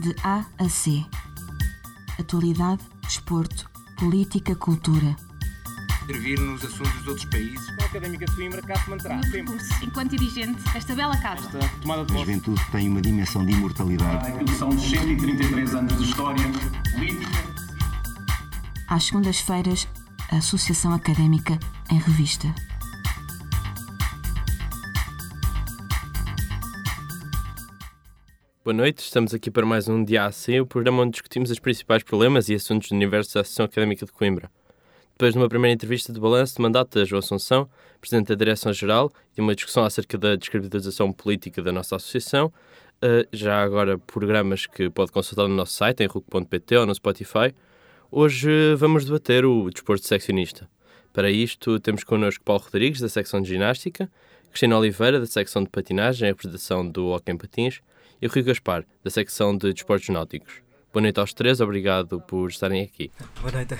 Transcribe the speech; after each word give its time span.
de 0.00 0.14
A 0.24 0.44
a 0.58 0.68
C. 0.68 1.04
Atualidade, 2.18 2.82
desporto, 3.02 3.68
política, 3.96 4.54
cultura. 4.54 5.14
Intervir 6.04 6.40
nos 6.40 6.64
assuntos 6.64 6.92
dos 6.94 7.06
outros 7.08 7.24
países. 7.26 7.68
A 7.80 7.84
Académica 7.84 8.26
de 8.26 8.34
Coimbra 8.34 8.62
cá 8.62 8.74
se 8.82 8.90
manterá 8.90 9.16
No 9.16 9.22
sempre. 9.24 9.56
enquanto 9.82 10.10
dirigente 10.16 10.60
desta 10.72 10.94
bela 10.94 11.16
casa. 11.18 11.46
Esta 11.58 11.68
tomada 11.80 12.04
de 12.04 12.14
A 12.14 12.18
juventude 12.18 12.60
tem 12.72 12.88
uma 12.88 13.00
dimensão 13.00 13.44
de 13.44 13.52
imortalidade. 13.52 14.26
Aquilo 14.28 14.48
são 14.56 14.72
133 14.76 15.74
anos 15.74 15.96
de 15.98 16.04
história 16.04 16.44
política. 16.92 17.30
Às 18.88 19.04
segundas-feiras, 19.04 19.86
a 20.32 20.36
Associação 20.38 20.92
Académica 20.94 21.58
em 21.90 21.98
Revista. 21.98 22.52
Boa 28.62 28.74
noite, 28.74 28.98
estamos 28.98 29.32
aqui 29.32 29.50
para 29.50 29.64
mais 29.64 29.88
um 29.88 30.04
Dia 30.04 30.26
AC, 30.26 30.60
o 30.60 30.66
programa 30.66 31.00
onde 31.00 31.12
discutimos 31.12 31.50
os 31.50 31.58
principais 31.58 32.02
problemas 32.02 32.50
e 32.50 32.54
assuntos 32.54 32.90
do 32.90 32.94
universo 32.94 33.32
da 33.32 33.40
Associação 33.40 33.64
Académica 33.64 34.04
de 34.04 34.12
Coimbra. 34.12 34.50
Depois 35.12 35.32
de 35.32 35.38
uma 35.38 35.48
primeira 35.48 35.72
entrevista 35.72 36.12
de 36.12 36.20
balanço 36.20 36.56
de 36.56 36.60
mandato 36.60 36.98
da 36.98 37.06
João 37.06 37.20
Assunção, 37.20 37.70
Presidente 38.02 38.28
da 38.28 38.34
Direção-Geral, 38.34 39.10
e 39.34 39.40
uma 39.40 39.54
discussão 39.54 39.82
acerca 39.82 40.18
da 40.18 40.36
descredibilização 40.36 41.10
política 41.10 41.62
da 41.62 41.72
nossa 41.72 41.96
associação, 41.96 42.52
eh, 43.00 43.26
já 43.32 43.62
agora 43.62 43.96
programas 43.96 44.66
que 44.66 44.90
pode 44.90 45.10
consultar 45.10 45.48
no 45.48 45.54
nosso 45.54 45.72
site, 45.72 46.02
em 46.02 46.06
ruc.pt 46.06 46.76
ou 46.76 46.84
no 46.84 46.94
Spotify, 46.94 47.54
hoje 48.10 48.74
vamos 48.76 49.06
debater 49.06 49.46
o 49.46 49.70
desporto 49.70 50.06
seccionista. 50.06 50.68
Para 51.14 51.30
isto, 51.30 51.80
temos 51.80 52.04
connosco 52.04 52.44
Paulo 52.44 52.62
Rodrigues, 52.62 53.00
da 53.00 53.08
secção 53.08 53.40
de 53.40 53.48
ginástica, 53.48 54.10
Cristina 54.50 54.76
Oliveira, 54.76 55.18
da 55.18 55.24
secção 55.24 55.64
de 55.64 55.70
patinagem 55.70 56.28
e 56.28 56.30
representação 56.30 56.86
do 56.86 57.06
Hockey 57.06 57.32
em 57.32 57.38
Patins, 57.38 57.80
e 58.20 58.26
o 58.26 58.30
Rui 58.30 58.42
Gaspar, 58.42 58.84
da 59.02 59.10
secção 59.10 59.56
de 59.56 59.72
desportos 59.72 60.08
náuticos. 60.08 60.62
Boa 60.92 61.02
noite 61.02 61.20
aos 61.20 61.32
três, 61.32 61.60
obrigado 61.60 62.20
por 62.20 62.50
estarem 62.50 62.82
aqui. 62.82 63.12
Boa 63.40 63.52
noite. 63.52 63.74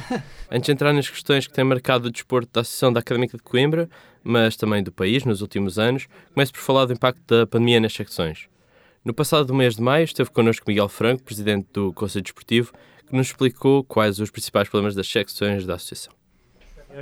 Antes 0.50 0.66
de 0.66 0.72
entrar 0.72 0.92
nas 0.92 1.08
questões 1.08 1.46
que 1.46 1.52
têm 1.52 1.64
marcado 1.64 2.08
o 2.08 2.10
desporto 2.10 2.50
da 2.52 2.62
Associação 2.62 2.92
da 2.92 2.98
Académica 2.98 3.36
de 3.36 3.42
Coimbra, 3.42 3.88
mas 4.24 4.56
também 4.56 4.82
do 4.82 4.90
país 4.90 5.24
nos 5.24 5.40
últimos 5.40 5.78
anos, 5.78 6.08
começo 6.34 6.52
por 6.52 6.60
falar 6.60 6.86
do 6.86 6.92
impacto 6.92 7.22
da 7.26 7.46
pandemia 7.46 7.78
nas 7.78 7.92
secções. 7.92 8.48
No 9.04 9.14
passado 9.14 9.54
mês 9.54 9.76
de 9.76 9.82
maio 9.82 10.02
esteve 10.02 10.30
connosco 10.30 10.64
Miguel 10.66 10.88
Franco, 10.88 11.22
presidente 11.22 11.68
do 11.72 11.92
Conselho 11.92 12.24
Desportivo, 12.24 12.72
que 13.06 13.14
nos 13.14 13.28
explicou 13.28 13.84
quais 13.84 14.18
os 14.18 14.32
principais 14.32 14.68
problemas 14.68 14.96
das 14.96 15.06
secções 15.06 15.64
da 15.64 15.74
associação. 15.74 16.12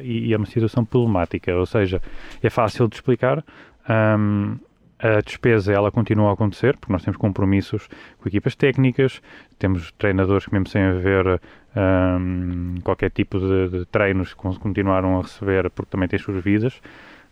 e, 0.02 0.26
e 0.26 0.34
é 0.34 0.36
uma 0.36 0.44
situação 0.44 0.84
problemática, 0.84 1.56
ou 1.56 1.64
seja, 1.64 2.02
é 2.42 2.50
fácil 2.50 2.86
de 2.86 2.96
explicar. 2.96 3.42
hum, 3.88 4.58
a 4.98 5.20
despesa 5.20 5.72
ela 5.72 5.90
continua 5.90 6.30
a 6.30 6.32
acontecer, 6.32 6.76
porque 6.76 6.92
nós 6.92 7.02
temos 7.02 7.16
compromissos 7.18 7.88
com 8.18 8.28
equipas 8.28 8.54
técnicas, 8.54 9.20
temos 9.58 9.92
treinadores 9.92 10.46
que 10.46 10.52
mesmo 10.52 10.68
sem 10.68 10.82
haver 10.82 11.40
hum, 11.76 12.76
qualquer 12.82 13.10
tipo 13.10 13.38
de, 13.38 13.68
de 13.68 13.84
treinos 13.86 14.34
con- 14.34 14.54
continuaram 14.56 15.18
a 15.18 15.22
receber 15.22 15.68
porque 15.70 15.90
também 15.90 16.08
têm 16.08 16.16
as 16.18 16.22
suas 16.22 16.42
vidas. 16.42 16.80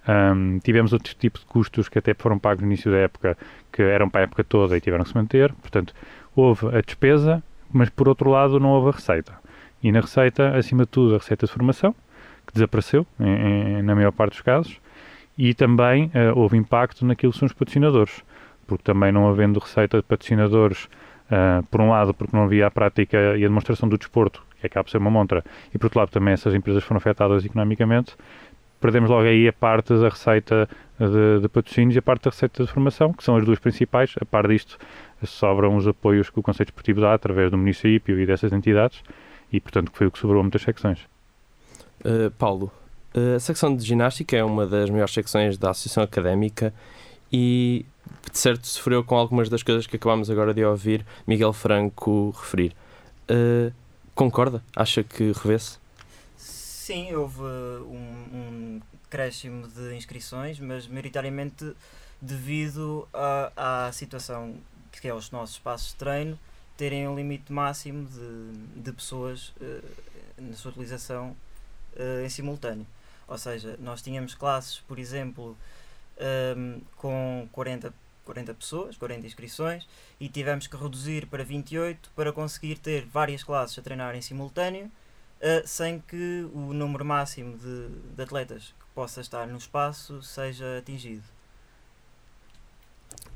Hum, 0.08 0.58
tivemos 0.62 0.92
outros 0.92 1.14
tipos 1.14 1.42
de 1.42 1.46
custos 1.46 1.88
que 1.88 1.98
até 1.98 2.12
foram 2.14 2.38
pagos 2.38 2.60
no 2.62 2.66
início 2.66 2.90
da 2.90 2.98
época, 2.98 3.36
que 3.70 3.82
eram 3.82 4.08
para 4.10 4.22
a 4.22 4.24
época 4.24 4.42
toda 4.44 4.76
e 4.76 4.80
tiveram 4.80 5.04
que 5.04 5.10
se 5.10 5.16
manter. 5.16 5.52
Portanto, 5.54 5.94
houve 6.34 6.66
a 6.76 6.80
despesa, 6.80 7.42
mas 7.72 7.88
por 7.88 8.08
outro 8.08 8.28
lado 8.30 8.58
não 8.58 8.70
houve 8.70 8.88
a 8.88 8.92
receita. 8.92 9.32
E 9.82 9.90
na 9.92 10.00
receita, 10.00 10.56
acima 10.56 10.82
de 10.84 10.90
tudo, 10.90 11.14
a 11.14 11.18
receita 11.18 11.46
de 11.46 11.52
formação, 11.52 11.94
que 12.46 12.52
desapareceu 12.54 13.06
em- 13.20 13.78
em- 13.78 13.82
na 13.82 13.94
maior 13.94 14.10
parte 14.12 14.32
dos 14.32 14.40
casos, 14.40 14.80
e 15.42 15.54
também 15.54 16.08
eh, 16.14 16.30
houve 16.32 16.56
impacto 16.56 17.04
naquilo 17.04 17.32
que 17.32 17.38
são 17.40 17.46
os 17.46 17.52
patrocinadores, 17.52 18.22
porque 18.64 18.84
também 18.84 19.10
não 19.10 19.28
havendo 19.28 19.58
receita 19.58 19.96
de 19.96 20.04
patrocinadores, 20.04 20.88
eh, 21.28 21.62
por 21.68 21.80
um 21.80 21.90
lado, 21.90 22.14
porque 22.14 22.36
não 22.36 22.44
havia 22.44 22.68
a 22.68 22.70
prática 22.70 23.16
e 23.36 23.44
a 23.44 23.48
demonstração 23.48 23.88
do 23.88 23.98
desporto, 23.98 24.40
que 24.60 24.68
acaba 24.68 24.84
por 24.84 24.90
ser 24.90 24.98
uma 24.98 25.10
montra, 25.10 25.44
e 25.74 25.78
por 25.78 25.86
outro 25.86 25.98
lado 25.98 26.10
também 26.10 26.32
essas 26.32 26.54
empresas 26.54 26.84
foram 26.84 26.98
afetadas 26.98 27.44
economicamente, 27.44 28.14
perdemos 28.80 29.10
logo 29.10 29.24
aí 29.24 29.48
a 29.48 29.52
parte 29.52 29.92
da 29.94 30.10
receita 30.10 30.68
de, 30.96 31.40
de 31.40 31.48
patrocínios 31.48 31.96
e 31.96 31.98
a 31.98 32.02
parte 32.02 32.22
da 32.22 32.30
receita 32.30 32.62
de 32.62 32.70
formação, 32.70 33.12
que 33.12 33.24
são 33.24 33.34
as 33.36 33.44
duas 33.44 33.58
principais. 33.58 34.14
A 34.20 34.24
par 34.24 34.46
disto, 34.46 34.78
sobram 35.24 35.74
os 35.74 35.88
apoios 35.88 36.30
que 36.30 36.38
o 36.38 36.42
Conselho 36.42 36.66
Desportivo 36.66 37.00
dá 37.00 37.14
através 37.14 37.50
do 37.50 37.58
município 37.58 38.16
e 38.20 38.24
dessas 38.24 38.52
entidades, 38.52 39.02
e 39.52 39.60
portanto 39.60 39.90
foi 39.92 40.06
o 40.06 40.10
que 40.12 40.20
sobrou 40.20 40.38
a 40.38 40.44
muitas 40.44 40.62
secções. 40.62 41.00
Uh, 42.04 42.30
Paulo, 42.38 42.66
uh, 42.66 42.81
a 43.14 43.38
secção 43.38 43.74
de 43.74 43.84
ginástica 43.84 44.36
é 44.36 44.44
uma 44.44 44.66
das 44.66 44.88
maiores 44.88 45.12
secções 45.12 45.58
da 45.58 45.70
Associação 45.70 46.02
Académica 46.02 46.72
e, 47.32 47.84
de 48.30 48.38
certo, 48.38 48.66
sofreu 48.66 49.04
com 49.04 49.16
algumas 49.16 49.48
das 49.48 49.62
coisas 49.62 49.86
que 49.86 49.96
acabámos 49.96 50.30
agora 50.30 50.54
de 50.54 50.64
ouvir 50.64 51.04
Miguel 51.26 51.52
Franco 51.52 52.30
referir. 52.30 52.74
Uh, 53.30 53.72
concorda? 54.14 54.62
Acha 54.74 55.02
que 55.02 55.32
revê-se? 55.32 55.78
Sim, 56.36 57.14
houve 57.14 57.42
um, 57.42 58.26
um 58.32 58.80
crescimo 59.08 59.68
de 59.68 59.94
inscrições, 59.94 60.58
mas 60.58 60.86
maioritariamente 60.86 61.72
devido 62.20 63.08
à, 63.12 63.86
à 63.86 63.92
situação 63.92 64.54
que 65.00 65.08
é 65.08 65.14
os 65.14 65.30
nossos 65.30 65.56
espaços 65.56 65.88
de 65.88 65.96
treino 65.96 66.38
terem 66.76 67.08
um 67.08 67.14
limite 67.14 67.52
máximo 67.52 68.06
de, 68.06 68.80
de 68.82 68.92
pessoas 68.92 69.52
eh, 69.60 69.80
na 70.38 70.54
sua 70.54 70.70
utilização 70.70 71.36
eh, 71.96 72.24
em 72.24 72.28
simultâneo. 72.28 72.86
Ou 73.28 73.38
seja, 73.38 73.76
nós 73.80 74.02
tínhamos 74.02 74.34
classes, 74.34 74.80
por 74.80 74.98
exemplo, 74.98 75.56
ehm, 76.18 76.80
com 76.96 77.48
40, 77.52 77.92
40 78.24 78.54
pessoas, 78.54 78.96
40 78.96 79.26
inscrições, 79.26 79.86
e 80.20 80.28
tivemos 80.28 80.66
que 80.66 80.76
reduzir 80.76 81.26
para 81.26 81.44
28 81.44 82.10
para 82.14 82.32
conseguir 82.32 82.78
ter 82.78 83.04
várias 83.06 83.42
classes 83.42 83.78
a 83.78 83.82
treinar 83.82 84.14
em 84.14 84.22
simultâneo, 84.22 84.90
eh, 85.40 85.62
sem 85.66 86.00
que 86.00 86.48
o 86.54 86.72
número 86.72 87.04
máximo 87.04 87.56
de, 87.58 87.88
de 88.14 88.22
atletas 88.22 88.74
que 88.78 88.86
possa 88.94 89.20
estar 89.20 89.46
no 89.46 89.58
espaço 89.58 90.22
seja 90.22 90.78
atingido. 90.78 91.24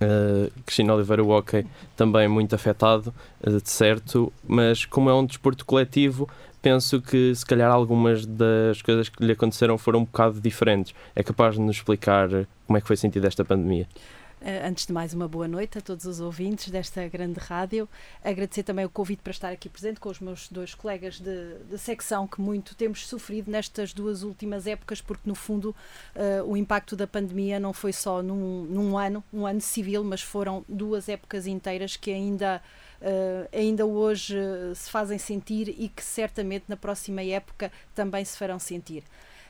Uh, 0.01 0.53
Cristina 0.65 0.95
Oliveira, 0.95 1.25
o 1.25 1.29
hockey 1.29 1.67
também 1.97 2.29
muito 2.29 2.55
afetado, 2.55 3.15
uh, 3.43 3.61
de 3.61 3.71
certo, 3.71 4.33
mas 4.47 4.85
como 4.85 5.09
é 5.09 5.15
um 5.15 5.25
desporto 5.25 5.65
coletivo, 5.65 6.29
penso 6.61 7.01
que 7.01 7.35
se 7.35 7.47
calhar 7.47 7.71
algumas 7.71 8.27
das 8.27 8.83
coisas 8.83 9.09
que 9.09 9.25
lhe 9.25 9.33
aconteceram 9.33 9.79
foram 9.79 10.01
um 10.01 10.05
bocado 10.05 10.41
diferentes. 10.41 10.95
É 11.15 11.23
capaz 11.23 11.55
de 11.55 11.61
nos 11.61 11.77
explicar 11.77 12.29
como 12.67 12.77
é 12.77 12.81
que 12.81 12.87
foi 12.87 12.97
sentido 12.97 13.27
esta 13.27 13.45
pandemia? 13.45 13.87
Eh, 14.41 14.67
Antes 14.69 14.87
de 14.87 14.93
mais, 14.93 15.15
uma 15.15 15.27
boa 15.27 15.49
noite 15.49 15.79
a 15.79 15.81
todos 15.81 16.05
os 16.05 16.21
ouvintes 16.21 16.71
desta 16.71 17.09
grande 17.09 17.41
rádio. 17.41 17.89
Agradecer 18.23 18.63
também 18.63 18.85
o 18.85 18.91
convite 18.91 19.23
para 19.23 19.31
estar 19.31 19.51
aqui 19.51 19.69
presente 19.69 19.99
com 19.99 20.11
os 20.11 20.21
meus 20.21 20.49
dois 20.49 20.75
colegas 20.75 21.19
de, 21.19 21.59
de 21.71 21.79
secção, 21.79 22.27
que 22.27 22.41
muito 22.41 22.75
temos 22.75 23.07
sofrido 23.07 23.51
nestas 23.51 23.93
duas 23.95 24.23
últimas 24.23 24.67
épocas, 24.67 25.01
porque 25.01 25.23
no 25.27 25.35
fundo 25.35 25.75
eh, 26.15 26.43
o 26.43 26.57
impacto 26.57 26.95
da 26.95 27.07
pandemia 27.07 27.59
não 27.59 27.73
foi 27.73 27.93
só 27.93 28.23
num, 28.23 28.65
num 28.65 28.99
ano, 28.99 29.25
um 29.33 29.47
ano 29.47 29.61
civil, 29.61 30.05
mas 30.05 30.21
foram 30.21 30.65
duas 30.69 31.09
épocas 31.09 31.47
inteiras 31.47 31.97
que 31.97 32.11
ainda. 32.11 32.63
eh, 33.01 33.49
ainda 33.53 33.87
hoje 33.87 34.37
se 34.75 34.91
fazem 34.91 35.19
sentir 35.19 35.69
e 35.69 35.89
que 35.89 36.03
certamente 36.03 36.65
na 36.69 36.77
próxima 36.77 37.23
época 37.23 37.73
também 37.95 38.25
se 38.25 38.37
farão 38.37 38.59
sentir. 38.59 39.03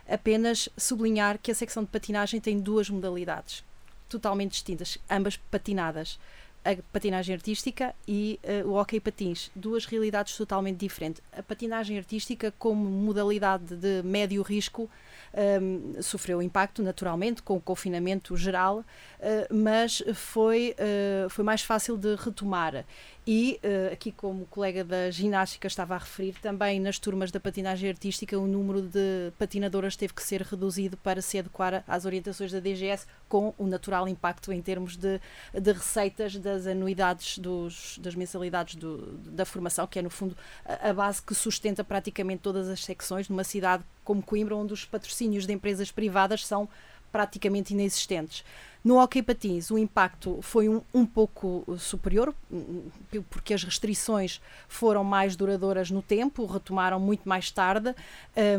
Apenas 0.09 0.69
sublinhar 0.77 1.39
que 1.39 1.51
a 1.51 1.55
secção 1.55 1.83
de 1.83 1.91
patinagem 1.91 2.41
tem 2.41 2.61
duas 2.61 2.89
modalidades 2.89 3.65
totalmente 4.09 4.53
distintas, 4.53 4.99
ambas 5.11 5.37
patinadas. 5.37 6.19
A 6.65 6.75
patinagem 6.93 7.33
artística 7.33 7.95
e 8.09 8.41
eh, 8.43 8.65
o 8.65 8.73
hockey 8.73 8.99
patins, 8.99 9.53
duas 9.55 9.87
realidades 9.87 10.37
totalmente 10.37 10.79
diferentes. 10.79 11.23
A 11.33 11.41
patinagem 11.41 11.97
artística, 11.97 12.53
como 12.59 12.91
modalidade 12.91 13.77
de 13.77 14.03
médio 14.03 14.43
risco, 14.43 14.91
ehm, 15.33 16.03
sofreu 16.03 16.43
impacto 16.43 16.83
naturalmente 16.83 17.41
com 17.41 17.57
o 17.57 17.61
confinamento 17.61 18.37
geral, 18.37 18.85
eh, 19.21 19.47
mas 19.49 20.03
foi, 20.13 20.75
eh, 20.77 21.29
foi 21.31 21.45
mais 21.45 21.63
fácil 21.63 21.97
de 21.97 22.17
retomar. 22.17 22.85
E 23.29 23.59
eh, 23.61 23.91
aqui, 23.93 24.13
como 24.13 24.45
o 24.45 24.47
colega 24.47 24.85
da 24.85 25.11
ginástica 25.11 25.67
estava 25.67 25.97
a 25.97 25.99
referir, 25.99 26.37
também 26.41 26.79
nas 26.79 26.97
turmas 26.97 27.33
da 27.33 27.41
patinagem 27.41 27.91
artística, 27.91 28.39
o 28.39 28.47
número 28.47 28.81
de 28.81 29.33
patinadoras 29.37 29.97
teve 29.97 30.15
que 30.15 30.23
ser 30.23 30.43
reduzido 30.43 30.97
para 30.97 31.21
se 31.21 31.37
adequar 31.37 31.83
às 31.89 32.05
orientações 32.05 32.53
da 32.53 32.61
DGS, 32.61 33.05
com 33.29 33.53
o 33.59 33.67
natural 33.67 34.07
impacto 34.07 34.53
em 34.53 34.63
termos 34.63 34.97
de, 34.97 35.21
de 35.53 35.73
receitas 35.73 36.37
das 36.37 36.69
anuidades, 36.69 37.39
dos, 37.39 37.99
das 37.99 38.15
mensalidades 38.15 38.77
do, 38.77 39.19
da 39.19 39.45
formação, 39.45 39.89
que 39.89 39.99
é 39.99 40.03
no 40.03 40.11
fundo 40.11 40.37
a, 40.65 40.91
a 40.91 40.95
base 40.95 41.21
que 41.21 41.35
sustenta 41.35 41.83
praticamente 41.83 42.43
todas 42.43 42.69
as 42.69 42.85
secções 42.85 43.29
numa 43.29 43.43
cidade 43.43 43.83
como 44.05 44.23
Coimbra, 44.23 44.55
onde 44.55 44.73
os 44.73 44.85
patrocínios 44.85 45.49
de 45.49 45.53
empresas 45.53 45.91
privadas 45.91 46.47
são 46.47 46.69
praticamente 47.17 47.73
inexistentes. 47.73 48.45
No 48.85 48.99
hockey 49.01 49.23
patins, 49.23 49.71
o 49.71 49.79
impacto 49.79 50.39
foi 50.43 50.69
um, 50.69 50.83
um 50.93 51.07
pouco 51.07 51.65
superior, 51.79 52.35
hum, 52.53 52.83
porque 53.31 53.55
as 53.55 53.65
restrições 53.65 54.39
foram 54.69 55.03
mais 55.03 55.35
duradouras 55.35 55.91
no 55.91 56.03
tempo, 56.03 56.45
retomaram 56.45 57.01
muito 57.01 57.27
mais 57.27 57.51
tarde, 57.51 57.95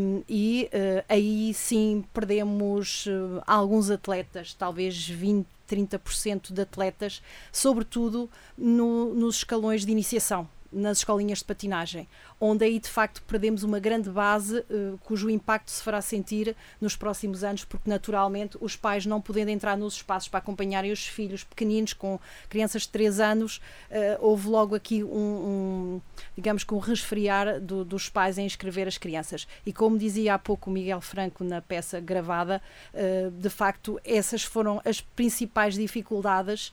um, 0.02 0.24
e 0.28 0.70
uh, 0.74 1.06
aí 1.08 1.54
sim 1.54 2.04
perdemos 2.12 3.06
uh, 3.06 3.44
alguns 3.46 3.92
atletas, 3.92 4.56
talvez 4.56 5.08
20 5.08 5.46
30% 5.68 6.54
de 6.54 6.62
atletas, 6.62 7.22
sobretudo 7.52 8.30
no, 8.58 9.14
nos 9.14 9.36
escalões 9.40 9.86
de 9.86 9.92
iniciação 9.92 10.48
nas 10.72 11.00
escolinhas 11.00 11.40
de 11.40 11.46
patinagem, 11.46 12.08
onde 12.40 12.66
aí 12.66 12.80
de 12.80 12.90
facto 12.90 13.22
perdemos 13.24 13.64
uma 13.64 13.80
grande 13.80 14.10
base 14.10 14.60
uh, 14.60 14.98
cujo 15.04 15.30
impacto 15.30 15.72
se 15.72 15.82
fará 15.82 16.02
sentir 16.02 16.56
nos 16.80 16.96
próximos 16.96 17.44
anos, 17.44 17.66
porque 17.66 17.90
naturalmente 17.90 18.58
os 18.62 18.76
pais 18.76 19.06
não 19.06 19.20
podendo 19.20 19.50
entrar 19.50 19.78
nos 19.78 19.96
espaços 19.96 20.30
para 20.30 20.40
acompanharem 20.40 20.92
os 20.92 21.08
filhos 21.08 21.44
pequeninos 21.44 21.94
com 21.94 22.20
crianças 22.50 22.84
de 22.84 22.90
3 22.90 23.20
anos, 23.20 23.58
uh, 23.58 24.18
houve 24.20 24.48
logo 24.48 24.76
aqui 24.76 25.04
um, 25.04 25.08
um 25.10 26.02
digamos 26.36 26.64
que 26.64 26.74
um 26.74 26.80
resfriar 26.80 27.60
do, 27.60 27.84
dos 27.84 28.10
pais 28.10 28.38
em 28.38 28.46
inscrever 28.46 28.88
as 28.88 28.98
crianças. 28.98 29.48
E 29.66 29.74
como 29.74 29.98
dizia 29.98 30.36
há 30.36 30.40
pouco 30.40 30.70
o 30.70 30.74
Miguel 30.74 31.02
Franco 31.02 31.44
na 31.44 31.62
peça 31.62 32.00
gravada, 32.00 32.62
uh, 32.94 33.32
de 33.32 33.50
facto 33.50 34.00
essas 34.06 34.44
foram 34.44 34.82
as 34.86 35.02
principais 35.02 35.76
dificuldades 35.76 36.72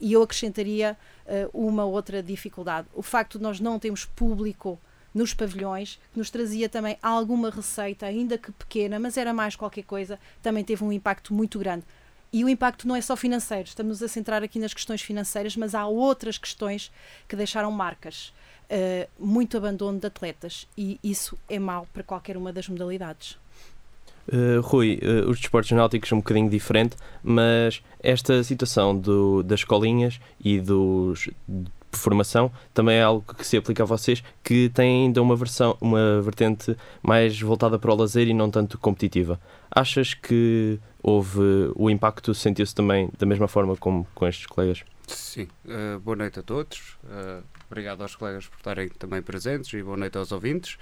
e 0.00 0.12
eu 0.12 0.22
acrescentaria 0.22 0.96
uma 1.52 1.84
outra 1.84 2.22
dificuldade. 2.22 2.88
O 2.94 3.02
facto 3.02 3.38
de 3.38 3.44
nós 3.44 3.60
não 3.60 3.78
termos 3.78 4.04
público 4.04 4.78
nos 5.14 5.34
pavilhões, 5.34 5.98
que 6.12 6.18
nos 6.18 6.30
trazia 6.30 6.68
também 6.68 6.96
alguma 7.02 7.50
receita, 7.50 8.06
ainda 8.06 8.38
que 8.38 8.52
pequena, 8.52 8.98
mas 8.98 9.16
era 9.16 9.34
mais 9.34 9.56
qualquer 9.56 9.82
coisa, 9.82 10.18
também 10.42 10.64
teve 10.64 10.84
um 10.84 10.92
impacto 10.92 11.34
muito 11.34 11.58
grande. 11.58 11.84
E 12.32 12.44
o 12.44 12.48
impacto 12.48 12.86
não 12.86 12.94
é 12.94 13.00
só 13.00 13.16
financeiro, 13.16 13.66
estamos 13.66 14.02
a 14.02 14.08
centrar 14.08 14.42
aqui 14.42 14.58
nas 14.58 14.72
questões 14.72 15.02
financeiras, 15.02 15.56
mas 15.56 15.74
há 15.74 15.86
outras 15.86 16.38
questões 16.38 16.92
que 17.26 17.34
deixaram 17.34 17.70
marcas. 17.72 18.32
Uh, 18.70 19.08
muito 19.18 19.56
abandono 19.56 19.98
de 19.98 20.06
atletas 20.06 20.68
e 20.78 20.96
isso 21.02 21.36
é 21.48 21.58
mau 21.58 21.88
para 21.92 22.04
qualquer 22.04 22.36
uma 22.36 22.52
das 22.52 22.68
modalidades. 22.68 23.36
Uh, 24.28 24.60
Rui, 24.60 25.00
uh, 25.02 25.28
os 25.28 25.40
desportos 25.40 25.70
náuticos 25.72 26.08
são 26.08 26.18
um 26.18 26.20
bocadinho 26.20 26.48
diferente, 26.48 26.96
mas 27.22 27.82
esta 28.00 28.42
situação 28.44 28.96
do, 28.96 29.42
das 29.42 29.60
escolinhas 29.60 30.20
e 30.42 30.60
dos 30.60 31.28
formação 31.92 32.52
também 32.72 32.98
é 32.98 33.02
algo 33.02 33.34
que 33.34 33.44
se 33.44 33.56
aplica 33.56 33.82
a 33.82 33.86
vocês 33.86 34.22
que 34.44 34.68
têm 34.68 35.06
ainda 35.06 35.20
uma 35.20 35.34
versão, 35.34 35.76
uma 35.80 36.20
vertente 36.22 36.76
mais 37.02 37.40
voltada 37.40 37.78
para 37.78 37.92
o 37.92 37.96
lazer 37.96 38.28
e 38.28 38.34
não 38.34 38.48
tanto 38.48 38.78
competitiva. 38.78 39.40
Achas 39.70 40.14
que 40.14 40.78
houve 41.02 41.40
o 41.74 41.90
impacto 41.90 42.32
sentiu-se 42.32 42.74
também 42.74 43.10
da 43.18 43.26
mesma 43.26 43.48
forma 43.48 43.76
como 43.76 44.06
com 44.14 44.26
estes 44.26 44.46
colegas? 44.46 44.84
Sim. 45.08 45.48
Uh, 45.64 45.98
boa 45.98 46.16
noite 46.16 46.38
a 46.38 46.42
todos. 46.42 46.96
Obrigado 47.68 48.02
aos 48.02 48.16
colegas 48.16 48.46
por 48.46 48.56
estarem 48.56 48.88
também 48.88 49.22
presentes 49.22 49.72
e 49.72 49.82
boa 49.82 49.96
noite 49.96 50.18
aos 50.18 50.32
ouvintes. 50.32 50.76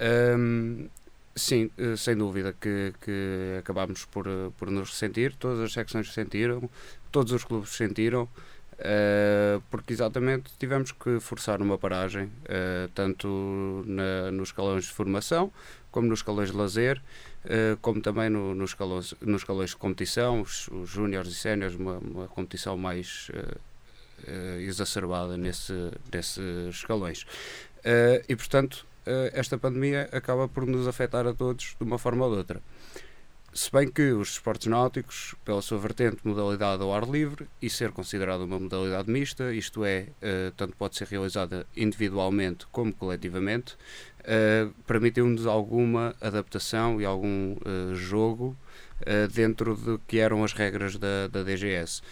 Um, 0.00 0.84
ehm, 0.84 0.88
sim, 1.38 1.70
uh, 1.78 1.96
sem 1.96 2.16
dúvida 2.16 2.54
que, 2.60 2.92
que 3.00 3.56
acabámos 3.58 4.04
por, 4.04 4.26
por 4.58 4.70
nos 4.70 4.90
ressentir. 4.90 5.34
Todas 5.36 5.60
as 5.60 5.72
secções 5.72 6.12
sentiram, 6.12 6.68
todos 7.10 7.32
os 7.32 7.44
clubes 7.44 7.70
sentiram. 7.70 8.28
Uh, 8.78 9.60
porque 9.72 9.92
exatamente 9.92 10.52
tivemos 10.56 10.92
que 10.92 11.18
forçar 11.18 11.60
uma 11.60 11.76
paragem, 11.76 12.26
uh, 12.26 12.88
tanto 12.94 13.82
na, 13.84 14.30
nos 14.30 14.50
escalões 14.50 14.84
de 14.84 14.92
formação, 14.92 15.52
como 15.90 16.06
nos 16.06 16.20
escalões 16.20 16.52
de 16.52 16.56
lazer, 16.56 17.02
uh, 17.44 17.76
como 17.78 18.00
também 18.00 18.30
no, 18.30 18.54
nos, 18.54 18.70
escalões, 18.70 19.14
nos 19.20 19.42
escalões 19.42 19.70
de 19.70 19.76
competição, 19.76 20.42
os, 20.42 20.68
os 20.68 20.88
júniores 20.88 21.32
e 21.32 21.34
séniores, 21.34 21.74
uma, 21.74 21.98
uma, 21.98 22.28
competição 22.28 22.76
mais 22.76 23.30
exacerbada 24.58 25.36
nesse, 25.36 25.72
nesses 26.12 26.38
escalões. 26.70 27.24
e 28.28 28.36
portanto, 28.36 28.86
esta 29.32 29.58
pandemia 29.58 30.08
acaba 30.12 30.48
por 30.48 30.66
nos 30.66 30.86
afetar 30.86 31.26
a 31.26 31.34
todos 31.34 31.76
de 31.78 31.84
uma 31.84 31.98
forma 31.98 32.26
ou 32.26 32.32
de 32.32 32.38
outra. 32.38 32.62
Se 33.52 33.72
bem 33.72 33.90
que 33.90 34.12
os 34.12 34.32
esportes 34.32 34.66
náuticos, 34.66 35.34
pela 35.44 35.62
sua 35.62 35.78
vertente 35.78 36.18
modalidade 36.22 36.82
ao 36.82 36.94
ar 36.94 37.08
livre 37.08 37.48
e 37.60 37.70
ser 37.70 37.92
considerada 37.92 38.44
uma 38.44 38.60
modalidade 38.60 39.10
mista, 39.10 39.52
isto 39.52 39.84
é, 39.84 40.08
uh, 40.22 40.52
tanto 40.54 40.76
pode 40.76 40.96
ser 40.96 41.08
realizada 41.08 41.66
individualmente 41.74 42.66
como 42.70 42.92
coletivamente, 42.92 43.74
uh, 44.20 44.72
permitiu-nos 44.86 45.46
alguma 45.46 46.14
adaptação 46.20 47.00
e 47.00 47.04
algum 47.04 47.56
jogo 47.94 48.56
dentro 49.32 49.76
do 49.76 49.98
que 50.06 50.18
eram 50.18 50.42
as 50.42 50.52
regras 50.52 50.96
da, 50.96 51.28
da 51.28 51.44
DGS. 51.44 52.02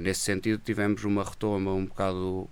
nesse 0.00 0.20
sentido, 0.20 0.62
tivemos 0.64 1.04
uma 1.04 1.22
retoma 1.22 1.72
um 1.72 1.84
bocado 1.84 2.48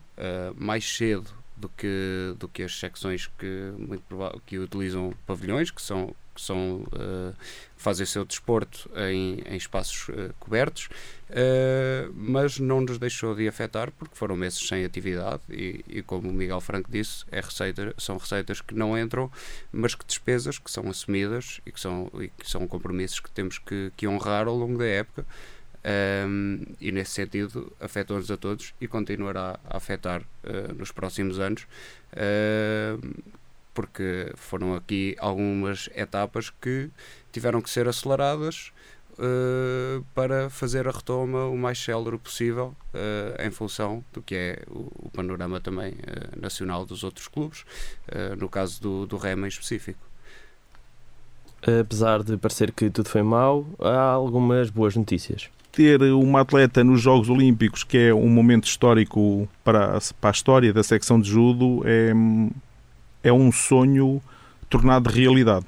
mais 0.55 0.85
cedo 0.85 1.40
do 1.61 1.69
que, 1.69 2.35
do 2.39 2.49
que 2.49 2.63
as 2.63 2.79
secções 2.79 3.27
que, 3.39 3.73
muito 3.77 4.03
que 4.47 4.59
utilizam 4.59 5.13
pavilhões, 5.27 5.71
que 5.71 5.83
são 5.83 6.15
que 6.33 6.41
são, 6.41 6.87
uh, 6.93 7.35
fazem 7.77 8.05
o 8.05 8.07
seu 8.07 8.25
desporto 8.25 8.89
em, 8.97 9.43
em 9.47 9.57
espaços 9.57 10.09
uh, 10.09 10.33
cobertos, 10.39 10.89
uh, 11.29 12.13
mas 12.15 12.59
não 12.59 12.81
nos 12.81 12.99
deixou 12.99 13.35
de 13.35 13.47
afetar 13.47 13.91
porque 13.91 14.15
foram 14.17 14.37
meses 14.37 14.67
sem 14.67 14.85
atividade 14.85 15.43
e, 15.51 15.85
e, 15.89 16.03
como 16.03 16.31
o 16.31 16.33
Miguel 16.33 16.61
Franco 16.61 16.91
disse, 16.91 17.25
é 17.31 17.41
receita, 17.41 17.95
são 17.99 18.17
receitas 18.17 18.61
que 18.61 18.75
não 18.75 18.99
entram, 18.99 19.31
mas 19.73 19.95
que 19.95 20.07
despesas 20.07 20.59
que 20.59 20.71
são 20.71 20.89
assumidas 20.89 21.61
e 21.67 21.73
que 21.73 21.81
são, 21.81 22.11
e 22.15 22.29
que 22.29 22.49
são 22.49 22.67
compromissos 22.67 23.21
que 23.21 23.31
temos 23.31 23.59
que, 23.59 23.93
que 23.97 24.07
honrar 24.07 24.47
ao 24.47 24.57
longo 24.57 24.79
da 24.79 24.87
época. 24.87 25.27
Um, 25.83 26.67
e 26.79 26.93
nesse 26.93 27.13
sentido 27.13 27.73
afetou-nos 27.81 28.31
a 28.31 28.37
todos 28.37 28.75
e 28.81 28.87
continuará 28.87 29.59
a 29.65 29.79
afetar 29.79 30.21
uh, 30.21 30.75
nos 30.75 30.93
próximos 30.93 31.39
anos. 31.39 31.67
Uh, 32.13 33.23
porque 33.73 34.31
foram 34.35 34.75
aqui 34.75 35.17
algumas 35.19 35.89
etapas 35.95 36.51
que 36.51 36.91
tiveram 37.33 37.63
que 37.63 37.71
ser 37.71 37.89
aceleradas 37.89 38.73
uh, 39.13 40.05
para 40.15 40.51
fazer 40.51 40.87
a 40.87 40.91
retoma 40.91 41.47
o 41.47 41.57
mais 41.57 41.79
célere 41.79 42.19
possível 42.19 42.77
uh, 42.93 43.43
em 43.43 43.51
função 43.51 44.05
do 44.13 44.21
que 44.21 44.35
é 44.35 44.63
o, 44.69 45.07
o 45.07 45.11
panorama 45.15 45.61
também 45.61 45.95
nacional 46.39 46.85
dos 46.85 47.05
outros 47.05 47.27
clubes, 47.27 47.65
no 48.39 48.49
caso 48.49 48.83
do, 48.83 49.07
do 49.07 49.17
Rema 49.17 49.47
em 49.47 49.49
específico. 49.49 50.01
Apesar 51.63 52.23
de 52.23 52.37
parecer 52.37 52.73
que 52.73 52.91
tudo 52.91 53.09
foi 53.09 53.23
mau, 53.23 53.67
há 53.79 54.01
algumas 54.01 54.69
boas 54.69 54.97
notícias 54.97 55.49
ter 55.73 56.03
uma 56.03 56.41
atleta 56.41 56.83
nos 56.83 57.01
Jogos 57.01 57.29
Olímpicos, 57.29 57.85
que 57.85 57.97
é 57.97 58.15
um 58.15 58.29
momento 58.29 58.67
histórico 58.67 59.49
para, 59.65 59.99
para 60.21 60.31
a 60.31 60.33
história 60.33 60.73
da 60.73 60.83
secção 60.83 61.21
de 61.21 61.29
judo, 61.29 61.83
é, 61.85 62.13
é 63.23 63.33
um 63.33 63.53
sonho 63.53 64.21
tornado 64.69 65.09
realidade. 65.09 65.67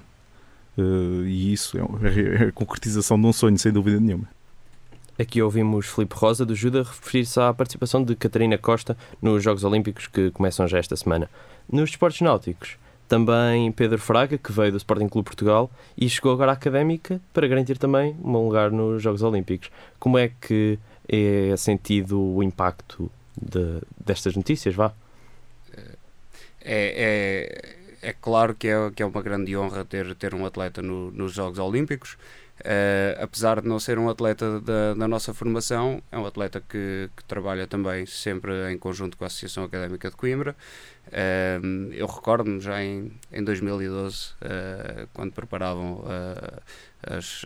Uh, 0.77 1.25
e 1.27 1.53
isso 1.53 1.77
é, 1.77 1.81
é, 1.81 2.49
a 2.49 2.53
concretização 2.53 3.21
de 3.21 3.27
um 3.27 3.33
sonho, 3.33 3.59
sem 3.59 3.73
dúvida 3.73 4.01
nenhuma. 4.01 4.29
Aqui 5.19 5.43
ouvimos 5.43 5.87
Felipe 5.87 6.15
Rosa, 6.17 6.47
do 6.47 6.55
Juda, 6.55 6.83
referir-se 6.83 7.39
à 7.39 7.53
participação 7.53 8.03
de 8.03 8.17
Catarina 8.17 8.57
Costa 8.57 8.97
nos 9.21 9.43
Jogos 9.43 9.63
Olímpicos 9.63 10.07
que 10.07 10.31
começam 10.31 10.67
já 10.67 10.79
esta 10.79 10.97
semana. 10.97 11.29
Nos 11.71 11.91
desportos 11.91 12.23
náuticos, 12.23 12.77
também 13.13 13.71
Pedro 13.73 13.99
Fraga, 13.99 14.39
que 14.39 14.51
veio 14.51 14.73
do 14.73 14.79
Sporting 14.79 15.07
Clube 15.07 15.27
Portugal 15.27 15.71
e 15.99 16.09
chegou 16.09 16.33
agora 16.33 16.53
à 16.53 16.55
Académica 16.55 17.21
para 17.31 17.47
garantir 17.47 17.77
também 17.77 18.17
um 18.25 18.33
lugar 18.39 18.71
nos 18.71 19.03
Jogos 19.03 19.23
Olímpicos. 19.23 19.71
Como 19.99 20.17
é 20.17 20.31
que 20.41 20.79
é 21.07 21.55
sentido 21.59 22.19
o 22.19 22.43
impacto 22.43 23.13
de, 23.37 23.83
destas 24.03 24.35
notícias? 24.35 24.75
Vá 24.75 24.95
é, 26.65 27.75
é, 28.03 28.09
é 28.09 28.15
claro 28.19 28.55
que 28.55 28.69
é, 28.69 28.91
que 28.97 29.03
é 29.03 29.07
uma 29.07 29.21
grande 29.21 29.55
honra 29.55 29.85
ter, 29.85 30.15
ter 30.15 30.35
um 30.35 30.47
atleta 30.47 30.81
no, 30.81 31.11
nos 31.11 31.35
Jogos 31.35 31.59
Olímpicos. 31.59 32.17
Uh, 32.61 33.19
apesar 33.21 33.61
de 33.61 33.67
não 33.67 33.81
ser 33.81 33.99
um 33.99 34.09
atleta 34.09 34.61
da, 34.61 34.95
da 34.95 35.09
nossa 35.09 35.35
formação, 35.35 36.01
é 36.13 36.19
um 36.19 36.25
atleta 36.25 36.61
que, 36.61 37.11
que, 37.17 37.25
trabalha 37.25 37.67
também 37.67 38.07
sempre 38.07 38.71
em 38.71 38.79
conjunto 38.79 39.17
com 39.17 39.25
a 39.25 39.27
Associação 39.27 39.65
Académica 39.65 40.11
de 40.11 40.17
Coimbra. 40.17 40.55
Uh, 41.09 41.93
eu 41.93 42.07
recordo-me 42.07 42.61
já 42.61 42.81
em, 42.83 43.11
em 43.33 43.43
2012, 43.43 44.17
uh, 44.17 44.33
eh, 44.43 45.07
quando 45.13 45.33
preparavam 45.33 46.05
as 47.03 47.45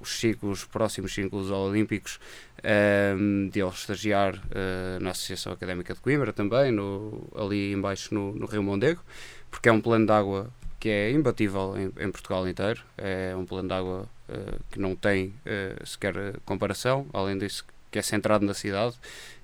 os 0.00 0.18
ciclos, 0.18 0.64
próximos 0.64 1.12
ciclos 1.12 1.50
olímpicos, 1.50 2.18
de 3.50 3.60
ele 3.60 3.68
estagiar 3.68 4.40
na 4.98 5.10
Associação 5.10 5.52
Académica 5.52 5.92
de 5.92 6.00
Coimbra 6.00 6.32
também, 6.32 6.72
no, 6.72 7.28
ali 7.36 7.74
embaixo 7.74 8.14
no, 8.14 8.32
no 8.32 8.46
Rio 8.46 8.62
Mondego, 8.62 9.02
porque 9.50 9.68
é 9.68 9.72
um 9.72 9.80
plano 9.80 10.06
de 10.06 10.12
água 10.12 10.50
que 10.80 10.88
é 10.88 11.10
imbatível 11.12 11.76
em, 11.76 11.92
em 12.04 12.10
Portugal 12.10 12.48
inteiro, 12.48 12.82
é 12.96 13.36
um 13.36 13.44
plano 13.44 13.68
de 13.68 13.74
água 13.74 14.08
uh, 14.28 14.60
que 14.70 14.80
não 14.80 14.96
tem 14.96 15.34
uh, 15.44 15.86
sequer 15.86 16.14
comparação, 16.46 17.06
além 17.12 17.36
disso 17.36 17.64
que 17.90 17.98
é 17.98 18.02
centrado 18.02 18.46
na 18.46 18.54
cidade. 18.54 18.96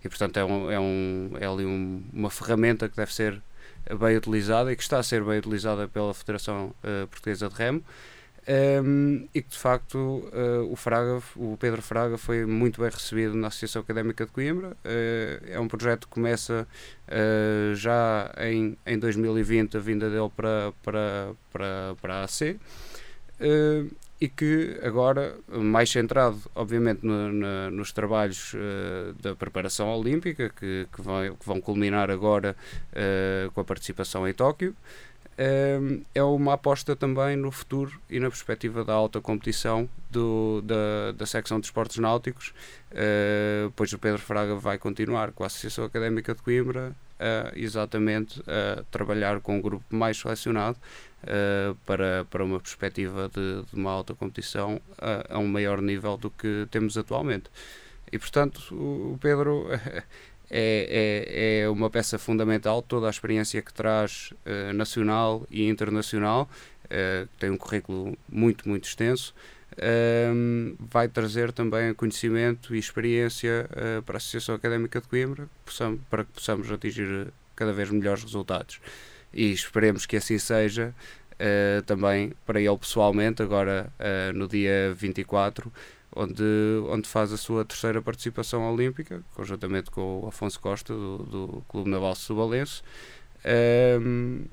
E 0.02 0.08
portanto 0.08 0.38
é, 0.38 0.44
um, 0.44 0.70
é, 0.70 0.80
um, 0.80 1.30
é 1.38 1.46
ali 1.46 1.66
um, 1.66 2.02
uma 2.12 2.30
ferramenta 2.30 2.88
que 2.88 2.96
deve 2.96 3.12
ser 3.12 3.42
bem 4.00 4.16
utilizada 4.16 4.72
e 4.72 4.76
que 4.76 4.82
está 4.82 4.98
a 4.98 5.02
ser 5.02 5.22
bem 5.22 5.38
utilizada 5.38 5.86
pela 5.86 6.14
Federação 6.14 6.74
Portuguesa 7.10 7.48
de 7.48 7.54
Remo 7.54 7.84
um, 8.48 9.26
e 9.34 9.42
que 9.42 9.50
de 9.50 9.58
facto 9.58 9.96
uh, 9.98 10.70
o 10.70 10.76
Fraga, 10.76 11.20
o 11.34 11.56
Pedro 11.58 11.82
Fraga 11.82 12.16
foi 12.16 12.46
muito 12.46 12.80
bem 12.80 12.90
recebido 12.90 13.34
na 13.34 13.48
Associação 13.48 13.82
Académica 13.82 14.24
de 14.24 14.30
Coimbra. 14.30 14.68
Uh, 14.84 15.44
é 15.48 15.58
um 15.58 15.66
projeto 15.66 16.06
que 16.06 16.14
começa 16.14 16.66
uh, 17.08 17.74
já 17.74 18.32
em, 18.38 18.76
em 18.86 18.98
2020 18.98 19.76
a 19.76 19.80
vinda 19.80 20.08
dele 20.08 20.30
para, 20.34 20.72
para, 20.80 21.32
para, 21.52 21.96
para 22.00 22.14
a 22.14 22.24
AC. 22.24 22.56
e 24.20 24.28
que 24.28 24.78
agora, 24.80 25.36
mais 25.48 25.90
centrado, 25.90 26.40
obviamente, 26.54 27.04
no, 27.04 27.32
no, 27.32 27.70
nos 27.72 27.90
trabalhos 27.92 28.54
uh, 28.54 29.12
da 29.20 29.34
preparação 29.34 29.88
olímpica, 29.88 30.50
que, 30.50 30.86
que, 30.92 31.02
vai, 31.02 31.30
que, 31.30 31.44
vão 31.44 31.60
culminar 31.60 32.12
agora 32.12 32.56
uh, 32.92 33.50
com 33.50 33.60
a 33.60 33.64
participação 33.64 34.26
em 34.26 34.32
Tóquio, 34.32 34.74
é 36.14 36.22
uma 36.22 36.54
aposta 36.54 36.96
também 36.96 37.36
no 37.36 37.50
futuro 37.50 38.00
e 38.08 38.18
na 38.18 38.28
perspectiva 38.28 38.84
da 38.84 38.94
alta 38.94 39.20
competição 39.20 39.88
do, 40.10 40.62
da, 40.62 41.12
da 41.12 41.26
secção 41.26 41.60
de 41.60 41.66
esportes 41.66 41.98
náuticos, 41.98 42.54
pois 43.74 43.92
o 43.92 43.98
Pedro 43.98 44.20
Fraga 44.20 44.54
vai 44.54 44.78
continuar 44.78 45.32
com 45.32 45.42
a 45.42 45.46
Associação 45.46 45.84
Académica 45.84 46.34
de 46.34 46.40
Coimbra 46.40 46.94
exatamente 47.54 48.42
a 48.46 48.82
trabalhar 48.90 49.40
com 49.40 49.56
um 49.56 49.60
grupo 49.60 49.84
mais 49.94 50.18
selecionado 50.18 50.78
uh, 51.26 51.74
para, 51.86 52.24
para 52.30 52.44
uma 52.44 52.60
perspectiva 52.60 53.28
de, 53.28 53.62
de 53.62 53.74
uma 53.74 53.90
alta 53.90 54.14
competição 54.14 54.80
a, 54.98 55.36
a, 55.36 55.38
um 55.38 55.46
maior 55.46 55.80
nível 55.80 56.16
do 56.16 56.30
que 56.30 56.66
temos 56.70 56.96
atualmente. 56.96 57.50
E, 58.10 58.18
portanto, 58.18 58.72
o 58.72 59.18
Pedro 59.20 59.66
é, 60.50 61.26
é, 61.28 61.60
é 61.60 61.68
uma 61.68 61.90
peça 61.90 62.18
fundamental, 62.18 62.82
toda 62.82 63.06
a 63.06 63.10
experiência 63.10 63.60
que 63.60 63.72
traz 63.72 64.32
uh, 64.46 64.72
nacional 64.72 65.46
e 65.50 65.68
internacional, 65.68 66.48
uh, 66.84 67.28
tem 67.38 67.50
um 67.50 67.56
currículo 67.56 68.16
muito, 68.28 68.68
muito 68.68 68.84
extenso. 68.84 69.34
Um, 70.32 70.74
vai 70.78 71.06
trazer 71.08 71.52
também 71.52 71.92
conhecimento 71.92 72.74
e 72.74 72.78
experiência 72.78 73.68
uh, 73.72 74.02
para 74.02 74.16
a 74.16 74.18
Associação 74.18 74.54
Académica 74.54 75.00
de 75.00 75.08
Coimbra 75.08 75.48
para 76.08 76.24
que 76.24 76.32
possamos 76.32 76.70
atingir 76.70 77.28
cada 77.54 77.72
vez 77.72 77.90
melhores 77.90 78.22
resultados 78.22 78.80
e 79.34 79.52
esperemos 79.52 80.06
que 80.06 80.16
assim 80.16 80.38
seja 80.38 80.94
também 81.84 82.32
para 82.46 82.58
ele 82.58 82.78
pessoalmente, 82.78 83.42
agora 83.42 83.92
no 84.34 84.48
dia 84.48 84.94
24, 84.96 85.70
onde, 86.16 86.42
onde 86.88 87.08
faz 87.08 87.32
a 87.32 87.36
sua 87.36 87.64
terceira 87.64 88.00
participação 88.00 88.72
olímpica, 88.72 89.22
conjuntamente 89.34 89.90
com 89.90 90.20
o 90.20 90.28
Afonso 90.28 90.58
Costa, 90.58 90.94
do, 90.94 91.18
do 91.18 91.64
Clube 91.68 91.90
Naval 91.90 92.14
Subalense. 92.14 92.82
Um, 94.00 94.44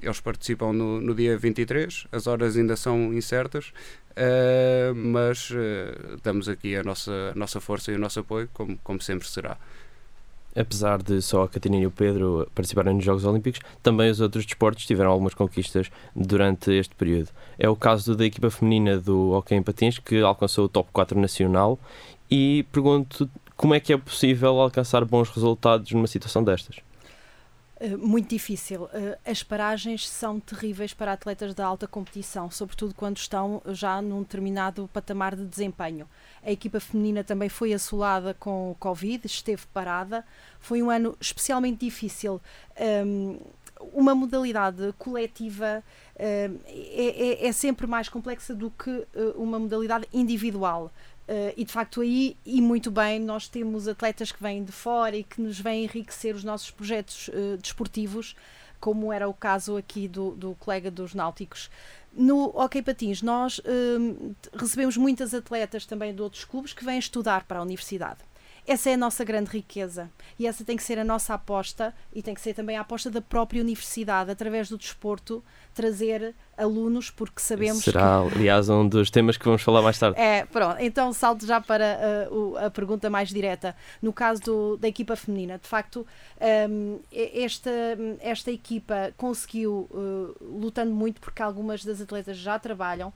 eles 0.00 0.20
participam 0.20 0.72
no, 0.72 1.00
no 1.00 1.14
dia 1.14 1.36
23, 1.36 2.06
as 2.12 2.26
horas 2.26 2.56
ainda 2.56 2.76
são 2.76 3.12
incertas, 3.12 3.72
uh, 4.10 4.94
mas 4.94 5.50
uh, 5.50 6.18
damos 6.22 6.48
aqui 6.48 6.76
a 6.76 6.82
nossa, 6.82 7.32
a 7.32 7.34
nossa 7.34 7.60
força 7.60 7.92
e 7.92 7.94
o 7.94 7.98
nosso 7.98 8.20
apoio, 8.20 8.48
como, 8.52 8.78
como 8.78 9.00
sempre 9.00 9.28
será 9.28 9.58
apesar 10.56 11.02
de 11.02 11.20
só 11.20 11.44
a 11.44 11.48
Catarina 11.48 11.82
e 11.82 11.86
o 11.86 11.90
Pedro 11.90 12.48
participarem 12.54 12.94
nos 12.94 13.04
Jogos 13.04 13.24
Olímpicos, 13.24 13.60
também 13.82 14.10
os 14.10 14.20
outros 14.20 14.44
desportos 14.44 14.86
tiveram 14.86 15.10
algumas 15.10 15.34
conquistas 15.34 15.90
durante 16.14 16.72
este 16.72 16.94
período. 16.94 17.30
É 17.58 17.68
o 17.68 17.76
caso 17.76 18.14
da 18.14 18.24
equipa 18.24 18.50
feminina 18.50 18.98
do 18.98 19.32
Hockey 19.32 19.54
em 19.54 19.62
Patins, 19.62 19.98
que 19.98 20.20
alcançou 20.20 20.66
o 20.66 20.68
top 20.68 20.88
4 20.92 21.18
nacional, 21.18 21.78
e 22.30 22.64
pergunto 22.72 23.28
como 23.56 23.74
é 23.74 23.80
que 23.80 23.92
é 23.92 23.96
possível 23.96 24.60
alcançar 24.60 25.04
bons 25.04 25.30
resultados 25.30 25.92
numa 25.92 26.06
situação 26.06 26.42
destas? 26.42 26.76
Eh, 27.80 27.96
muito 27.96 28.28
difícil. 28.28 28.88
Eh, 28.92 29.18
as 29.24 29.42
paragens 29.42 30.08
são 30.08 30.38
terríveis 30.38 30.94
para 30.94 31.12
atletas 31.12 31.54
da 31.54 31.66
alta 31.66 31.88
competição, 31.88 32.50
sobretudo 32.50 32.94
quando 32.94 33.16
estão 33.16 33.60
já 33.66 34.00
num 34.00 34.22
determinado 34.22 34.88
patamar 34.92 35.34
de 35.34 35.44
desempenho. 35.44 36.08
A 36.42 36.52
equipa 36.52 36.78
feminina 36.78 37.24
também 37.24 37.48
foi 37.48 37.72
assolada 37.72 38.32
com 38.34 38.70
o 38.70 38.74
Covid, 38.76 39.26
esteve 39.26 39.66
parada. 39.72 40.24
Foi 40.60 40.82
um 40.82 40.90
ano 40.90 41.16
especialmente 41.20 41.84
difícil. 41.84 42.40
Um, 43.06 43.38
uma 43.92 44.14
modalidade 44.14 44.94
coletiva 44.98 45.82
um, 46.18 46.58
é, 46.66 47.40
é, 47.42 47.46
é, 47.48 47.52
sempre 47.52 47.86
mais 47.86 48.08
complexa 48.08 48.54
do 48.54 48.70
que 48.70 48.90
uh, 48.90 49.06
uma 49.36 49.58
modalidade 49.58 50.06
individual. 50.12 50.92
Uh, 51.26 51.54
e 51.56 51.64
de 51.64 51.72
facto 51.72 52.02
aí, 52.02 52.36
e 52.44 52.60
muito 52.60 52.90
bem, 52.90 53.18
nós 53.18 53.48
temos 53.48 53.88
atletas 53.88 54.30
que 54.30 54.42
vêm 54.42 54.62
de 54.62 54.72
fora 54.72 55.16
e 55.16 55.24
que 55.24 55.40
nos 55.40 55.58
vêm 55.58 55.84
enriquecer 55.84 56.34
os 56.34 56.44
nossos 56.44 56.70
projetos 56.70 57.28
uh, 57.28 57.56
desportivos, 57.56 58.36
como 58.78 59.10
era 59.10 59.26
o 59.26 59.32
caso 59.32 59.78
aqui 59.78 60.06
do, 60.06 60.32
do 60.32 60.54
colega 60.56 60.90
dos 60.90 61.14
Náuticos. 61.14 61.70
No 62.12 62.52
Hockey 62.54 62.82
Patins, 62.82 63.22
nós 63.22 63.58
uh, 63.60 64.36
recebemos 64.52 64.98
muitas 64.98 65.32
atletas 65.32 65.86
também 65.86 66.14
de 66.14 66.20
outros 66.20 66.44
clubes 66.44 66.74
que 66.74 66.84
vêm 66.84 66.98
estudar 66.98 67.44
para 67.44 67.58
a 67.58 67.62
universidade. 67.62 68.20
Essa 68.66 68.90
é 68.90 68.94
a 68.94 68.96
nossa 68.96 69.24
grande 69.24 69.50
riqueza 69.50 70.10
e 70.38 70.46
essa 70.46 70.64
tem 70.64 70.76
que 70.76 70.82
ser 70.82 70.98
a 70.98 71.04
nossa 71.04 71.34
aposta 71.34 71.94
e 72.14 72.22
tem 72.22 72.34
que 72.34 72.40
ser 72.40 72.54
também 72.54 72.76
a 72.76 72.80
aposta 72.80 73.10
da 73.10 73.20
própria 73.20 73.60
universidade, 73.60 74.30
através 74.30 74.70
do 74.70 74.78
desporto, 74.78 75.44
trazer 75.74 76.34
alunos, 76.56 77.10
porque 77.10 77.40
sabemos 77.40 77.84
Será, 77.84 78.24
que... 78.26 78.38
aliás, 78.38 78.70
um 78.70 78.88
dos 78.88 79.10
temas 79.10 79.36
que 79.36 79.44
vamos 79.44 79.60
falar 79.60 79.82
mais 79.82 79.98
tarde. 79.98 80.18
É, 80.18 80.46
pronto. 80.46 80.76
Então 80.80 81.12
salto 81.12 81.46
já 81.46 81.60
para 81.60 82.28
uh, 82.30 82.56
a 82.56 82.70
pergunta 82.70 83.10
mais 83.10 83.28
direta. 83.28 83.76
No 84.00 84.12
caso 84.12 84.40
do, 84.40 84.76
da 84.78 84.88
equipa 84.88 85.14
feminina, 85.14 85.58
de 85.58 85.68
facto, 85.68 86.06
um, 86.70 87.00
esta, 87.12 87.70
esta 88.20 88.50
equipa 88.50 89.12
conseguiu, 89.16 89.88
uh, 89.90 90.34
lutando 90.40 90.94
muito, 90.94 91.20
porque 91.20 91.42
algumas 91.42 91.84
das 91.84 92.00
atletas 92.00 92.38
já 92.38 92.58
trabalham, 92.58 93.12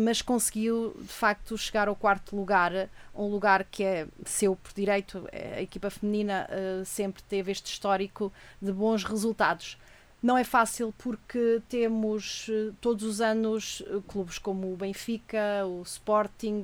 mas 0.00 0.22
conseguiu 0.22 0.94
de 1.00 1.12
facto 1.12 1.58
chegar 1.58 1.88
ao 1.88 1.96
quarto 1.96 2.36
lugar, 2.36 2.88
um 3.14 3.26
lugar 3.26 3.64
que 3.64 3.82
é 3.82 4.06
seu 4.24 4.54
por 4.54 4.72
direito. 4.72 5.28
A 5.56 5.60
equipa 5.60 5.90
feminina 5.90 6.48
uh, 6.48 6.84
sempre 6.84 7.22
teve 7.22 7.50
este 7.50 7.72
histórico 7.72 8.32
de 8.60 8.72
bons 8.72 9.04
resultados. 9.04 9.76
Não 10.22 10.38
é 10.38 10.44
fácil 10.44 10.94
porque 10.98 11.60
temos 11.68 12.46
uh, 12.48 12.72
todos 12.80 13.02
os 13.04 13.20
anos 13.20 13.80
uh, 13.80 14.00
clubes 14.02 14.38
como 14.38 14.72
o 14.72 14.76
Benfica, 14.76 15.66
o 15.66 15.82
Sporting, 15.82 16.62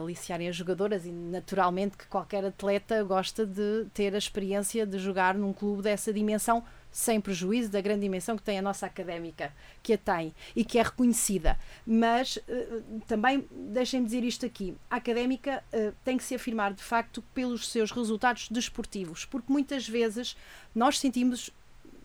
aliciarem 0.00 0.48
as 0.48 0.56
jogadoras 0.56 1.04
e 1.04 1.10
naturalmente 1.10 1.96
que 1.96 2.06
qualquer 2.06 2.42
atleta 2.42 3.02
gosta 3.04 3.44
de 3.44 3.86
ter 3.92 4.14
a 4.14 4.18
experiência 4.18 4.86
de 4.86 4.98
jogar 4.98 5.34
num 5.34 5.52
clube 5.52 5.82
dessa 5.82 6.10
dimensão 6.10 6.64
sem 6.90 7.20
prejuízo 7.20 7.70
da 7.70 7.80
grande 7.80 8.00
dimensão 8.00 8.36
que 8.36 8.42
tem 8.42 8.58
a 8.58 8.62
nossa 8.62 8.86
académica, 8.86 9.52
que 9.82 9.92
a 9.92 9.98
tem 9.98 10.34
e 10.54 10.64
que 10.64 10.78
é 10.78 10.82
reconhecida. 10.82 11.58
Mas 11.86 12.36
uh, 12.36 13.00
também 13.06 13.46
deixem-me 13.50 14.06
dizer 14.06 14.24
isto 14.24 14.44
aqui: 14.46 14.76
a 14.90 14.96
académica 14.96 15.62
uh, 15.72 15.94
tem 16.04 16.16
que 16.16 16.24
se 16.24 16.34
afirmar 16.34 16.72
de 16.72 16.82
facto 16.82 17.22
pelos 17.34 17.68
seus 17.68 17.90
resultados 17.90 18.48
desportivos, 18.48 19.24
porque 19.24 19.52
muitas 19.52 19.88
vezes 19.88 20.36
nós 20.74 20.98
sentimos 20.98 21.52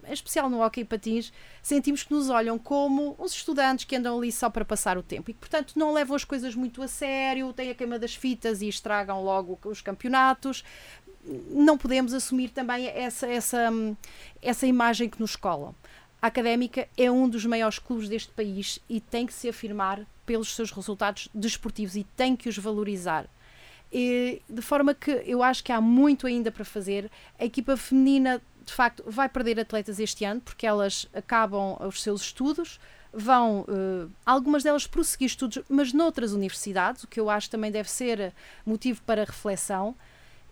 em 0.06 0.14
especial 0.14 0.50
no 0.50 0.62
hockey 0.62 0.84
patins, 0.84 1.32
sentimos 1.62 2.04
que 2.04 2.14
nos 2.14 2.30
olham 2.30 2.60
como 2.60 3.16
uns 3.20 3.34
estudantes 3.34 3.86
que 3.86 3.96
andam 3.96 4.18
ali 4.18 4.32
só 4.32 4.50
para 4.50 4.66
passar 4.66 4.98
o 4.98 5.04
tempo 5.04 5.32
e 5.32 5.34
que, 5.34 5.40
portanto, 5.40 5.74
não 5.76 5.94
levam 5.94 6.16
as 6.16 6.24
coisas 6.24 6.56
muito 6.56 6.82
a 6.82 6.88
sério, 6.88 7.54
têm 7.54 7.70
a 7.70 7.76
queima 7.76 7.98
das 7.98 8.16
fitas 8.16 8.62
e 8.62 8.68
estragam 8.68 9.24
logo 9.24 9.58
os 9.64 9.82
campeonatos 9.82 10.64
não 11.50 11.78
podemos 11.78 12.14
assumir 12.14 12.50
também 12.50 12.88
essa, 12.88 13.28
essa, 13.28 13.70
essa 14.42 14.68
imagem 14.68 15.10
que 15.10 15.20
nos 15.20 15.36
colam. 15.36 15.74
A 16.22 16.28
Académica 16.28 16.88
é 16.98 17.12
um 17.12 17.28
dos 17.28 17.46
maiores 17.46 17.80
clubes 17.80 18.08
deste 18.08 18.32
país 18.32 18.80
e 18.90 19.00
tem 19.00 19.26
que 19.26 19.34
se 19.34 19.50
afirmar 19.50 20.06
pelos 20.26 20.56
seus 20.56 20.72
resultados 20.72 21.28
desportivos 21.34 21.96
e 21.96 22.06
tem 22.16 22.36
que 22.36 22.48
os 22.48 22.58
valorizar. 22.58 23.28
E, 23.92 24.42
de 24.50 24.62
forma 24.62 24.94
que 24.94 25.12
eu 25.26 25.44
acho 25.44 25.64
que 25.64 25.72
há 25.72 25.80
muito 25.80 26.26
ainda 26.26 26.52
para 26.52 26.66
fazer. 26.66 27.12
A 27.38 27.46
equipa 27.46 27.78
feminina, 27.78 28.42
de 28.66 28.74
facto, 28.74 29.04
vai 29.06 29.30
perder 29.30 29.60
atletas 29.60 30.00
este 30.00 30.24
ano 30.26 30.42
porque 30.42 30.66
elas 30.66 31.08
acabam 31.14 31.78
os 31.82 32.02
seus 32.02 32.22
estudos, 32.22 32.80
vão, 33.14 33.62
uh, 33.62 34.10
algumas 34.26 34.64
delas 34.64 34.88
prosseguir 34.88 35.28
estudos, 35.28 35.62
mas 35.70 35.94
noutras 35.94 36.32
universidades, 36.32 37.04
o 37.04 37.08
que 37.08 37.20
eu 37.20 37.30
acho 37.30 37.50
também 37.50 37.70
deve 37.70 37.90
ser 37.90 38.34
motivo 38.66 39.02
para 39.04 39.26
reflexão. 39.26 39.96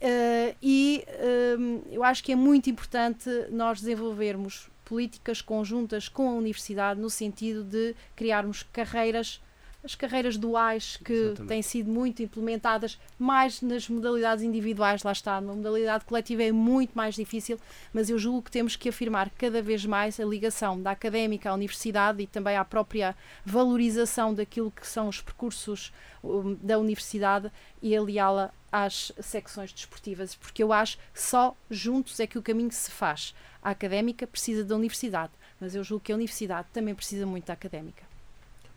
Uh, 0.02 0.56
e 0.60 1.06
uh, 1.08 1.84
eu 1.92 2.04
acho 2.04 2.24
que 2.24 2.32
é 2.32 2.36
muito 2.36 2.70
importante 2.72 3.30
nós 3.52 3.80
desenvolvermos 3.80 4.68
políticas 4.84 5.42
conjuntas 5.42 6.10
com 6.10 6.28
a 6.28 6.34
universidade 6.34 7.00
no 7.00 7.10
sentido 7.10 7.64
de 7.64 7.96
criarmos 8.16 8.64
carreiras 8.64 9.40
as 9.84 9.96
carreiras 9.96 10.38
duais 10.38 10.98
que 11.04 11.14
Exatamente. 11.14 11.48
têm 11.48 11.62
sido 11.62 11.90
muito 11.90 12.22
implementadas 12.22 13.00
mais 13.18 13.62
nas 13.62 13.90
modalidades 13.90 14.44
individuais, 14.44 15.04
lá 15.04 15.12
está, 15.12 15.42
na 15.42 15.54
modalidade 15.54 16.06
coletiva 16.06 16.44
é 16.44 16.52
muito 16.52 16.92
mais 16.94 17.16
difícil, 17.16 17.60
mas 17.92 18.10
eu 18.10 18.20
julgo 18.20 18.44
que 18.44 18.52
temos 18.52 18.76
que 18.76 18.90
afirmar 18.90 19.30
cada 19.32 19.62
vez 19.62 19.86
mais 19.86 20.20
a 20.20 20.26
ligação 20.26 20.82
da 20.82 20.92
académica 20.92 21.50
à 21.50 21.54
universidade 21.54 22.22
e 22.22 22.28
também 22.28 22.56
à 22.56 22.64
própria 22.64 23.16
valorização 23.46 24.34
daquilo 24.34 24.72
que 24.72 24.86
são 24.86 25.08
os 25.08 25.20
percursos 25.22 25.92
um, 26.24 26.56
da 26.56 26.78
universidade 26.78 27.52
e 27.82 27.96
aliá-la 27.96 28.54
às 28.72 29.12
secções 29.20 29.74
desportivas, 29.74 30.36
porque 30.36 30.64
eu 30.64 30.72
acho 30.72 30.98
que 31.14 31.22
só 31.22 31.56
juntos 31.70 32.20
é 32.20 32.28
que 32.28 32.38
o 32.38 32.42
caminho 32.42 32.72
se 32.72 32.90
faz. 32.90 33.36
A 33.62 33.72
académica 33.72 34.26
precisa 34.26 34.64
da 34.64 34.76
universidade, 34.76 35.34
mas 35.60 35.76
eu 35.76 35.84
julgo 35.84 36.06
que 36.06 36.12
a 36.12 36.16
universidade 36.16 36.68
também 36.72 36.96
precisa 36.96 37.26
muito 37.26 37.48
da 37.48 37.54
académica. 37.54 38.11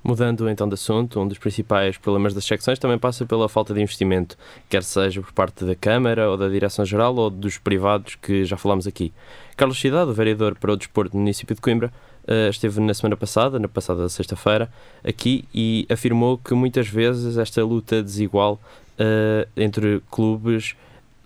Mudando 0.05 0.51
então 0.51 0.69
de 0.69 0.75
assunto, 0.75 1.19
um 1.19 1.27
dos 1.27 1.39
principais 1.39 1.97
problemas 1.97 2.35
das 2.35 2.45
secções 2.45 2.79
também 2.79 2.99
passa 2.99 3.25
pela 3.25 3.49
falta 3.49 3.73
de 3.73 3.81
investimento, 3.81 4.37
quer 4.69 4.83
seja 4.83 5.23
por 5.23 5.33
parte 5.33 5.65
da 5.65 5.75
Câmara 5.75 6.29
ou 6.31 6.37
da 6.37 6.47
Direção-Geral 6.47 7.17
ou 7.17 7.31
dos 7.31 7.57
privados 7.57 8.15
que 8.17 8.45
já 8.45 8.55
falámos 8.59 8.87
aqui. 8.87 9.15
Carlos 9.57 9.81
Cidade, 9.81 10.13
vereador 10.13 10.57
para 10.57 10.75
o 10.75 10.77
desporto 10.77 11.13
do 11.13 11.19
município 11.19 11.55
de 11.55 11.61
Coimbra, 11.63 11.91
uh, 12.29 12.51
esteve 12.51 12.81
na 12.81 12.93
semana 12.93 13.17
passada, 13.17 13.59
na 13.59 13.67
passada 13.67 14.07
sexta-feira, 14.11 14.71
aqui 15.03 15.47
e 15.55 15.87
afirmou 15.91 16.37
que 16.37 16.53
muitas 16.53 16.87
vezes 16.87 17.39
esta 17.39 17.65
luta 17.65 18.03
desigual 18.03 18.61
uh, 19.01 19.49
entre 19.57 20.03
clubes 20.11 20.77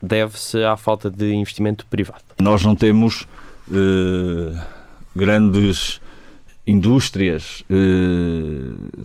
deve-se 0.01 0.63
à 0.63 0.77
falta 0.77 1.11
de 1.11 1.35
investimento 1.35 1.85
privado. 1.87 2.23
Nós 2.41 2.65
não 2.65 2.77
temos 2.77 3.27
uh, 3.69 4.57
grandes 5.17 6.01
indústrias, 6.69 7.65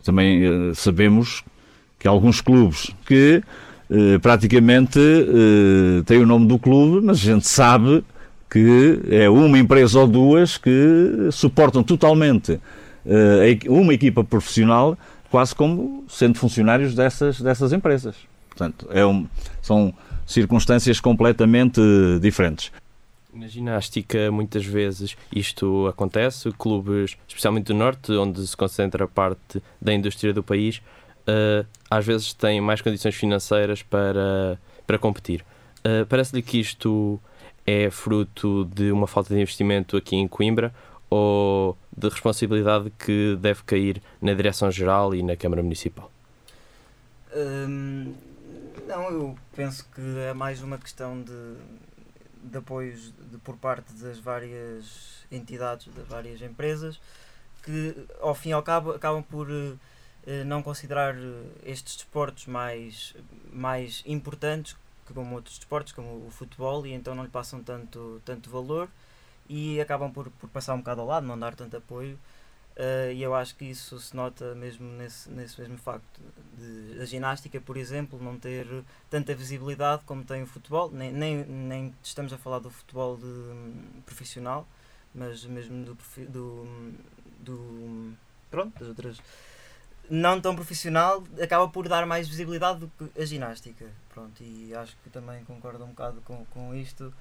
também 0.04 0.42
sabemos 0.76 1.44
que 1.98 2.08
alguns 2.08 2.42
clubes 2.42 2.92
que 3.06 3.42
praticamente 4.22 5.00
têm 6.06 6.18
o 6.18 6.26
nome 6.26 6.46
do 6.48 6.60
clube, 6.60 7.06
mas 7.06 7.18
a 7.18 7.22
gente 7.22 7.48
sabe 7.48 8.04
que 8.52 9.00
é 9.10 9.30
uma 9.30 9.58
empresa 9.58 10.00
ou 10.00 10.08
duas 10.08 10.58
que 10.58 11.30
suportam 11.32 11.82
totalmente 11.82 12.60
uma 13.68 13.94
equipa 13.94 14.24
profissional, 14.24 14.98
quase 15.32 15.56
como 15.56 16.04
sendo 16.08 16.38
funcionários 16.38 16.94
dessas, 16.94 17.42
dessas 17.42 17.74
empresas. 17.74 18.16
Portanto, 18.50 18.88
é 18.92 19.06
um, 19.06 19.26
são 19.62 19.94
circunstâncias 20.28 21.00
completamente 21.00 21.82
diferentes. 22.22 22.72
Na 23.34 23.48
ginástica, 23.48 24.32
muitas 24.32 24.64
vezes 24.64 25.18
isto 25.36 25.88
acontece, 25.88 26.52
clubes, 26.52 27.18
especialmente 27.28 27.66
do 27.66 27.74
Norte, 27.74 28.12
onde 28.12 28.46
se 28.46 28.56
concentra 28.56 29.08
parte 29.08 29.62
da 29.82 29.92
indústria 29.92 30.32
do 30.32 30.44
país, 30.44 30.78
uh, 31.28 31.66
às 31.90 32.06
vezes 32.06 32.32
têm 32.34 32.62
mais 32.62 32.82
condições 32.82 33.16
financeiras 33.16 33.82
para, 33.82 34.60
para 34.86 35.00
competir. 35.00 35.44
Uh, 35.80 36.06
Parece-lhe 36.06 36.44
que 36.44 36.60
isto 36.60 37.20
é 37.66 37.90
fruto 37.90 38.66
de 38.66 38.92
uma 38.92 39.08
falta 39.08 39.34
de 39.34 39.42
investimento 39.42 39.98
aqui 39.98 40.16
em 40.16 40.28
Coimbra 40.28 40.74
ou 41.10 41.78
de 41.96 42.10
responsabilidade 42.10 42.92
que 42.92 43.38
deve 43.40 43.64
cair 43.64 44.02
na 44.22 44.34
Direção-Geral 44.34 45.16
e 45.16 45.24
na 45.24 45.36
Câmara 45.36 45.64
Municipal? 45.64 46.12
Hum, 47.36 48.14
não, 48.88 49.10
eu 49.10 49.36
penso 49.56 49.88
que 49.94 50.02
é 50.20 50.34
mais 50.34 50.62
uma 50.62 50.78
questão 50.78 51.22
de, 51.22 51.32
de 52.44 52.58
apoios 52.58 53.14
de, 53.32 53.38
por 53.40 53.58
parte 53.58 53.94
das 53.94 54.20
várias 54.20 55.26
entidades, 55.32 55.88
das 55.94 56.08
várias 56.08 56.42
empresas, 56.42 57.00
que 57.64 57.96
ao 58.22 58.36
fim 58.36 58.50
e 58.50 58.54
ao 58.54 58.62
cabo 58.62 58.92
acabam 58.92 59.24
por 59.24 59.48
eh, 60.26 60.44
não 60.44 60.62
considerar 60.62 61.16
eh, 61.16 61.44
estes 61.66 61.96
desportos 61.96 62.46
mais, 62.46 63.16
mais 63.52 64.04
importantes 64.06 64.76
como 65.14 65.36
outros 65.36 65.58
desportos, 65.58 65.92
como 65.94 66.26
o 66.26 66.32
futebol, 66.32 66.86
e 66.86 66.94
então 66.94 67.14
não 67.14 67.24
lhe 67.24 67.30
passam 67.30 67.62
tanto, 67.62 68.22
tanto 68.24 68.50
valor 68.50 68.90
e 69.50 69.80
acabam 69.82 70.12
por, 70.12 70.30
por 70.32 70.50
passar 70.50 70.74
um 70.74 70.80
bocado 70.80 71.02
ao 71.02 71.08
lado, 71.08 71.28
não 71.28 71.38
dar 71.38 71.56
tanto 71.56 71.78
apoio. 71.78 72.18
Uh, 72.76 73.12
e 73.14 73.22
eu 73.22 73.36
acho 73.36 73.56
que 73.56 73.66
isso 73.66 74.00
se 74.00 74.16
nota 74.16 74.56
mesmo 74.56 74.88
nesse, 74.94 75.30
nesse 75.30 75.62
mesmo 75.62 75.78
facto 75.78 76.20
de 76.58 77.00
a 77.00 77.06
ginástica, 77.06 77.62
por 77.62 77.78
exemplo, 77.78 78.20
não 78.22 78.40
ter 78.40 78.66
tanta 79.12 79.36
visibilidade 79.36 80.04
como 80.06 80.24
tem 80.24 80.42
o 80.42 80.48
futebol, 80.48 80.90
nem, 80.92 81.12
nem, 81.12 81.46
nem 81.46 81.96
estamos 82.02 82.34
a 82.34 82.38
falar 82.38 82.58
do 82.58 82.72
futebol 82.72 83.16
de, 83.16 83.26
um, 83.26 84.02
profissional, 84.08 84.68
mas 85.14 85.46
mesmo 85.46 85.86
do, 85.86 85.98
do, 86.30 86.94
do 87.42 88.14
pronto, 88.50 88.80
das 88.80 88.88
outras 88.88 89.22
não 90.10 90.42
tão 90.42 90.56
profissional 90.56 91.24
acaba 91.42 91.68
por 91.70 91.88
dar 91.88 92.06
mais 92.06 92.28
visibilidade 92.28 92.80
do 92.80 92.88
que 92.90 93.22
a 93.22 93.26
ginástica. 93.26 93.86
Pronto, 94.10 94.44
e 94.44 94.74
acho 94.74 94.98
que 95.04 95.10
também 95.10 95.44
concordo 95.46 95.84
um 95.84 95.90
bocado 95.90 96.22
com, 96.22 96.44
com 96.46 96.74
isto. 96.74 97.14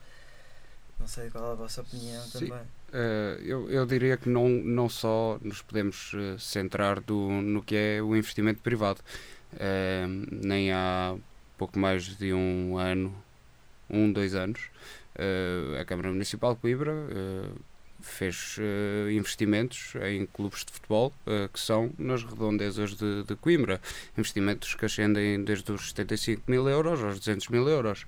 Não 0.98 1.06
sei 1.06 1.30
qual 1.30 1.50
é 1.50 1.52
a 1.52 1.54
vossa 1.54 1.82
opinião 1.82 2.22
Sim. 2.24 2.48
também. 2.48 2.66
Uh, 2.92 3.40
eu, 3.42 3.70
eu 3.70 3.86
diria 3.86 4.16
que 4.16 4.28
não, 4.28 4.48
não 4.48 4.88
só 4.88 5.38
nos 5.42 5.62
podemos 5.62 6.12
uh, 6.12 6.38
centrar 6.38 7.00
do, 7.00 7.28
no 7.30 7.62
que 7.62 7.74
é 7.74 8.02
o 8.02 8.14
investimento 8.14 8.60
privado. 8.60 9.00
Uh, 9.54 10.26
nem 10.30 10.72
há 10.72 11.16
pouco 11.56 11.78
mais 11.78 12.16
de 12.16 12.32
um 12.34 12.76
ano, 12.76 13.14
um, 13.88 14.12
dois 14.12 14.34
anos, 14.34 14.70
a 15.78 15.84
Câmara 15.84 16.08
Municipal 16.08 16.54
de 16.54 16.60
Coimbra 16.60 16.94
fez 18.02 18.56
uh, 18.58 19.10
investimentos 19.10 19.94
em 20.02 20.26
clubes 20.26 20.64
de 20.64 20.72
futebol 20.72 21.12
uh, 21.26 21.48
que 21.48 21.58
são 21.58 21.92
nas 21.98 22.22
redondezas 22.22 22.94
de, 22.94 23.22
de, 23.22 23.36
Coimbra. 23.36 23.80
Investimentos 24.16 24.74
que 24.74 24.84
ascendem 24.84 25.42
desde 25.42 25.70
os 25.72 25.88
75 25.88 26.42
mil 26.48 26.68
euros 26.68 27.02
aos 27.02 27.18
200 27.18 27.48
mil 27.48 27.68
euros. 27.68 28.04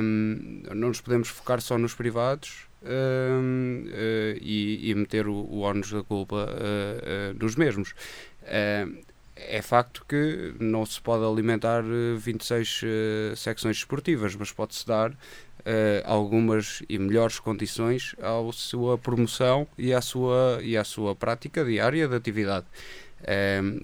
Um, 0.00 0.62
não 0.74 0.88
nos 0.88 1.00
podemos 1.00 1.28
focar 1.28 1.60
só 1.60 1.76
nos 1.76 1.94
privados 1.94 2.69
uh, 2.82 3.88
eh, 3.92 4.38
e, 4.40 4.90
e, 4.90 4.94
meter 4.94 5.26
o, 5.26 5.34
o 5.34 5.60
ónus 5.60 5.90
da 5.92 6.02
culpa 6.02 6.48
nos 7.38 7.56
mesmos. 7.56 7.94
é 9.36 9.62
facto 9.62 10.04
que 10.08 10.54
não 10.60 10.84
se 10.84 11.00
pode 11.00 11.24
alimentar 11.24 11.82
26 12.18 12.82
secções 13.36 13.78
esportivas, 13.78 14.34
mas 14.36 14.52
pode-se 14.52 14.86
dar 14.86 15.16
uh, 15.60 16.02
algumas 16.04 16.82
e 16.88 16.98
melhores 16.98 17.38
condições 17.38 18.14
à 18.20 18.52
sua 18.52 18.98
promoção 18.98 19.66
e 19.76 19.92
à 19.92 20.00
sua, 20.00 20.60
e 20.62 20.76
à 20.76 20.84
sua 20.84 21.14
prática 21.14 21.64
diária 21.64 22.08
de 22.08 22.14
atividade. 22.14 22.66
Um, 23.20 23.80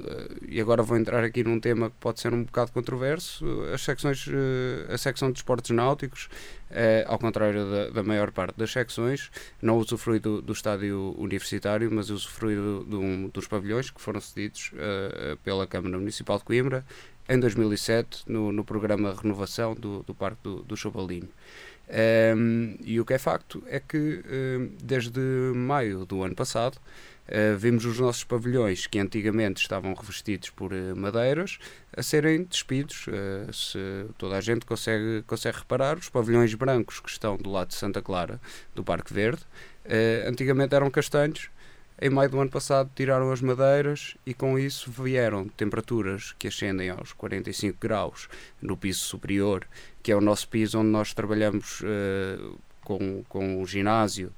e 0.48 0.60
agora 0.60 0.82
vou 0.82 0.96
entrar 0.96 1.22
aqui 1.22 1.44
num 1.44 1.60
tema 1.60 1.90
que 1.90 1.96
pode 2.00 2.20
ser 2.20 2.32
um 2.32 2.44
bocado 2.44 2.72
controverso. 2.72 3.44
As 3.72 3.82
secções, 3.82 4.26
uh, 4.26 4.92
a 4.92 4.96
secção 4.96 5.30
de 5.30 5.38
esportes 5.38 5.70
náuticos, 5.70 6.28
uh, 6.70 7.04
ao 7.06 7.18
contrário 7.18 7.70
da, 7.70 7.90
da, 7.90 8.02
maior 8.02 8.30
parte 8.30 8.56
das 8.56 8.70
secções, 8.72 9.30
não 9.60 9.76
usufrui 9.76 10.18
do, 10.18 10.40
do 10.40 10.52
estádio 10.52 11.14
universitário, 11.18 11.90
mas 11.92 12.08
usufrui 12.08 12.56
do, 12.56 12.84
do, 12.84 13.28
dos 13.28 13.46
pavilhões 13.46 13.90
que 13.90 14.00
foram 14.00 14.20
cedidos 14.20 14.72
uh, 14.72 15.36
pela 15.38 15.66
Câmara 15.66 15.98
Municipal 15.98 16.38
de 16.38 16.44
Coimbra 16.44 16.84
em 17.28 17.38
2007 17.38 18.22
no, 18.26 18.52
no 18.52 18.64
programa 18.64 19.12
de 19.12 19.20
renovação 19.20 19.74
do, 19.74 20.02
do 20.04 20.14
Parque 20.14 20.42
do, 20.42 20.62
do 20.62 20.76
Chobalinho. 20.76 21.28
Um, 22.36 22.76
e 22.80 23.00
o 23.00 23.04
que 23.04 23.14
é 23.14 23.18
facto 23.18 23.62
é 23.68 23.78
que 23.78 24.24
desde 24.82 25.20
maio 25.54 26.04
do 26.04 26.24
ano 26.24 26.34
passado 26.34 26.78
uh, 27.28 27.56
vimos 27.56 27.84
os 27.84 27.98
nossos 27.98 28.24
pavilhões 28.24 28.86
que 28.86 28.98
antigamente 28.98 29.60
estavam 29.60 29.94
revestidos 29.94 30.50
por 30.50 30.72
uh, 30.72 30.96
madeiras 30.96 31.58
a 31.96 32.02
serem 32.02 32.44
despidos. 32.44 33.06
Uh, 33.06 33.52
se 33.52 33.78
toda 34.18 34.36
a 34.36 34.40
gente 34.40 34.66
consegue, 34.66 35.22
consegue 35.26 35.58
reparar, 35.58 35.98
os 35.98 36.08
pavilhões 36.08 36.52
brancos 36.54 37.00
que 37.00 37.10
estão 37.10 37.36
do 37.36 37.50
lado 37.50 37.68
de 37.68 37.74
Santa 37.74 38.02
Clara, 38.02 38.40
do 38.74 38.82
Parque 38.84 39.12
Verde, 39.12 39.42
antigamente 40.26 40.74
eram 40.74 40.90
castanhos 40.90 41.48
em 42.00 42.10
maio 42.10 42.28
do 42.28 42.40
ano 42.40 42.50
passado 42.50 42.90
tiraram 42.94 43.30
as 43.30 43.40
madeiras 43.40 44.16
e 44.26 44.34
com 44.34 44.58
isso 44.58 44.90
vieram 44.90 45.48
temperaturas 45.48 46.34
que 46.38 46.48
ascendem 46.48 46.90
aos 46.90 47.12
45 47.12 47.78
graus 47.80 48.28
no 48.60 48.76
piso 48.76 48.98
superior, 48.98 49.66
que 50.02 50.10
é 50.12 50.16
o 50.16 50.20
nosso 50.20 50.48
piso 50.48 50.78
onde 50.78 50.90
nós 50.90 51.14
trabalhamos 51.14 51.82
com, 52.86 53.24
com 53.28 53.60
o 53.60 53.66
ginásio 53.66 54.32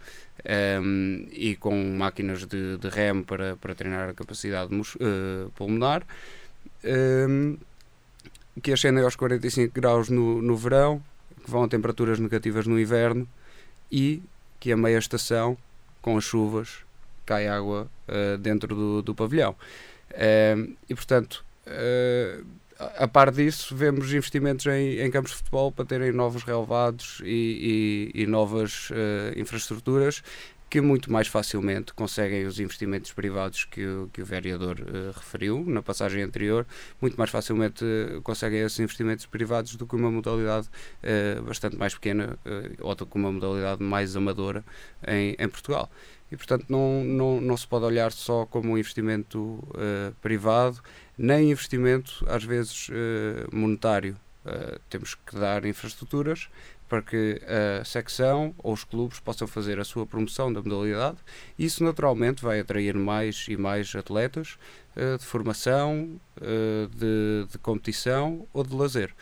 um, 0.83 1.27
e 1.31 1.57
com 1.57 1.74
máquinas 1.96 2.46
de, 2.46 2.77
de 2.77 2.88
remo 2.88 3.24
para, 3.24 3.57
para 3.57 3.74
treinar 3.74 4.09
a 4.09 4.14
capacidade 4.14 4.74
uh, 4.74 5.51
pulmonar, 5.55 6.03
um, 7.29 7.57
que 8.62 8.72
ascendem 8.72 9.05
aos 9.05 9.16
45 9.16 9.72
graus 9.72 10.09
no, 10.09 10.40
no 10.42 10.57
verão, 10.57 11.03
que 11.44 11.51
vão 11.51 11.64
a 11.64 11.68
temperaturas 11.68 12.18
negativas 12.18 12.66
no 12.66 12.79
inverno 12.79 13.29
e 13.90 14.22
que 14.61 14.72
a 14.72 14.77
meia 14.77 14.98
estação, 14.98 15.57
com 16.03 16.16
as 16.16 16.24
chuvas, 16.24 16.79
cai 17.24 17.46
água 17.46 17.88
uh, 18.09 18.38
dentro 18.38 18.74
do, 18.74 19.03
do 19.03 19.14
pavilhão. 19.14 19.55
E, 20.88 20.94
portanto, 20.94 21.44
uh, 21.66 22.44
a 22.78 23.08
par 23.08 23.30
disso, 23.30 23.74
vemos 23.74 24.12
investimentos 24.12 24.66
em, 24.66 25.00
em, 25.00 25.10
campos 25.10 25.32
de 25.32 25.38
futebol 25.38 25.72
para 25.72 25.84
terem 25.84 26.12
novos 26.12 26.42
relevados 26.42 27.20
e, 27.24 28.12
e, 28.14 28.22
e 28.22 28.26
novas 28.26 28.90
infraestruturas 29.36 30.22
que 30.70 30.80
muito 30.80 31.10
mais 31.10 31.26
facilmente 31.28 31.94
conseguem 31.94 32.44
os 32.44 32.60
investimentos 32.60 33.12
privados 33.12 33.64
que 33.64 33.84
o, 33.86 34.10
que 34.12 34.20
o 34.20 34.24
vereador 34.24 34.78
uh, 34.80 35.12
referiu. 35.18 35.64
Na 35.66 35.82
passagem 35.82 36.22
anterior, 36.22 36.66
muito 37.00 37.16
mais 37.16 37.30
facilmente 37.30 37.84
uh, 37.84 38.20
conseguem 38.22 38.60
esses 38.60 38.78
investimentos 38.78 39.24
privados 39.24 39.76
do 39.76 39.86
que 39.86 39.96
uma 39.96 40.10
modalidade 40.10 40.68
uh, 40.68 41.42
bastante 41.42 41.76
mais 41.76 41.94
pequena 41.94 42.38
ou 42.80 42.94
do 42.94 43.06
que 43.06 43.16
uma 43.16 43.32
modalidade 43.32 43.82
mais 43.82 44.16
amadora 44.16 44.64
em, 45.06 45.34
em 45.38 45.48
Portugal 45.48 45.90
e, 46.30 46.36
portanto, 46.36 46.66
não, 46.68 47.02
não, 47.04 47.40
não 47.40 47.56
se 47.56 47.66
pode 47.66 47.84
olhar 47.84 48.12
só 48.12 48.44
como 48.46 48.72
um 48.72 48.78
investimento 48.78 49.38
uh, 49.38 50.14
privado, 50.20 50.80
nem 51.16 51.50
investimento, 51.50 52.24
às 52.28 52.44
vezes, 52.44 52.88
uh, 52.88 53.54
monetário. 53.54 54.16
Uh, 54.44 54.78
temos 54.88 55.14
que 55.14 55.36
dar 55.36 55.64
infraestruturas 55.64 56.48
para 56.88 57.02
que 57.02 57.40
a 57.80 57.84
secção 57.84 58.54
ou 58.58 58.72
os 58.72 58.82
clubes 58.82 59.20
possam 59.20 59.46
fazer 59.46 59.78
a 59.78 59.84
sua 59.84 60.06
promoção 60.06 60.50
da 60.50 60.62
modalidade. 60.62 61.18
Isso, 61.58 61.84
naturalmente, 61.84 62.42
vai 62.42 62.60
atrair 62.60 62.94
mais 62.94 63.44
e 63.46 63.58
mais 63.58 63.94
atletas 63.94 64.56
de 64.96 65.24
formação, 65.24 66.18
de, 66.40 67.46
de 67.52 67.58
competição 67.58 68.48
ou 68.54 68.64
de 68.64 68.74
lazer. 68.74 69.14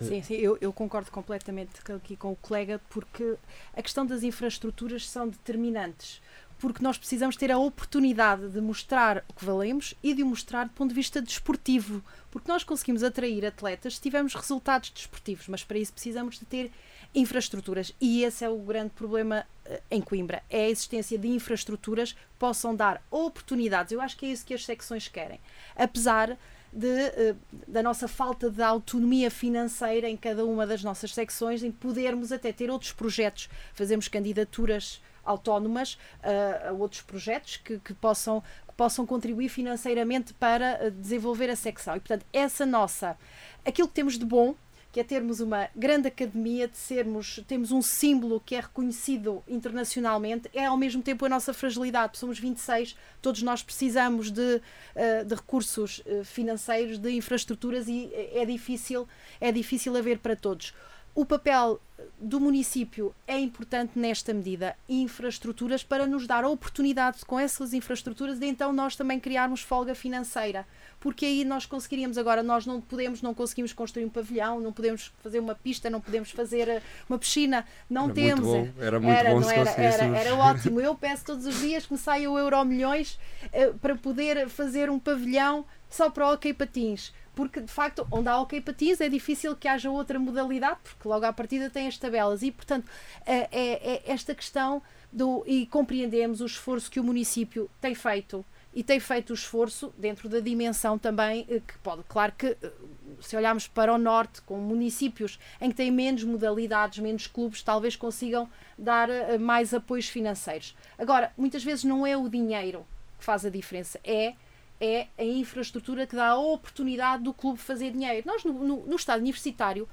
Sim, 0.00 0.22
sim, 0.22 0.34
eu, 0.34 0.56
eu, 0.60 0.72
concordo 0.72 1.10
completamente 1.10 1.70
aqui 1.92 2.16
com 2.16 2.32
o 2.32 2.36
colega, 2.36 2.80
porque 2.88 3.36
a 3.74 3.82
questão 3.82 4.06
das 4.06 4.22
infraestruturas 4.22 5.08
são 5.08 5.28
determinantes. 5.28 6.20
porque 6.58 6.82
nós 6.82 6.98
precisamos 6.98 7.36
ter 7.36 7.52
a 7.52 7.58
oportunidade 7.58 8.48
de 8.48 8.60
mostrar 8.60 9.24
o 9.28 9.32
que 9.32 9.44
valemos 9.44 9.94
e 10.02 10.12
de 10.12 10.24
o 10.24 10.26
mostrar 10.26 10.64
do 10.64 10.72
ponto 10.72 10.88
de 10.88 10.94
vista 10.94 11.22
desportivo, 11.22 12.02
porque 12.32 12.50
nós 12.50 12.64
conseguimos 12.64 13.04
atrair 13.04 13.46
atletas 13.46 13.94
se 13.94 14.00
tivermos 14.00 14.34
resultados 14.34 14.90
desportivos, 14.90 15.46
mas 15.46 15.62
para 15.62 15.78
isso 15.78 15.92
precisamos 15.92 16.36
de 16.36 16.44
ter 16.44 16.72
infraestruturas 17.14 17.94
e 18.00 18.24
esse 18.24 18.44
é 18.44 18.48
o 18.48 18.58
grande 18.58 18.90
problema 18.90 19.46
uh, 19.66 19.78
em 19.90 20.00
Coimbra, 20.00 20.42
é 20.50 20.64
a 20.64 20.68
existência 20.68 21.16
de 21.16 21.28
infraestruturas 21.28 22.12
que 22.12 22.18
possam 22.38 22.74
dar 22.74 23.02
oportunidades. 23.10 23.92
Eu 23.92 24.00
acho 24.00 24.16
que 24.16 24.26
é 24.26 24.30
isso 24.30 24.44
que 24.44 24.54
as 24.54 24.64
secções 24.64 25.08
querem, 25.08 25.40
apesar 25.76 26.36
de, 26.72 26.86
uh, 26.86 27.36
da 27.66 27.82
nossa 27.82 28.06
falta 28.06 28.50
de 28.50 28.62
autonomia 28.62 29.30
financeira 29.30 30.08
em 30.08 30.16
cada 30.16 30.44
uma 30.44 30.66
das 30.66 30.82
nossas 30.82 31.12
secções, 31.12 31.62
em 31.62 31.70
podermos 31.70 32.32
até 32.32 32.52
ter 32.52 32.70
outros 32.70 32.92
projetos, 32.92 33.48
fazemos 33.74 34.08
candidaturas 34.08 35.00
autónomas 35.24 35.94
uh, 35.94 36.68
a 36.68 36.72
outros 36.72 37.02
projetos 37.02 37.58
que, 37.58 37.78
que 37.78 37.94
possam 37.94 38.42
possam 38.76 39.04
contribuir 39.04 39.48
financeiramente 39.48 40.32
para 40.34 40.78
uh, 40.80 40.90
desenvolver 40.92 41.50
a 41.50 41.56
secção. 41.56 41.96
E, 41.96 42.00
portanto, 42.00 42.24
essa 42.32 42.64
nossa, 42.64 43.18
aquilo 43.66 43.88
que 43.88 43.94
temos 43.94 44.16
de 44.16 44.24
bom, 44.24 44.54
que 44.98 45.02
é 45.02 45.04
termos 45.04 45.38
uma 45.38 45.68
grande 45.76 46.08
academia, 46.08 46.66
de 46.66 46.76
sermos, 46.76 47.40
temos 47.46 47.70
um 47.70 47.80
símbolo 47.80 48.42
que 48.44 48.56
é 48.56 48.60
reconhecido 48.60 49.44
internacionalmente, 49.46 50.50
é 50.52 50.64
ao 50.64 50.76
mesmo 50.76 51.00
tempo 51.00 51.24
a 51.24 51.28
nossa 51.28 51.54
fragilidade. 51.54 52.18
Somos 52.18 52.40
26, 52.40 52.96
todos 53.22 53.40
nós 53.40 53.62
precisamos 53.62 54.28
de, 54.32 54.40
uh, 54.40 55.24
de 55.24 55.34
recursos 55.36 56.02
financeiros, 56.24 56.98
de 56.98 57.12
infraestruturas 57.12 57.86
e 57.86 58.10
é 58.12 58.44
difícil, 58.44 59.06
é 59.40 59.52
difícil 59.52 59.96
haver 59.96 60.18
para 60.18 60.34
todos. 60.34 60.74
O 61.14 61.24
papel 61.24 61.80
do 62.20 62.40
município 62.40 63.14
é 63.26 63.38
importante 63.38 63.98
nesta 63.98 64.32
medida, 64.32 64.76
infraestruturas, 64.88 65.82
para 65.82 66.06
nos 66.06 66.26
dar 66.26 66.44
a 66.44 66.48
oportunidade 66.48 67.24
com 67.24 67.38
essas 67.38 67.72
infraestruturas 67.72 68.38
de 68.38 68.46
então 68.46 68.72
nós 68.72 68.96
também 68.96 69.20
criarmos 69.20 69.62
folga 69.62 69.94
financeira. 69.94 70.66
Porque 71.00 71.26
aí 71.26 71.44
nós 71.44 71.64
conseguiríamos 71.64 72.18
agora, 72.18 72.42
nós 72.42 72.66
não 72.66 72.80
podemos, 72.80 73.22
não 73.22 73.32
conseguimos 73.32 73.72
construir 73.72 74.04
um 74.04 74.08
pavilhão, 74.08 74.60
não 74.60 74.72
podemos 74.72 75.12
fazer 75.22 75.38
uma 75.38 75.54
pista, 75.54 75.88
não 75.88 76.00
podemos 76.00 76.30
fazer 76.32 76.68
eh, 76.68 76.82
uma 77.08 77.18
piscina, 77.18 77.64
não 77.88 78.06
era 78.06 78.14
temos. 78.14 78.46
Muito 78.46 78.72
bom. 78.72 78.82
Era 78.82 79.00
muito 79.00 79.16
era, 79.16 79.30
bom 79.30 79.40
não 79.40 79.50
era, 79.50 79.70
era, 79.70 80.04
era 80.18 80.34
ótimo. 80.34 80.80
Eu 80.80 80.96
peço 80.96 81.24
todos 81.24 81.46
os 81.46 81.60
dias 81.60 81.86
que 81.86 81.92
me 81.92 81.98
saia 81.98 82.28
o 82.28 82.36
Euro 82.36 82.64
Milhões 82.64 83.18
uh, 83.44 83.78
para 83.78 83.94
poder 83.94 84.48
fazer 84.48 84.90
um 84.90 84.98
pavilhão 84.98 85.64
só 85.88 86.10
para 86.10 86.26
o 86.26 86.32
hockey 86.32 86.52
patins 86.52 87.12
porque 87.38 87.60
de 87.60 87.70
facto, 87.70 88.04
onde 88.10 88.28
há 88.28 88.36
hockey 88.36 88.60
patins 88.60 89.00
é 89.00 89.08
difícil 89.08 89.54
que 89.54 89.68
haja 89.68 89.88
outra 89.88 90.18
modalidade, 90.18 90.80
porque 90.82 91.06
logo 91.06 91.24
à 91.24 91.32
partida 91.32 91.70
tem 91.70 91.86
as 91.86 91.96
tabelas 91.96 92.42
e, 92.42 92.50
portanto, 92.50 92.90
é, 93.24 93.48
é, 93.52 93.92
é 93.92 94.02
esta 94.06 94.34
questão 94.34 94.82
do. 95.12 95.44
e 95.46 95.64
compreendemos 95.66 96.40
o 96.40 96.46
esforço 96.46 96.90
que 96.90 96.98
o 96.98 97.04
município 97.04 97.70
tem 97.80 97.94
feito 97.94 98.44
e 98.74 98.82
tem 98.82 98.98
feito 98.98 99.30
o 99.30 99.34
esforço 99.34 99.94
dentro 99.96 100.28
da 100.28 100.40
dimensão 100.40 100.98
também 100.98 101.46
eh, 101.48 101.60
que 101.60 101.78
pode, 101.78 102.02
claro 102.08 102.32
que 102.36 102.56
eh, 102.60 102.72
se 103.20 103.36
olharmos 103.36 103.68
para 103.68 103.94
o 103.94 103.98
norte, 103.98 104.42
com 104.42 104.58
municípios 104.58 105.38
em 105.60 105.70
que 105.70 105.76
têm 105.76 105.92
menos 105.92 106.24
modalidades, 106.24 106.98
menos 106.98 107.28
clubes, 107.28 107.62
talvez 107.62 107.94
consigam 107.94 108.48
dar 108.76 109.08
eh, 109.08 109.38
mais 109.38 109.72
apoios 109.72 110.08
financeiros. 110.08 110.76
Agora, 110.98 111.32
muitas 111.36 111.62
vezes 111.62 111.84
não 111.84 112.04
é 112.04 112.16
o 112.16 112.28
dinheiro 112.28 112.84
que 113.16 113.24
faz 113.24 113.46
a 113.46 113.50
diferença, 113.50 114.00
é 114.02 114.34
é 114.80 115.08
a 115.18 115.24
infraestrutura 115.24 116.06
que 116.06 116.16
dá 116.16 116.28
a 116.28 116.38
oportunidade 116.38 117.22
do 117.22 117.32
clube 117.32 117.58
fazer 117.58 117.92
dinheiro. 117.92 118.26
Nós, 118.26 118.44
no, 118.44 118.52
no, 118.52 118.86
no 118.86 118.96
Estado 118.96 119.20
Universitário, 119.20 119.88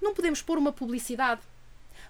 não 0.00 0.14
podemos 0.14 0.42
pôr 0.42 0.58
uma 0.58 0.72
publicidade, 0.72 1.40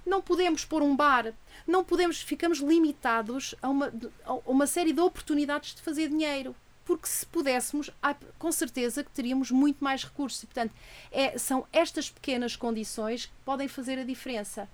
não 0.04 0.22
podemos 0.22 0.64
pôr 0.64 0.82
um 0.82 0.96
bar, 0.96 1.32
não 1.66 1.84
podemos, 1.84 2.20
ficamos 2.20 2.58
limitados 2.58 3.54
a 3.60 3.68
uma, 3.68 3.92
a 4.24 4.34
uma 4.46 4.66
série 4.66 4.92
de 4.92 5.00
oportunidades 5.00 5.74
de 5.74 5.82
fazer 5.82 6.08
dinheiro. 6.08 6.54
Porque 6.84 7.06
se 7.06 7.26
pudéssemos, 7.26 7.90
com 8.38 8.50
certeza 8.50 9.04
que 9.04 9.10
teríamos 9.10 9.50
muito 9.50 9.84
mais 9.84 10.04
recursos. 10.04 10.42
E, 10.42 10.46
portanto, 10.46 10.72
é, 11.12 11.36
são 11.36 11.66
estas 11.70 12.08
pequenas 12.08 12.56
condições 12.56 13.26
que 13.26 13.32
podem 13.44 13.68
fazer 13.68 13.98
a 13.98 14.04
diferença. 14.04 14.66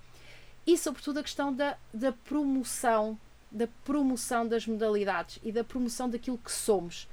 E, 0.65 0.77
sobretudo, 0.77 1.19
a 1.19 1.23
questão 1.23 1.53
da, 1.53 1.77
da 1.93 2.13
promoção 2.13 3.19
da 3.51 3.67
promoção 3.85 4.45
das 4.45 4.67
modalidades 4.67 5.39
e 5.41 5.49
da 5.49 5.63
promoção 5.63 6.09
daquilo 6.09 6.37
que 6.37 6.51
somos. 6.51 7.07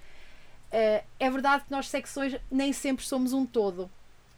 Uh, 0.73 1.05
é 1.21 1.31
verdade 1.31 1.65
que 1.65 1.71
nós 1.71 1.89
secções 1.89 2.35
nem 2.51 2.73
sempre 2.73 3.05
somos 3.05 3.35
um 3.35 3.45
todo. 3.45 3.91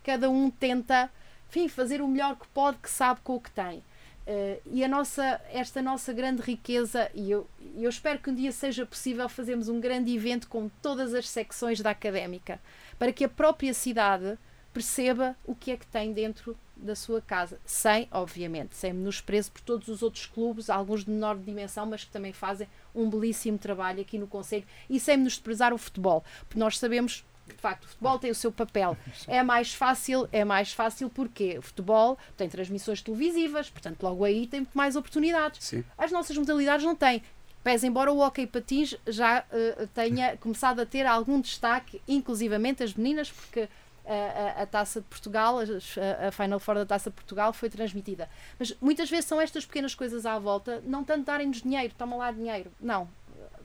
Cada 0.03 0.29
um 0.29 0.51
tenta, 0.51 1.09
enfim, 1.49 1.69
fazer 1.69 2.03
o 2.03 2.09
melhor 2.09 2.37
que 2.37 2.47
pode, 2.49 2.79
que 2.79 2.91
sabe 2.91 3.21
com 3.23 3.37
o 3.37 3.41
que 3.41 3.51
tem. 3.53 3.79
Uh, 4.27 4.61
e 4.67 4.83
a 4.83 4.89
nossa, 4.89 5.41
esta 5.53 5.81
nossa 5.81 6.13
grande 6.13 6.43
riqueza, 6.43 7.09
e 7.15 7.31
eu, 7.31 7.47
eu 7.77 7.89
espero 7.89 8.19
que 8.19 8.31
um 8.31 8.35
dia 8.35 8.51
seja 8.51 8.85
possível 8.85 9.29
fazermos 9.29 9.69
um 9.69 9.79
grande 9.79 10.15
evento 10.15 10.49
com 10.49 10.69
todas 10.83 11.15
as 11.15 11.29
secções 11.29 11.81
da 11.81 11.91
académica, 11.91 12.61
para 12.99 13.13
que 13.13 13.25
a 13.25 13.29
própria 13.29 13.73
cidade 13.73 14.37
perceba 14.73 15.37
o 15.47 15.55
que 15.55 15.71
é 15.71 15.77
que 15.77 15.87
tem 15.87 16.13
dentro 16.13 16.57
da 16.77 16.97
sua 16.97 17.21
casa, 17.21 17.61
sem, 17.65 18.09
obviamente, 18.11 18.75
sem 18.75 18.93
menosprezo 18.93 19.53
por 19.53 19.61
todos 19.61 19.87
os 19.87 20.03
outros 20.03 20.27
clubes, 20.27 20.69
alguns 20.69 21.05
de 21.05 21.11
menor 21.13 21.39
dimensão, 21.39 21.87
mas 21.87 22.03
que 22.03 22.11
também 22.11 22.33
fazem 22.33 22.67
um 22.95 23.09
belíssimo 23.09 23.59
trabalho 23.59 24.01
aqui 24.01 24.19
no 24.19 24.27
Conselho 24.27 24.65
e 24.89 25.01
sem 25.01 25.17
menosprezar 25.17 25.73
o 25.73 25.79
futebol, 25.79 26.25
porque 26.47 26.59
nós 26.59 26.79
sabemos 26.79 27.25
de 27.47 27.55
facto, 27.55 27.85
o 27.85 27.89
futebol 27.89 28.19
tem 28.19 28.31
o 28.31 28.35
seu 28.35 28.51
papel. 28.51 28.97
É 29.27 29.43
mais 29.43 29.75
fácil, 29.75 30.27
é 30.33 30.45
mais 30.45 30.73
fácil 30.73 31.11
porque 31.11 31.59
o 31.59 31.63
futebol 31.63 32.19
tem 32.37 32.49
transmissões 32.49 33.03
televisivas, 33.03 33.69
portanto, 33.69 34.03
logo 34.03 34.25
aí 34.25 34.47
tem 34.47 34.67
mais 34.73 34.97
oportunidades. 34.97 35.63
Sim. 35.63 35.85
As 35.99 36.11
nossas 36.11 36.37
modalidades 36.39 36.87
não 36.87 36.97
têm. 36.97 37.23
Pese 37.63 37.87
embora 37.87 38.13
o 38.13 38.19
hockey 38.19 38.47
patins 38.47 38.95
já 39.07 39.41
uh, 39.41 39.87
tenha 39.89 40.37
começado 40.37 40.81
a 40.81 40.87
ter 40.87 41.07
algum 41.07 41.41
destaque, 41.41 42.01
inclusivamente 42.07 42.83
as 42.83 42.93
meninas, 42.95 43.31
porque 43.31 43.69
a, 44.07 44.63
a, 44.63 44.67
Taça 44.67 45.01
de 45.01 45.07
Portugal, 45.07 45.59
a, 45.59 46.29
a, 46.29 46.31
Final 46.31 46.59
Four 46.59 46.77
da 46.77 46.87
Taça 46.87 47.11
de 47.11 47.17
Portugal 47.17 47.53
foi 47.53 47.71
transmitida. 47.71 48.29
Mas 48.59 48.77
muitas 48.81 49.09
vezes 49.09 49.27
são 49.27 49.41
estas 49.41 49.65
pequenas 49.65 49.95
coisas 49.95 50.27
à 50.27 50.39
volta, 50.39 50.83
não 50.85 51.03
tanto 51.05 51.25
darem-nos 51.25 51.63
dinheiro, 51.63 51.95
toma 51.97 52.17
lá 52.17 52.31
dinheiro. 52.31 52.71
Não. 52.81 53.09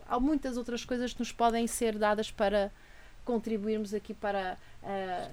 Há 0.07 0.19
muitas 0.19 0.57
outras 0.57 0.83
coisas 0.83 1.13
que 1.13 1.19
nos 1.19 1.31
podem 1.31 1.67
ser 1.67 1.97
dadas 1.97 2.31
para 2.31 2.71
contribuirmos 3.23 3.93
aqui 3.93 4.13
para 4.13 4.57
a, 4.81 5.29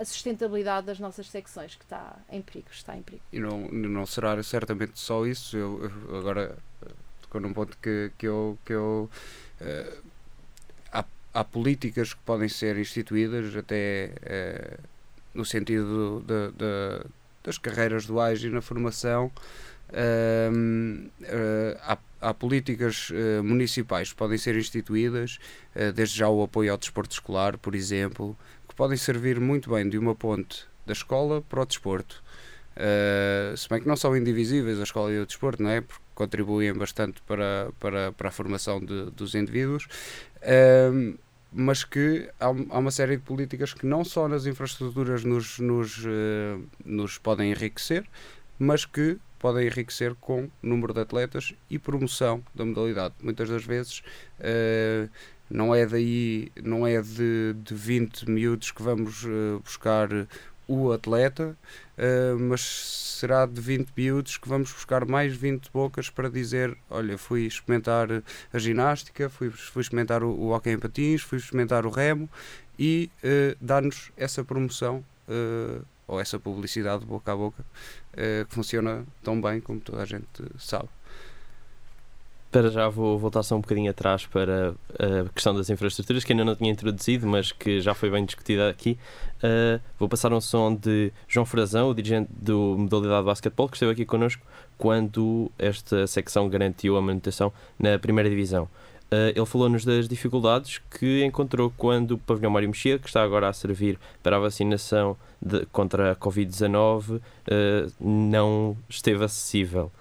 a 0.00 0.04
sustentabilidade 0.04 0.86
das 0.86 0.98
nossas 0.98 1.28
secções, 1.28 1.74
que 1.74 1.84
está 1.84 2.16
em 2.30 2.40
perigo. 2.40 2.68
Está 2.70 2.96
em 2.96 3.02
perigo. 3.02 3.22
E 3.32 3.38
não, 3.38 3.68
não 3.68 4.06
será 4.06 4.40
certamente 4.42 4.98
só 4.98 5.26
isso. 5.26 5.56
Eu, 5.56 5.92
agora 6.16 6.56
tocou 7.20 7.40
num 7.40 7.52
ponto 7.52 7.76
que, 7.78 8.12
que 8.16 8.26
eu. 8.26 8.58
Que 8.64 8.72
eu 8.72 9.10
uh, 9.60 10.07
há 11.38 11.44
políticas 11.44 12.14
que 12.14 12.20
podem 12.24 12.48
ser 12.48 12.76
instituídas 12.76 13.54
até 13.54 14.10
eh, 14.22 14.76
no 15.32 15.44
sentido 15.44 16.24
de, 16.26 16.50
de, 16.50 17.06
das 17.44 17.58
carreiras 17.58 18.06
duais 18.06 18.42
e 18.42 18.48
na 18.48 18.60
formação. 18.60 19.30
Uh, 19.90 21.08
há, 21.80 21.96
há, 22.20 22.34
políticas 22.34 23.08
uh, 23.08 23.42
municipais 23.42 24.10
que 24.10 24.16
podem 24.16 24.36
ser 24.36 24.54
instituídas, 24.54 25.38
desde 25.94 26.18
já 26.18 26.28
o 26.28 26.42
apoio 26.42 26.72
ao 26.72 26.76
desporto 26.76 27.12
escolar, 27.12 27.56
por 27.56 27.74
exemplo, 27.74 28.36
que 28.68 28.74
podem 28.74 28.98
servir 28.98 29.40
muito 29.40 29.70
bem 29.70 29.88
de 29.88 29.96
uma 29.96 30.14
ponte 30.14 30.66
da 30.84 30.92
escola 30.92 31.40
para 31.40 31.62
o 31.62 31.64
desporto. 31.64 32.22
se 33.56 33.66
bem 33.70 33.80
que 33.80 33.88
não 33.88 33.96
são 33.96 34.14
indivisíveis 34.14 34.78
a 34.78 34.82
escola 34.82 35.10
e 35.10 35.20
o 35.20 35.24
desporto, 35.24 35.62
não 35.62 35.70
é? 35.70 35.80
Porque 35.80 36.02
contribuem 36.14 36.74
bastante 36.74 37.22
para, 37.22 37.70
para, 37.80 38.12
para 38.12 38.28
a 38.28 38.32
formação 38.32 38.80
de, 38.80 39.10
dos 39.12 39.34
indivíduos 39.34 39.88
mas 41.52 41.84
que 41.84 42.28
há, 42.38 42.46
há, 42.46 42.78
uma 42.78 42.90
série 42.90 43.16
de 43.16 43.22
políticas 43.22 43.72
que 43.72 43.86
não 43.86 44.04
só 44.04 44.28
nas 44.28 44.46
infraestruturas 44.46 45.24
nos, 45.24 45.58
nos, 45.58 46.04
uh, 46.04 46.62
nos 46.84 47.18
podem 47.18 47.50
enriquecer, 47.50 48.04
mas 48.58 48.84
que 48.84 49.18
podem 49.38 49.66
enriquecer 49.66 50.14
com 50.16 50.50
número 50.62 50.92
de 50.92 51.00
atletas 51.00 51.54
e 51.70 51.78
promoção 51.78 52.42
da 52.54 52.64
modalidade. 52.64 53.14
Muitas 53.22 53.48
das 53.48 53.64
vezes 53.64 54.00
uh, 54.40 55.08
não 55.48 55.74
é 55.74 55.86
daí, 55.86 56.52
não 56.62 56.86
é 56.86 57.00
de, 57.00 57.54
de 57.54 57.74
20 57.74 58.28
miúdos 58.28 58.70
que 58.70 58.82
vamos 58.82 59.24
uh, 59.24 59.60
buscar 59.64 60.08
o 60.68 60.92
atleta, 60.92 61.56
uh, 61.96 62.38
mas 62.38 62.60
será 63.18 63.46
de 63.46 63.60
20 63.60 63.88
miúdos 63.96 64.36
que 64.36 64.48
vamos 64.48 64.70
buscar 64.70 65.06
mais 65.06 65.34
20 65.34 65.70
bocas 65.72 66.10
para 66.10 66.28
dizer: 66.28 66.76
olha, 66.90 67.16
fui 67.16 67.46
experimentar 67.46 68.08
a 68.52 68.58
ginástica, 68.58 69.28
fui, 69.30 69.50
fui 69.50 69.80
experimentar 69.80 70.22
o, 70.22 70.28
o 70.28 70.50
hockey 70.50 70.70
em 70.70 70.78
patins, 70.78 71.22
fui 71.22 71.38
experimentar 71.38 71.86
o 71.86 71.90
remo 71.90 72.28
e 72.78 73.10
uh, 73.24 73.56
dar-nos 73.60 74.12
essa 74.16 74.44
promoção 74.44 75.02
uh, 75.26 75.82
ou 76.06 76.20
essa 76.20 76.38
publicidade 76.38 77.04
boca 77.04 77.32
a 77.32 77.36
boca 77.36 77.64
que 78.48 78.54
funciona 78.54 79.04
tão 79.22 79.40
bem 79.40 79.60
como 79.60 79.78
toda 79.78 80.02
a 80.02 80.04
gente 80.04 80.26
sabe. 80.58 80.88
Para 82.50 82.70
já 82.70 82.88
vou 82.88 83.18
voltar 83.18 83.42
só 83.42 83.56
um 83.56 83.60
bocadinho 83.60 83.90
atrás 83.90 84.24
para 84.24 84.74
a 84.98 85.28
questão 85.34 85.54
das 85.54 85.68
infraestruturas, 85.68 86.24
que 86.24 86.32
ainda 86.32 86.46
não 86.46 86.56
tinha 86.56 86.70
introduzido, 86.70 87.26
mas 87.26 87.52
que 87.52 87.78
já 87.78 87.92
foi 87.92 88.10
bem 88.10 88.24
discutida 88.24 88.70
aqui. 88.70 88.98
Uh, 89.38 89.78
vou 89.98 90.08
passar 90.08 90.32
um 90.32 90.40
som 90.40 90.74
de 90.74 91.12
João 91.28 91.44
Frazão, 91.44 91.90
o 91.90 91.94
dirigente 91.94 92.30
do 92.32 92.74
modalidade 92.78 93.20
de 93.20 93.26
basquetebol, 93.26 93.68
que 93.68 93.76
esteve 93.76 93.92
aqui 93.92 94.06
connosco 94.06 94.42
quando 94.78 95.52
esta 95.58 96.06
secção 96.06 96.48
garantiu 96.48 96.96
a 96.96 97.02
manutenção 97.02 97.52
na 97.78 97.98
primeira 97.98 98.30
divisão. 98.30 98.64
Uh, 99.12 99.28
ele 99.36 99.46
falou-nos 99.46 99.84
das 99.84 100.08
dificuldades 100.08 100.80
que 100.98 101.22
encontrou 101.24 101.70
quando 101.76 102.12
o 102.12 102.18
pavilhão 102.18 102.50
Mário 102.50 102.68
Mexia, 102.68 102.98
que 102.98 103.08
está 103.08 103.22
agora 103.22 103.48
a 103.48 103.52
servir 103.52 103.98
para 104.22 104.36
a 104.36 104.40
vacinação 104.40 105.18
de, 105.40 105.66
contra 105.66 106.12
a 106.12 106.16
Covid-19, 106.16 107.16
uh, 107.16 107.20
não 108.00 108.74
esteve 108.88 109.22
acessível 109.22 109.92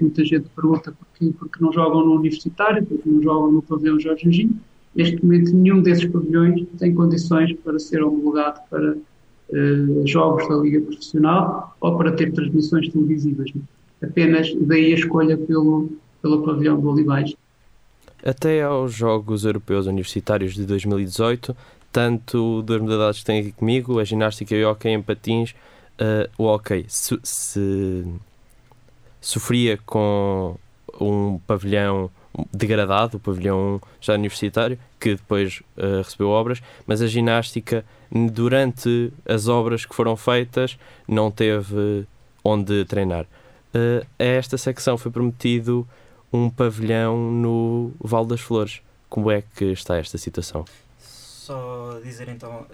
muita 0.00 0.24
gente 0.24 0.48
pergunta 0.54 0.92
porquê, 0.92 1.32
porque 1.38 1.62
não 1.62 1.72
jogam 1.72 2.04
no 2.04 2.14
Universitário, 2.14 2.84
porque 2.84 3.08
não 3.08 3.22
jogam 3.22 3.52
no 3.52 3.62
pavilhão 3.62 3.98
Jorge 4.00 4.28
Anjinho. 4.28 4.56
Neste 4.94 5.24
momento, 5.24 5.54
nenhum 5.54 5.82
desses 5.82 6.04
pavilhões 6.06 6.66
tem 6.78 6.94
condições 6.94 7.52
para 7.64 7.78
ser 7.78 8.02
homologado 8.02 8.60
para 8.68 8.94
uh, 8.94 10.06
jogos 10.06 10.48
da 10.48 10.56
Liga 10.56 10.80
Profissional 10.80 11.76
ou 11.80 11.96
para 11.96 12.12
ter 12.12 12.32
transmissões 12.32 12.88
televisivas. 12.90 13.50
Apenas 14.02 14.52
daí 14.60 14.92
a 14.92 14.96
escolha 14.96 15.36
pelo, 15.36 15.90
pelo 16.20 16.42
pavilhão 16.42 16.80
do 16.80 16.90
Olivais. 16.90 17.34
Até 18.24 18.62
aos 18.62 18.92
Jogos 18.92 19.44
Europeus 19.44 19.86
Universitários 19.86 20.54
de 20.54 20.64
2018, 20.64 21.56
tanto 21.90 22.62
duas 22.62 22.80
modalidades 22.80 23.20
que 23.20 23.26
têm 23.26 23.40
aqui 23.40 23.52
comigo, 23.52 23.98
a 23.98 24.04
ginástica 24.04 24.54
e 24.54 24.64
o 24.64 24.70
hockey 24.70 24.90
em 24.90 25.02
patins, 25.02 25.54
uh, 26.00 26.30
o 26.38 26.44
hockey 26.44 26.84
se, 26.88 27.18
se 27.22 28.04
sofria 29.22 29.78
com 29.86 30.56
um 31.00 31.38
pavilhão 31.46 32.10
degradado, 32.52 33.16
o 33.16 33.20
pavilhão 33.20 33.80
já 34.00 34.14
universitário, 34.14 34.78
que 34.98 35.14
depois 35.14 35.62
uh, 35.76 35.98
recebeu 36.02 36.28
obras, 36.28 36.62
mas 36.86 37.00
a 37.00 37.06
ginástica, 37.06 37.84
durante 38.10 39.12
as 39.26 39.48
obras 39.48 39.84
que 39.84 39.94
foram 39.94 40.16
feitas, 40.16 40.78
não 41.06 41.30
teve 41.30 42.06
onde 42.42 42.84
treinar. 42.84 43.24
Uh, 43.74 44.04
a 44.18 44.24
esta 44.24 44.58
secção 44.58 44.98
foi 44.98 45.10
prometido 45.10 45.86
um 46.32 46.50
pavilhão 46.50 47.30
no 47.30 47.92
Val 48.00 48.24
das 48.24 48.40
Flores. 48.40 48.80
Como 49.08 49.30
é 49.30 49.42
que 49.42 49.66
está 49.66 49.98
esta 49.98 50.16
situação? 50.18 50.64
Só 50.98 52.00
dizer 52.02 52.28
então 52.28 52.66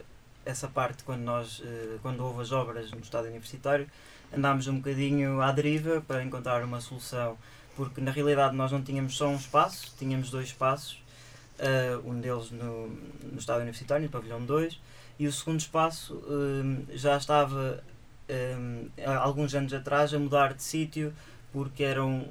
essa 0.45 0.69
parte 0.69 1.03
quando 1.05 1.23
nós 1.23 1.59
uh, 1.61 1.99
quando 2.01 2.25
houve 2.25 2.41
as 2.41 2.53
obras 2.53 2.91
no 2.93 3.01
estado 3.01 3.27
universitário 3.27 3.87
andámos 4.37 4.67
um 4.67 4.77
bocadinho 4.77 5.41
à 5.41 5.53
deriva 5.53 6.03
para 6.07 6.23
encontrar 6.23 6.63
uma 6.65 6.81
solução, 6.81 7.37
porque 7.77 8.01
na 8.01 8.11
realidade 8.11 8.55
nós 8.57 8.73
não 8.73 8.83
tínhamos 8.83 9.17
só 9.17 9.29
um 9.29 9.37
espaço, 9.37 9.93
tínhamos 9.99 10.31
dois 10.31 10.49
espaços, 10.49 11.03
uh, 11.59 12.09
um 12.09 12.21
deles 12.21 12.51
no, 12.51 12.89
no 12.89 13.39
estádio 13.39 13.63
universitário, 13.63 14.05
no 14.05 14.11
pavilhão 14.11 14.45
2, 14.45 14.81
e 15.19 15.27
o 15.27 15.33
segundo 15.33 15.61
espaço 15.61 16.15
um, 16.29 16.85
já 16.93 17.17
estava 17.17 17.83
um, 18.29 18.89
há 19.05 19.17
alguns 19.17 19.55
anos 19.55 19.73
atrás 19.73 20.15
a 20.15 20.19
mudar 20.19 20.55
de 20.55 20.63
sítio 20.63 21.13
porque 21.53 21.83
era, 21.83 22.05
um, 22.05 22.25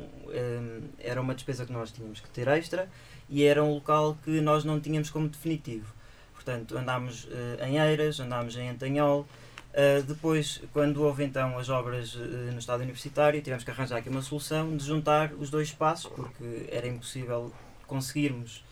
era 0.99 1.19
uma 1.19 1.33
despesa 1.33 1.65
que 1.65 1.73
nós 1.73 1.91
tínhamos 1.91 2.19
que 2.19 2.29
ter 2.29 2.47
extra 2.47 2.87
e 3.29 3.43
era 3.43 3.63
um 3.63 3.73
local 3.73 4.17
que 4.23 4.39
nós 4.41 4.63
não 4.63 4.79
tínhamos 4.79 5.09
como 5.09 5.27
definitivo. 5.27 5.93
Portanto, 6.33 6.77
andámos 6.77 7.25
uh, 7.25 7.65
em 7.65 7.77
Eiras, 7.77 8.19
andámos 8.19 8.55
em 8.55 8.69
Antanhol, 8.69 9.27
Uh, 9.73 10.01
depois, 10.03 10.61
quando 10.73 11.03
houve 11.03 11.23
então 11.23 11.57
as 11.57 11.69
obras 11.69 12.15
uh, 12.15 12.19
no 12.51 12.57
estado 12.57 12.81
universitário, 12.81 13.39
tivemos 13.41 13.63
que 13.63 13.69
arranjar 13.69 13.97
aqui 13.97 14.09
uma 14.09 14.23
solução 14.23 14.75
de 14.75 14.83
juntar 14.83 15.33
os 15.33 15.49
dois 15.51 15.67
espaços, 15.67 16.11
porque 16.11 16.67
era 16.71 16.87
impossível 16.87 17.53
conseguirmos 17.85 18.63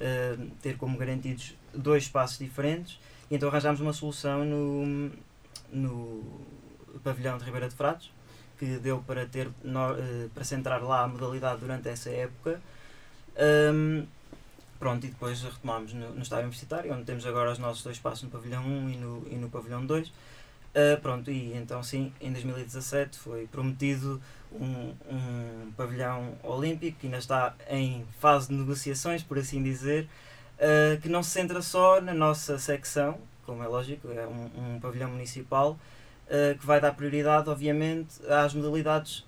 uh, 0.00 0.50
ter 0.62 0.78
como 0.78 0.96
garantidos 0.96 1.54
dois 1.74 2.04
espaços 2.04 2.38
diferentes, 2.38 2.98
e 3.30 3.34
então 3.34 3.48
arranjámos 3.48 3.80
uma 3.80 3.92
solução 3.92 4.44
no, 4.44 5.10
no 5.70 6.40
pavilhão 7.02 7.36
de 7.36 7.44
Ribeira 7.44 7.68
de 7.68 7.74
Frades, 7.74 8.10
que 8.58 8.78
deu 8.78 9.00
para, 9.06 9.26
ter, 9.26 9.50
no, 9.62 9.96
para 10.32 10.44
centrar 10.44 10.82
lá 10.82 11.02
a 11.02 11.08
modalidade 11.08 11.60
durante 11.60 11.88
essa 11.88 12.08
época. 12.08 12.60
Um, 13.36 14.06
pronto, 14.78 15.04
e 15.04 15.10
depois 15.10 15.42
retomámos 15.42 15.92
no, 15.92 16.14
no 16.14 16.22
estádio 16.22 16.44
universitário, 16.44 16.94
onde 16.94 17.04
temos 17.04 17.26
agora 17.26 17.50
os 17.50 17.58
nossos 17.58 17.82
dois 17.82 17.96
espaços 17.96 18.22
no 18.22 18.30
pavilhão 18.30 18.64
1 18.64 18.90
e 18.90 18.96
no, 18.96 19.26
e 19.30 19.34
no 19.34 19.50
pavilhão 19.50 19.84
2 19.84 20.12
Uh, 20.74 21.00
pronto, 21.00 21.30
e 21.30 21.56
então 21.56 21.80
sim, 21.84 22.12
em 22.20 22.32
2017 22.32 23.16
foi 23.16 23.46
prometido 23.46 24.20
um, 24.50 24.92
um 25.08 25.72
pavilhão 25.76 26.34
olímpico 26.42 26.98
que 26.98 27.06
ainda 27.06 27.18
está 27.18 27.54
em 27.70 28.04
fase 28.18 28.48
de 28.48 28.54
negociações, 28.54 29.22
por 29.22 29.38
assim 29.38 29.62
dizer, 29.62 30.08
uh, 30.58 31.00
que 31.00 31.08
não 31.08 31.22
se 31.22 31.30
centra 31.30 31.62
só 31.62 32.00
na 32.00 32.12
nossa 32.12 32.58
secção, 32.58 33.18
como 33.46 33.62
é 33.62 33.68
lógico, 33.68 34.08
é 34.10 34.26
um, 34.26 34.74
um 34.74 34.80
pavilhão 34.80 35.10
municipal, 35.10 35.78
uh, 36.26 36.58
que 36.58 36.66
vai 36.66 36.80
dar 36.80 36.92
prioridade, 36.92 37.48
obviamente, 37.48 38.14
às 38.28 38.52
modalidades 38.52 39.24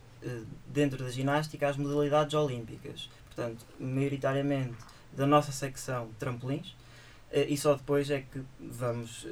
dentro 0.67 1.05
da 1.05 1.11
ginástica, 1.11 1.69
às 1.69 1.77
modalidades 1.77 2.35
olímpicas. 2.35 3.09
Portanto, 3.27 3.65
maioritariamente 3.79 4.75
da 5.13 5.25
nossa 5.25 5.53
secção 5.53 6.09
trampolins, 6.19 6.75
e 7.33 7.57
só 7.57 7.75
depois 7.75 8.11
é 8.11 8.21
que 8.21 8.41
vamos 8.61 9.27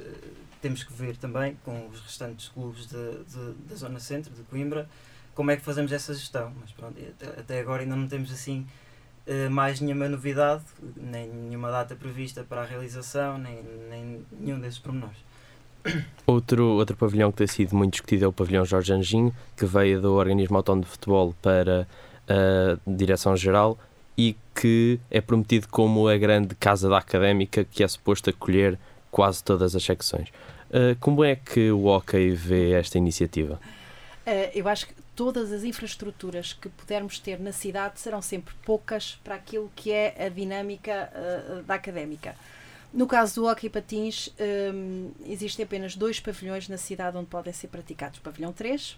temos 0.64 0.82
que 0.82 0.94
ver 0.94 1.14
também 1.18 1.58
com 1.62 1.88
os 1.88 2.00
restantes 2.00 2.48
clubes 2.48 2.86
de, 2.86 2.96
de, 2.96 3.52
da 3.68 3.76
Zona 3.76 4.00
Centro, 4.00 4.32
de 4.32 4.42
Coimbra, 4.44 4.88
como 5.34 5.50
é 5.50 5.56
que 5.56 5.62
fazemos 5.62 5.92
essa 5.92 6.14
gestão. 6.14 6.50
Mas 6.58 6.72
pronto, 6.72 6.98
até, 7.38 7.60
agora 7.60 7.82
ainda 7.82 7.94
não 7.94 8.08
temos 8.08 8.32
assim 8.32 8.66
uh, 9.26 9.50
mais 9.50 9.78
nenhuma 9.80 10.08
novidade, 10.08 10.62
nem 10.96 11.28
nenhuma 11.28 11.70
data 11.70 11.94
prevista 11.94 12.42
para 12.42 12.62
a 12.62 12.64
realização, 12.64 13.36
nem, 13.36 13.62
nem 13.90 14.26
nenhum 14.40 14.58
desses 14.58 14.78
pormenores. 14.78 15.18
Outro, 16.26 16.64
outro 16.64 16.96
pavilhão 16.96 17.30
que 17.30 17.36
tem 17.36 17.46
sido 17.46 17.76
muito 17.76 17.92
discutido 17.92 18.24
é 18.24 18.28
o 18.28 18.32
pavilhão 18.32 18.64
Jorge 18.64 18.94
Anjinho, 18.94 19.34
que 19.54 19.66
veio 19.66 20.00
do 20.00 20.14
Organismo 20.14 20.56
Autónomo 20.56 20.84
de 20.84 20.90
Futebol 20.90 21.34
para 21.42 21.86
a 22.26 22.78
Direção-Geral 22.86 23.78
e 24.16 24.36
que 24.54 25.00
é 25.10 25.20
prometido 25.20 25.68
como 25.68 26.08
a 26.08 26.16
grande 26.16 26.54
casa 26.54 26.88
da 26.88 26.98
académica 26.98 27.64
que 27.64 27.82
é 27.82 27.88
suposto 27.88 28.30
acolher 28.30 28.78
quase 29.10 29.42
todas 29.42 29.74
as 29.74 29.82
secções. 29.82 30.28
Uh, 30.70 30.96
como 31.00 31.22
é 31.22 31.36
que 31.36 31.70
o 31.70 31.86
Hockey 31.86 32.30
vê 32.30 32.72
esta 32.72 32.98
iniciativa? 32.98 33.60
Uh, 34.26 34.50
eu 34.54 34.66
acho 34.68 34.86
que 34.88 34.94
todas 35.14 35.52
as 35.52 35.62
infraestruturas 35.64 36.52
que 36.52 36.68
pudermos 36.68 37.18
ter 37.18 37.38
na 37.38 37.52
cidade 37.52 38.00
serão 38.00 38.20
sempre 38.20 38.54
poucas 38.64 39.18
para 39.22 39.36
aquilo 39.36 39.70
que 39.76 39.92
é 39.92 40.26
a 40.26 40.28
dinâmica 40.28 41.10
uh, 41.14 41.62
da 41.62 41.74
académica. 41.74 42.34
No 42.94 43.08
caso 43.08 43.40
do 43.40 43.46
hockey 43.48 43.68
patins, 43.68 44.28
um, 44.72 45.10
existem 45.26 45.64
apenas 45.64 45.96
dois 45.96 46.20
pavilhões 46.20 46.68
na 46.68 46.76
cidade 46.76 47.16
onde 47.16 47.26
podem 47.26 47.52
ser 47.52 47.66
praticados. 47.66 48.20
O 48.20 48.22
pavilhão 48.22 48.52
3, 48.52 48.96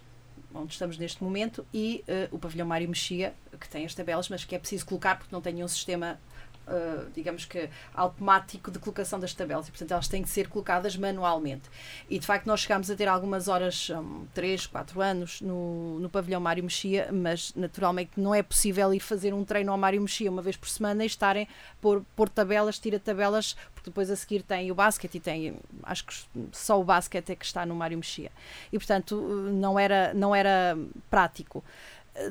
onde 0.53 0.73
estamos 0.73 0.97
neste 0.97 1.23
momento, 1.23 1.65
e 1.73 2.03
uh, 2.07 2.35
o 2.35 2.39
pavilhão 2.39 2.67
Mário 2.67 2.87
Mexia, 2.87 3.33
que 3.59 3.67
tem 3.67 3.85
as 3.85 3.93
tabelas, 3.93 4.29
mas 4.29 4.43
que 4.43 4.55
é 4.55 4.59
preciso 4.59 4.85
colocar 4.85 5.17
porque 5.17 5.33
não 5.33 5.41
tem 5.41 5.53
nenhum 5.53 5.67
sistema 5.67 6.19
uh, 6.67 7.09
digamos 7.13 7.45
que, 7.45 7.69
automático 7.93 8.69
de 8.69 8.79
colocação 8.79 9.19
das 9.19 9.33
tabelas 9.33 9.67
e, 9.67 9.71
portanto, 9.71 9.91
elas 9.91 10.07
têm 10.07 10.21
que 10.21 10.29
ser 10.29 10.47
colocadas 10.47 10.95
manualmente. 10.95 11.69
E, 12.09 12.19
de 12.19 12.25
facto, 12.25 12.45
nós 12.45 12.61
chegámos 12.61 12.89
a 12.91 12.95
ter 12.95 13.07
algumas 13.07 13.47
horas, 13.47 13.89
um, 13.89 14.25
3, 14.33 14.67
4 14.67 15.01
anos, 15.01 15.41
no, 15.41 15.99
no 15.99 16.09
pavilhão 16.09 16.39
Mário 16.39 16.63
Mexia, 16.63 17.09
mas, 17.11 17.53
naturalmente, 17.55 18.11
não 18.17 18.33
é 18.33 18.43
possível 18.43 18.93
ir 18.93 18.99
fazer 18.99 19.33
um 19.33 19.43
treino 19.43 19.71
ao 19.71 19.77
Mário 19.77 20.01
Mexia 20.01 20.29
uma 20.29 20.41
vez 20.41 20.55
por 20.55 20.69
semana 20.69 21.03
e 21.03 21.07
estarem 21.07 21.47
por, 21.81 22.03
por 22.15 22.29
tabelas, 22.29 22.77
tira 22.79 22.99
tabelas, 22.99 23.55
porque 23.73 23.89
depois 23.89 24.11
a 24.11 24.15
seguir 24.15 24.43
tem 24.43 24.71
o 24.71 24.75
basquete 24.75 25.15
e 25.15 25.19
tem, 25.19 25.55
acho 25.83 26.05
que 26.05 26.13
só 26.51 26.79
o 26.79 26.83
basquete 26.83 27.31
é 27.31 27.35
que 27.35 27.45
está 27.45 27.65
no 27.65 27.75
Mário 27.75 27.97
Mexia. 27.97 28.31
E, 28.71 28.77
portanto, 28.77 29.15
não 29.15 29.79
era, 29.79 30.13
não 30.13 30.35
era 30.35 30.77
prático 31.09 31.63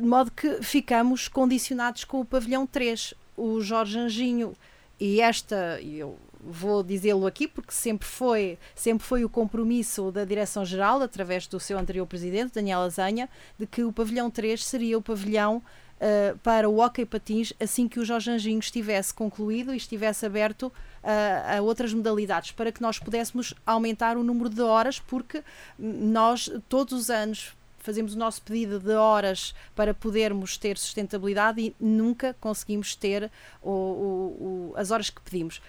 de 0.01 0.05
modo 0.05 0.33
que 0.33 0.63
ficamos 0.63 1.29
condicionados 1.29 2.05
com 2.05 2.21
o 2.21 2.25
pavilhão 2.25 2.67
3 2.67 3.15
o 3.37 3.61
Jorge 3.61 3.99
Anjinho 3.99 4.55
e 4.99 5.21
esta, 5.21 5.79
eu 5.83 6.19
vou 6.41 6.83
dizê-lo 6.83 7.27
aqui 7.27 7.47
porque 7.47 7.73
sempre 7.73 8.07
foi, 8.07 8.59
sempre 8.75 9.07
foi 9.07 9.25
o 9.25 9.29
compromisso 9.29 10.11
da 10.11 10.25
Direção-Geral, 10.25 11.03
através 11.03 11.47
do 11.47 11.61
seu 11.61 11.79
anterior 11.79 12.07
presidente, 12.07 12.55
Daniel 12.55 12.81
Azanha, 12.81 13.29
de 13.59 13.67
que 13.67 13.83
o 13.83 13.93
pavilhão 13.93 14.31
3 14.31 14.65
seria 14.65 14.97
o 14.97 15.03
pavilhão 15.03 15.63
uh, 16.01 16.39
para 16.39 16.69
o 16.69 16.79
hockey 16.79 17.05
patins 17.05 17.53
assim 17.61 17.89
que 17.89 18.01
o 18.01 18.05
Jorge 18.05 18.31
Anjinho 18.31 18.59
estivesse 18.59 19.13
concluído 19.13 19.75
e 19.75 19.77
estivesse 19.77 20.25
aberto 20.25 20.69
uh, 20.69 21.57
a 21.59 21.61
outras 21.61 21.93
modalidades, 21.93 22.53
para 22.53 22.73
que 22.73 22.81
nós 22.81 22.99
pudéssemos 22.99 23.53
aumentar 23.67 24.17
o 24.17 24.23
número 24.23 24.49
de 24.49 24.63
horas, 24.63 24.99
porque 24.99 25.43
nós 25.79 26.51
todos 26.69 26.95
os 26.95 27.11
anos 27.11 27.55
fazemos 27.87 28.15
o 28.15 28.19
nosso 28.19 28.43
pedido 28.43 28.81
de 28.81 28.95
horas 28.95 29.55
para 29.77 29.95
podermos 29.95 30.59
ter 30.59 30.77
sustentabilidade 30.77 31.61
e 31.61 31.77
nunca 31.79 32.35
conseguimos 32.41 32.97
ter 32.97 33.31
o, 33.63 33.71
o, 33.71 34.73
o, 34.73 34.75
as 34.77 34.91
horas 34.91 35.09
que 35.09 35.21
pedimos. 35.21 35.63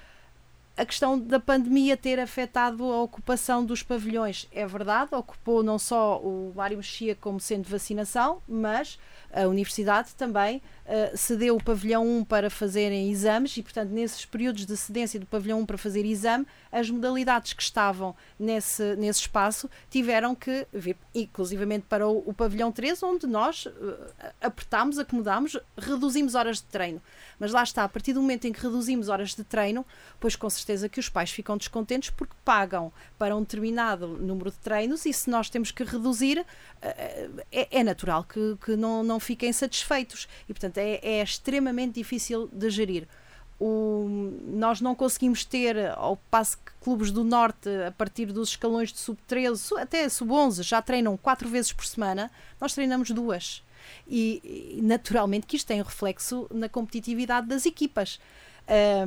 a 0.75 0.83
questão 0.83 1.17
da 1.19 1.39
pandemia 1.39 1.95
ter 1.95 2.19
afetado 2.19 2.83
a 2.91 3.03
ocupação 3.03 3.63
dos 3.63 3.83
pavilhões 3.83 4.47
é 4.51 4.65
verdade, 4.65 5.13
ocupou 5.13 5.61
não 5.61 5.77
só 5.77 6.19
o 6.19 6.51
Mário 6.55 6.77
Mexia 6.77 7.15
como 7.15 7.39
sendo 7.39 7.69
vacinação, 7.69 8.41
mas 8.47 8.97
a 9.31 9.47
Universidade 9.47 10.15
também 10.15 10.61
uh, 10.87 11.17
cedeu 11.17 11.55
o 11.55 11.63
pavilhão 11.63 12.07
1 12.07 12.23
para 12.23 12.49
fazerem 12.49 13.11
exames 13.11 13.55
e, 13.57 13.63
portanto, 13.63 13.89
nesses 13.89 14.25
períodos 14.25 14.65
de 14.65 14.75
cedência 14.75 15.19
do 15.19 15.25
pavilhão 15.25 15.59
1 15.61 15.65
para 15.65 15.77
fazer 15.77 16.05
exame, 16.05 16.45
as 16.71 16.89
modalidades 16.89 17.53
que 17.53 17.61
estavam 17.61 18.15
nesse, 18.39 18.95
nesse 18.95 19.21
espaço 19.21 19.69
tiveram 19.89 20.33
que 20.33 20.65
vir, 20.73 20.97
inclusivamente 21.13 21.85
para 21.87 22.07
o, 22.07 22.23
o 22.25 22.33
pavilhão 22.33 22.71
3, 22.71 23.01
onde 23.03 23.27
nós 23.27 23.65
uh, 23.65 23.71
apertámos, 24.41 24.97
acomodámos, 24.97 25.57
reduzimos 25.77 26.35
horas 26.35 26.57
de 26.57 26.63
treino. 26.63 27.01
Mas 27.39 27.51
lá 27.51 27.63
está, 27.63 27.83
a 27.83 27.89
partir 27.89 28.13
do 28.13 28.21
momento 28.21 28.45
em 28.45 28.53
que 28.53 28.61
reduzimos 28.61 29.09
horas 29.09 29.35
de 29.35 29.43
treino, 29.43 29.85
pois 30.19 30.35
com 30.35 30.49
certeza 30.49 30.89
que 30.89 30.99
os 30.99 31.09
pais 31.09 31.29
ficam 31.29 31.57
descontentes 31.57 32.09
porque 32.09 32.33
pagam 32.43 32.91
para 33.17 33.35
um 33.35 33.41
determinado 33.41 34.07
número 34.07 34.49
de 34.49 34.57
treinos 34.57 35.05
e 35.05 35.13
se 35.13 35.29
nós 35.29 35.49
temos 35.49 35.71
que 35.71 35.83
reduzir, 35.83 36.43
é, 37.51 37.79
é 37.79 37.83
natural 37.83 38.23
que, 38.23 38.57
que 38.63 38.75
não, 38.75 39.03
não 39.03 39.19
fiquem 39.19 39.51
satisfeitos. 39.51 40.27
E, 40.47 40.53
portanto, 40.53 40.76
é, 40.77 40.99
é 41.01 41.23
extremamente 41.23 41.95
difícil 41.95 42.49
de 42.51 42.69
gerir. 42.69 43.07
O, 43.59 44.07
nós 44.45 44.81
não 44.81 44.93
conseguimos 44.93 45.43
ter, 45.43 45.89
ao 45.95 46.15
passo 46.29 46.57
que 46.59 46.71
clubes 46.79 47.11
do 47.11 47.23
Norte, 47.23 47.67
a 47.87 47.91
partir 47.91 48.27
dos 48.27 48.49
escalões 48.49 48.93
de 48.93 48.99
sub-13 48.99 49.81
até 49.81 50.07
sub-11, 50.07 50.61
já 50.61 50.81
treinam 50.81 51.17
quatro 51.17 51.49
vezes 51.49 51.73
por 51.73 51.85
semana, 51.85 52.31
nós 52.61 52.73
treinamos 52.73 53.09
duas. 53.09 53.63
E 54.07 54.79
naturalmente 54.83 55.47
que 55.47 55.55
isto 55.55 55.67
tem 55.67 55.81
reflexo 55.81 56.47
na 56.51 56.69
competitividade 56.69 57.47
das 57.47 57.65
equipas. 57.65 58.19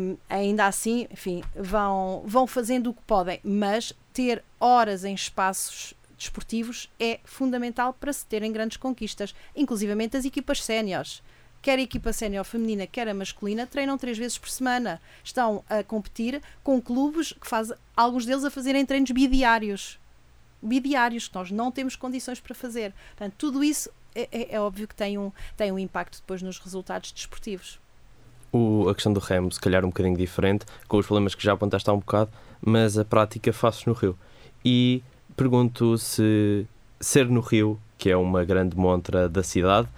Um, 0.00 0.16
ainda 0.28 0.66
assim, 0.66 1.06
enfim, 1.10 1.44
vão, 1.54 2.22
vão 2.26 2.46
fazendo 2.46 2.90
o 2.90 2.94
que 2.94 3.02
podem, 3.02 3.38
mas 3.44 3.92
ter 4.12 4.42
horas 4.58 5.04
em 5.04 5.14
espaços 5.14 5.94
desportivos 6.16 6.90
é 6.98 7.20
fundamental 7.24 7.92
para 7.92 8.12
se 8.12 8.26
terem 8.26 8.52
grandes 8.52 8.78
conquistas, 8.78 9.34
inclusivamente 9.54 10.16
as 10.16 10.24
equipas 10.24 10.62
séniores 10.62 11.22
quer 11.62 11.78
a 11.78 11.82
equipa 11.82 12.12
sénior 12.12 12.44
feminina, 12.44 12.86
quer 12.86 13.08
a 13.08 13.14
masculina, 13.14 13.66
treinam 13.66 13.98
três 13.98 14.16
vezes 14.16 14.38
por 14.38 14.48
semana. 14.48 15.00
Estão 15.22 15.64
a 15.68 15.82
competir 15.82 16.40
com 16.62 16.80
clubes 16.80 17.32
que 17.32 17.46
fazem, 17.46 17.76
alguns 17.96 18.24
deles 18.24 18.44
a 18.44 18.50
fazerem 18.50 18.84
treinos 18.84 19.10
bidiários. 19.10 19.98
Bidiários, 20.62 21.28
que 21.28 21.34
nós 21.34 21.50
não 21.50 21.70
temos 21.70 21.96
condições 21.96 22.40
para 22.40 22.54
fazer. 22.54 22.92
Portanto, 23.16 23.34
tudo 23.38 23.64
isso 23.64 23.90
é, 24.14 24.28
é, 24.32 24.54
é 24.54 24.60
óbvio 24.60 24.86
que 24.88 24.94
tem 24.94 25.18
um, 25.18 25.32
tem 25.56 25.72
um 25.72 25.78
impacto 25.78 26.18
depois 26.20 26.42
nos 26.42 26.58
resultados 26.58 27.12
desportivos. 27.12 27.78
O, 28.52 28.88
a 28.88 28.94
questão 28.94 29.12
do 29.12 29.20
remo, 29.20 29.52
se 29.52 29.60
calhar 29.60 29.84
um 29.84 29.88
bocadinho 29.88 30.16
diferente, 30.16 30.66
com 30.88 30.98
os 30.98 31.06
problemas 31.06 31.34
que 31.34 31.42
já 31.42 31.52
apontaste 31.52 31.88
há 31.88 31.92
um 31.92 32.00
bocado, 32.00 32.30
mas 32.60 32.98
a 32.98 33.04
prática 33.04 33.52
faz-se 33.52 33.86
no 33.86 33.92
Rio. 33.92 34.18
E 34.64 35.02
pergunto 35.36 35.96
se 35.96 36.66
ser 37.00 37.28
no 37.28 37.40
Rio, 37.40 37.80
que 37.96 38.10
é 38.10 38.16
uma 38.16 38.44
grande 38.44 38.76
montra 38.76 39.28
da 39.28 39.42
cidade, 39.42 39.88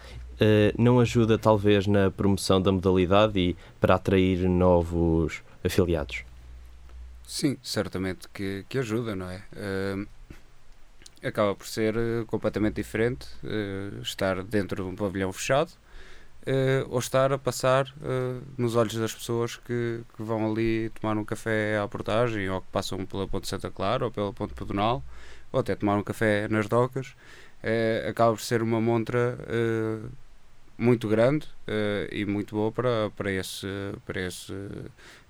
não 0.79 1.01
ajuda 1.01 1.39
talvez 1.39 1.87
na 1.87 2.11
promoção 2.11 2.61
da 2.61 2.73
modalidade 2.73 3.39
e 3.39 3.57
para 3.81 3.95
atrair 3.95 4.49
novos 4.49 5.43
afiliados? 5.65 6.25
Sim, 7.33 7.57
certamente 7.63 8.29
que, 8.29 8.67
que 8.69 8.79
ajuda, 8.79 9.17
não 9.17 9.31
é? 9.31 9.43
Uh, 9.55 10.07
acaba 11.27 11.55
por 11.55 11.67
ser 11.67 11.97
uh, 11.97 12.27
completamente 12.27 12.75
diferente 12.75 13.27
uh, 13.43 14.03
estar 14.03 14.43
dentro 14.43 14.85
de 14.85 14.91
um 14.91 14.95
pavilhão 14.95 15.33
fechado 15.33 15.73
ou 16.91 16.99
estar 16.99 17.33
a 17.33 17.39
passar 17.39 17.95
nos 18.59 18.75
olhos 18.75 18.97
das 18.97 19.15
pessoas 19.15 19.55
que, 19.55 20.01
que, 20.17 20.23
vão 20.25 20.51
ali 20.51 20.91
tomar 21.01 21.17
um 21.17 21.25
café 21.25 21.79
à 21.79 21.87
portagem 21.87 22.51
ou 22.51 22.61
que 22.61 22.67
passam 22.73 23.07
pela 23.07 23.29
Ponte 23.29 23.47
Santa 23.47 23.71
Clara 23.71 24.07
ou 24.07 24.11
pela 24.11 24.33
Ponte 24.33 24.53
Pedonal 24.53 25.05
ou 25.53 25.61
até 25.61 25.77
tomar 25.77 25.97
um 25.97 26.03
café 26.03 26.49
nas 26.49 26.67
docas. 26.67 27.15
Acaba 28.09 28.33
por 28.33 28.41
ser 28.41 28.63
uma 28.63 28.81
montra 28.81 29.39
muito 30.83 31.09
grande 31.09 31.47
uh, 31.69 32.13
e 32.13 32.25
muito 32.25 32.57
boa 32.57 32.73
para, 32.73 33.11
para, 33.11 33.31
esse, 33.31 33.67
para, 34.05 34.21
esse, 34.21 34.53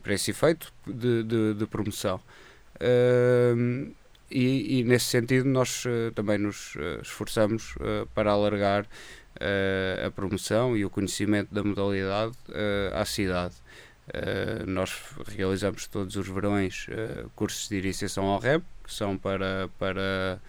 para 0.03 0.15
esse 0.15 0.31
efeito 0.31 0.73
de, 0.87 1.23
de, 1.23 1.55
de 1.55 1.67
promoção. 1.67 2.21
Uh, 2.77 3.93
e, 4.31 4.79
e, 4.79 4.85
nesse 4.85 5.07
sentido 5.07 5.47
nós 5.47 5.85
uh, 5.85 6.11
também 6.15 6.39
nos 6.39 6.75
esforçamos 7.03 7.75
para 8.15 8.33
alargar 8.33 8.87
a 10.07 10.11
promoção 10.11 10.77
e 10.77 10.85
o 10.85 10.91
conhecimento 10.91 11.53
da 11.53 11.65
modalidade 11.65 12.37
à 12.95 13.05
cidade. 13.05 13.55
nós 14.67 15.03
realizamos 15.27 15.89
todos 15.89 16.15
os 16.15 16.29
verões 16.29 16.87
cursos 17.35 17.69
de 17.69 17.79
iniciação 17.79 18.25
ao 18.27 18.39
REM, 18.39 18.61
que 18.85 18.93
são 18.93 19.19
para, 19.19 19.69
para 19.79 20.41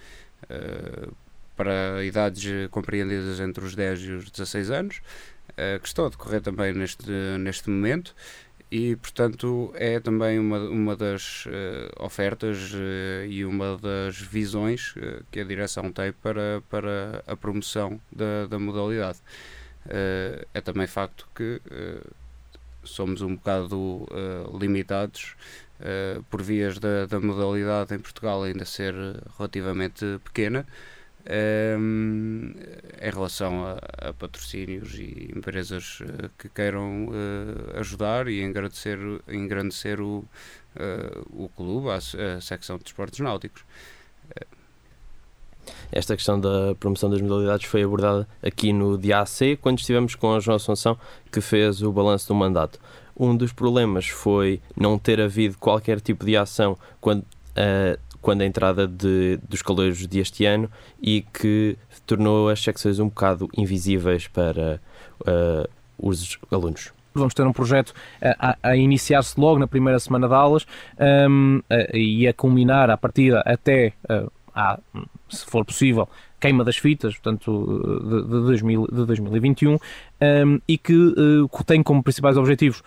para 1.55 2.03
idades 2.03 2.69
compreendidas 2.69 3.39
entre 3.39 3.63
os 3.63 3.75
10 3.75 3.99
e 4.01 4.11
os 4.11 4.31
16 4.31 4.71
anos, 4.71 4.97
uh, 5.49 5.79
que 5.79 5.87
estão 5.87 6.05
a 6.05 6.09
decorrer 6.09 6.41
também 6.41 6.73
neste, 6.73 7.09
neste 7.39 7.69
momento 7.69 8.15
e, 8.71 8.95
portanto, 8.95 9.71
é 9.75 9.99
também 9.99 10.39
uma, 10.39 10.57
uma 10.57 10.95
das 10.95 11.45
uh, 11.45 12.03
ofertas 12.03 12.71
e 13.29 13.45
uma 13.45 13.77
das 13.77 14.17
visões 14.17 14.95
que 15.31 15.39
a 15.39 15.43
direção 15.43 15.91
tem 15.91 16.11
para, 16.11 16.63
para 16.69 17.23
a 17.27 17.35
promoção 17.35 18.01
da, 18.11 18.47
da 18.47 18.57
modalidade. 18.57 19.19
é 20.53 20.61
também 20.61 20.87
facto 20.87 21.27
que 21.35 21.61
somos 22.83 23.21
um 23.21 23.35
bocado 23.35 24.07
limitados 24.59 25.35
por 26.31 26.41
vias 26.41 26.79
da, 26.79 27.05
da 27.05 27.19
modalidade 27.19 27.93
em 27.93 27.99
Portugal 27.99 28.41
ainda 28.41 28.65
ser 28.65 28.95
relativamente 29.37 30.19
pequena 30.23 30.65
um, 31.29 32.53
em 33.01 33.09
relação 33.09 33.65
a, 33.65 34.09
a, 34.09 34.13
patrocínios 34.13 34.95
e 34.95 35.31
empresas 35.35 36.01
uh, 36.01 36.29
que 36.37 36.49
queiram 36.49 37.07
uh, 37.07 37.79
ajudar 37.79 38.27
e 38.27 38.41
engrandecer, 38.41 38.97
engrandecer 39.27 40.01
o, 40.01 40.25
uh, 40.75 41.43
o 41.43 41.49
clube, 41.49 41.89
a, 41.89 41.95
a, 41.95 42.41
secção 42.41 42.77
de 42.77 42.85
esportes 42.85 43.19
náuticos. 43.19 43.63
Esta 45.91 46.15
questão 46.15 46.39
da 46.39 46.75
promoção 46.75 47.09
das 47.09 47.21
modalidades 47.21 47.67
foi 47.67 47.83
abordada 47.83 48.27
aqui 48.41 48.73
no 48.73 48.97
DAC 48.97 49.57
quando 49.61 49.79
estivemos 49.79 50.15
com 50.15 50.33
a 50.33 50.39
João 50.39 50.57
Assunção, 50.57 50.97
que 51.31 51.39
fez 51.39 51.81
o 51.81 51.91
balanço 51.91 52.27
do 52.27 52.35
mandato. 52.35 52.79
Um 53.15 53.37
dos 53.37 53.53
problemas 53.53 54.07
foi 54.07 54.59
não 54.75 54.97
ter 54.97 55.21
havido 55.21 55.57
qualquer 55.57 56.01
tipo 56.01 56.25
de 56.25 56.35
ação 56.35 56.77
quando 56.99 57.23
quando 58.23 58.41
a 58.41 58.45
entrada 58.45 58.87
de, 58.87 59.37
dos 59.47 59.61
calores 59.61 60.07
deste 60.07 60.45
ano 60.45 60.71
e 60.99 61.25
que 61.33 61.77
tornou 62.07 62.49
as 62.49 62.63
secções 62.63 62.97
um 62.97 63.09
bocado 63.09 63.49
invisíveis 63.55 64.27
para 64.27 64.79
uh, 65.21 65.69
os 65.99 66.39
alunos. 66.49 66.93
Vamos 67.13 67.33
ter 67.33 67.45
um 67.45 67.53
projeto 67.53 67.93
a, 68.21 68.57
a 68.63 68.75
iniciar-se 68.75 69.39
logo 69.39 69.59
na 69.59 69.67
primeira 69.67 69.99
semana 69.99 70.27
de 70.27 70.33
aulas 70.33 70.65
um, 71.29 71.61
a, 71.69 71.95
e 71.95 72.25
a 72.25 72.33
culminar 72.33 72.89
a 72.89 72.97
partida 72.97 73.43
até, 73.45 73.93
uh, 74.09 74.31
a, 74.55 74.79
se 75.29 75.45
for 75.45 75.65
possível, 75.65 76.07
queima 76.39 76.63
das 76.63 76.77
fitas, 76.77 77.13
portanto, 77.13 78.01
de, 78.03 78.21
de, 78.23 78.27
2000, 78.27 78.87
de 78.87 79.05
2021, 79.05 79.77
um, 80.45 80.59
e 80.67 80.77
que 80.77 80.95
uh, 80.95 81.63
tem 81.65 81.83
como 81.83 82.01
principais 82.01 82.37
objetivos 82.37 82.81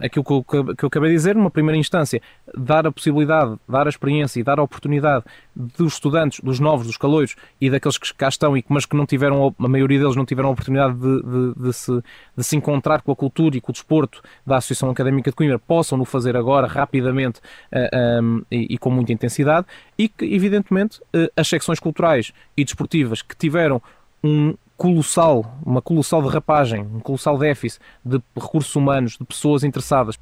aquilo 0.00 0.24
que 0.24 0.32
eu, 0.32 0.74
que 0.74 0.84
eu 0.84 0.86
acabei 0.88 1.10
de 1.10 1.16
dizer, 1.16 1.34
numa 1.34 1.50
primeira 1.50 1.78
instância, 1.78 2.20
dar 2.56 2.86
a 2.86 2.92
possibilidade, 2.92 3.56
dar 3.66 3.86
a 3.86 3.88
experiência 3.88 4.38
e 4.38 4.42
dar 4.42 4.58
a 4.58 4.62
oportunidade 4.62 5.24
dos 5.56 5.94
estudantes, 5.94 6.40
dos 6.40 6.60
novos, 6.60 6.86
dos 6.86 6.96
caloiros 6.96 7.36
e 7.60 7.70
daqueles 7.70 7.96
que 7.96 8.12
cá 8.14 8.28
estão, 8.28 8.56
e, 8.56 8.64
mas 8.68 8.84
que 8.84 8.94
não 8.94 9.06
tiveram, 9.06 9.54
a 9.58 9.68
maioria 9.68 9.98
deles 9.98 10.16
não 10.16 10.26
tiveram 10.26 10.50
a 10.50 10.52
oportunidade 10.52 10.94
de, 10.94 11.22
de, 11.22 11.54
de, 11.54 11.72
se, 11.72 12.02
de 12.36 12.44
se 12.44 12.56
encontrar 12.56 13.00
com 13.00 13.12
a 13.12 13.16
cultura 13.16 13.56
e 13.56 13.60
com 13.60 13.70
o 13.70 13.72
desporto 13.72 14.20
da 14.46 14.58
Associação 14.58 14.90
Académica 14.90 15.30
de 15.30 15.36
Coimbra, 15.36 15.58
possam 15.58 15.96
no 15.96 16.04
fazer 16.04 16.36
agora, 16.36 16.66
rapidamente 16.66 17.40
uh, 17.72 18.22
um, 18.22 18.42
e, 18.50 18.74
e, 18.74 18.78
com 18.78 18.90
muita 18.90 19.12
intensidade, 19.12 19.66
e 19.98 20.08
que, 20.08 20.24
evidentemente, 20.24 21.00
uh, 21.14 21.30
as 21.34 21.48
secções 21.48 21.80
culturais 21.80 22.32
e 22.56 22.64
desportivas 22.64 23.22
que 23.22 23.36
tiveram 23.36 23.80
um, 24.22 24.54
colossal, 24.82 25.56
uma 25.64 25.80
colossal 25.80 26.20
derrapagem, 26.20 26.80
um 26.80 26.98
colossal 26.98 27.38
déficit 27.38 27.80
de 28.04 28.20
recursos 28.34 28.74
humanos, 28.74 29.16
de 29.16 29.24
pessoas 29.24 29.62
interessadas. 29.62 30.18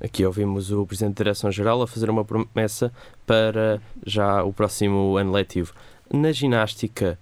Aqui 0.00 0.24
ouvimos 0.24 0.70
o 0.70 0.86
Presidente 0.86 1.14
da 1.14 1.24
Direção-Geral 1.24 1.82
a 1.82 1.88
fazer 1.88 2.08
uma 2.08 2.24
promessa 2.24 2.92
para 3.26 3.82
já 4.06 4.44
o 4.44 4.52
próximo 4.52 5.16
ano 5.16 5.32
letivo. 5.32 5.74
Na 6.12 6.30
ginástica, 6.30 7.18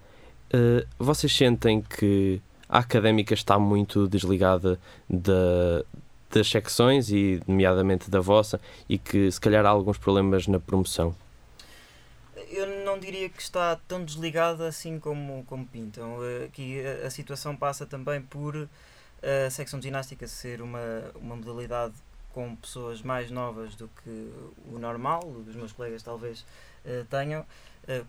uh, 0.53 0.87
vocês 0.99 1.35
sentem 1.35 1.81
que 1.81 2.42
a 2.68 2.81
académica 2.81 3.33
está 3.33 3.59
muito 3.59 4.07
desligada 4.07 4.79
da, 5.09 5.83
das 6.31 6.46
secções 6.46 7.09
e, 7.09 7.40
nomeadamente, 7.49 8.11
da 8.11 8.20
vossa, 8.20 8.61
e 8.87 8.99
que 8.99 9.32
se 9.32 9.41
calhar 9.41 9.64
há 9.64 9.70
alguns 9.70 9.97
problemas 9.97 10.47
na 10.47 10.61
promoção? 10.61 11.14
Eu 12.51 12.84
não 12.84 12.98
diria 12.98 13.28
que 13.28 13.40
está 13.40 13.76
tão 13.88 14.05
desligada 14.05 14.66
assim 14.66 14.98
como, 14.98 15.44
como 15.44 15.66
pintam. 15.66 16.18
Eh, 16.24 16.44
aqui 16.46 16.80
a, 16.80 17.11
situação 17.11 17.57
passa 17.57 17.86
também 17.86 18.20
por 18.20 18.68
eh, 19.22 19.46
a 19.46 19.51
secção 19.51 19.78
de 19.78 19.86
ginástica 19.86 20.26
ser 20.26 20.61
uma, 20.61 20.80
uma 21.14 21.36
modalidade 21.36 21.94
com 22.32 22.55
pessoas 22.57 23.03
mais 23.03 23.30
novas 23.30 23.74
do 23.74 23.88
que 23.88 24.32
o 24.72 24.78
normal, 24.78 25.20
os 25.26 25.55
meus 25.57 25.72
colegas 25.72 26.01
talvez 26.01 26.46
uh, 26.84 27.05
tenham, 27.11 27.44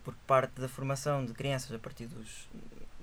porque 0.04 0.20
parte 0.28 0.60
da 0.60 0.68
formação 0.68 1.26
de 1.26 1.32
crianças 1.32 1.72
a 1.72 1.78
partir 1.78 2.06
dos. 2.06 2.48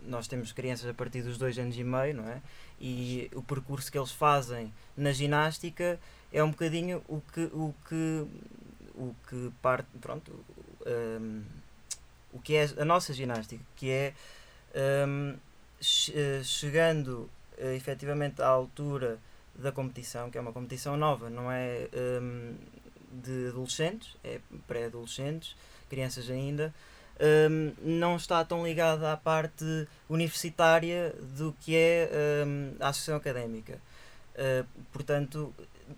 Nós 0.05 0.29
temos 0.29 0.53
crianças 0.53 0.89
a 0.89 0.93
partir 0.93 1.21
dos 1.21 1.37
dois 1.37 1.59
anos 1.59 1.77
e 1.77 1.83
meio, 1.83 2.15
não 2.15 2.29
é? 2.29 2.41
E 2.79 3.29
o 3.35 3.43
percurso 3.43 3.91
que 3.91 3.97
eles 3.97 4.13
fazem 4.13 4.73
na 4.95 5.11
ginástica 5.11 5.99
é 6.31 6.41
um 6.41 6.51
bocadinho 6.51 7.03
o 7.05 7.19
que, 7.19 7.41
o 7.51 7.75
que, 7.87 8.25
o 8.95 9.13
que 9.27 9.51
parte. 9.61 9.89
Pronto. 9.99 10.31
Um, 10.89 11.43
o 12.31 12.39
que 12.39 12.55
é 12.55 12.69
a 12.77 12.85
nossa 12.85 13.13
ginástica, 13.13 13.63
que 13.75 13.89
é 13.89 14.13
um, 15.05 15.35
chegando 16.43 17.29
uh, 17.57 17.73
efetivamente 17.75 18.41
à 18.41 18.47
altura 18.47 19.17
da 19.55 19.71
competição, 19.71 20.29
que 20.29 20.37
é 20.37 20.41
uma 20.41 20.53
competição 20.53 20.95
nova, 20.95 21.29
não 21.29 21.51
é 21.51 21.89
um, 22.21 22.55
de 23.11 23.47
adolescentes, 23.49 24.15
é 24.23 24.39
pré-adolescentes, 24.67 25.55
crianças 25.89 26.29
ainda, 26.29 26.73
um, 27.49 27.73
não 27.81 28.15
está 28.15 28.43
tão 28.45 28.65
ligada 28.65 29.11
à 29.11 29.17
parte 29.17 29.87
universitária 30.07 31.13
do 31.35 31.53
que 31.59 31.75
é 31.75 32.09
um, 32.45 32.75
a 32.79 32.89
associação 32.89 33.17
académica. 33.17 33.79
Uh, 34.35 34.65
portanto, 34.93 35.53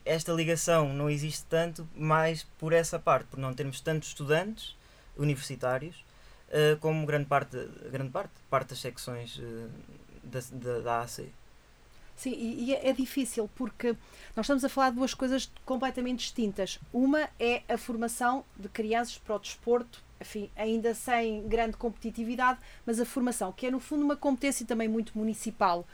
esta 0.06 0.32
ligação 0.32 0.94
não 0.94 1.10
existe 1.10 1.46
tanto 1.46 1.88
mais 1.96 2.44
por 2.58 2.74
essa 2.74 2.98
parte, 2.98 3.28
por 3.28 3.38
não 3.38 3.54
termos 3.54 3.82
tantos 3.82 4.10
estudantes 4.10 4.76
universitários 5.22 6.04
uh, 6.50 6.78
como 6.80 7.06
grande 7.06 7.26
parte, 7.26 7.58
grande 7.92 8.12
parte, 8.12 8.34
parte 8.50 8.70
das 8.70 8.80
secções 8.80 9.38
uh, 9.38 9.70
da, 10.24 10.40
da, 10.52 10.80
da 10.80 11.02
AC. 11.02 11.30
Sim, 12.16 12.34
e, 12.34 12.74
é, 12.74 12.90
é 12.90 12.94
difícil 12.94 13.50
porque 13.56 13.96
nós 14.36 14.46
estamos 14.46 14.64
a 14.64 14.70
falar 14.70 14.92
de 14.92 14.98
duas 14.98 15.14
coisas 15.14 15.52
completamente 15.66 16.20
distintas. 16.20 16.80
Uma 16.94 17.28
é 17.40 17.64
a 17.68 17.78
formação 17.78 18.46
de 18.56 18.70
crianças 18.70 19.18
para 19.18 19.36
o 19.36 19.40
desporto, 19.40 20.04
enfim, 20.20 20.48
ainda 20.56 20.94
sem 20.94 21.48
grande 21.48 21.78
competitividade, 21.78 22.60
mas 22.86 23.00
a 23.00 23.06
formação, 23.06 23.52
que 23.52 23.66
é 23.66 23.72
no 23.72 23.80
fundo 23.80 24.04
uma 24.06 24.16
competência 24.16 24.68
também 24.68 24.88
muito 24.88 25.18
municipal. 25.18 25.88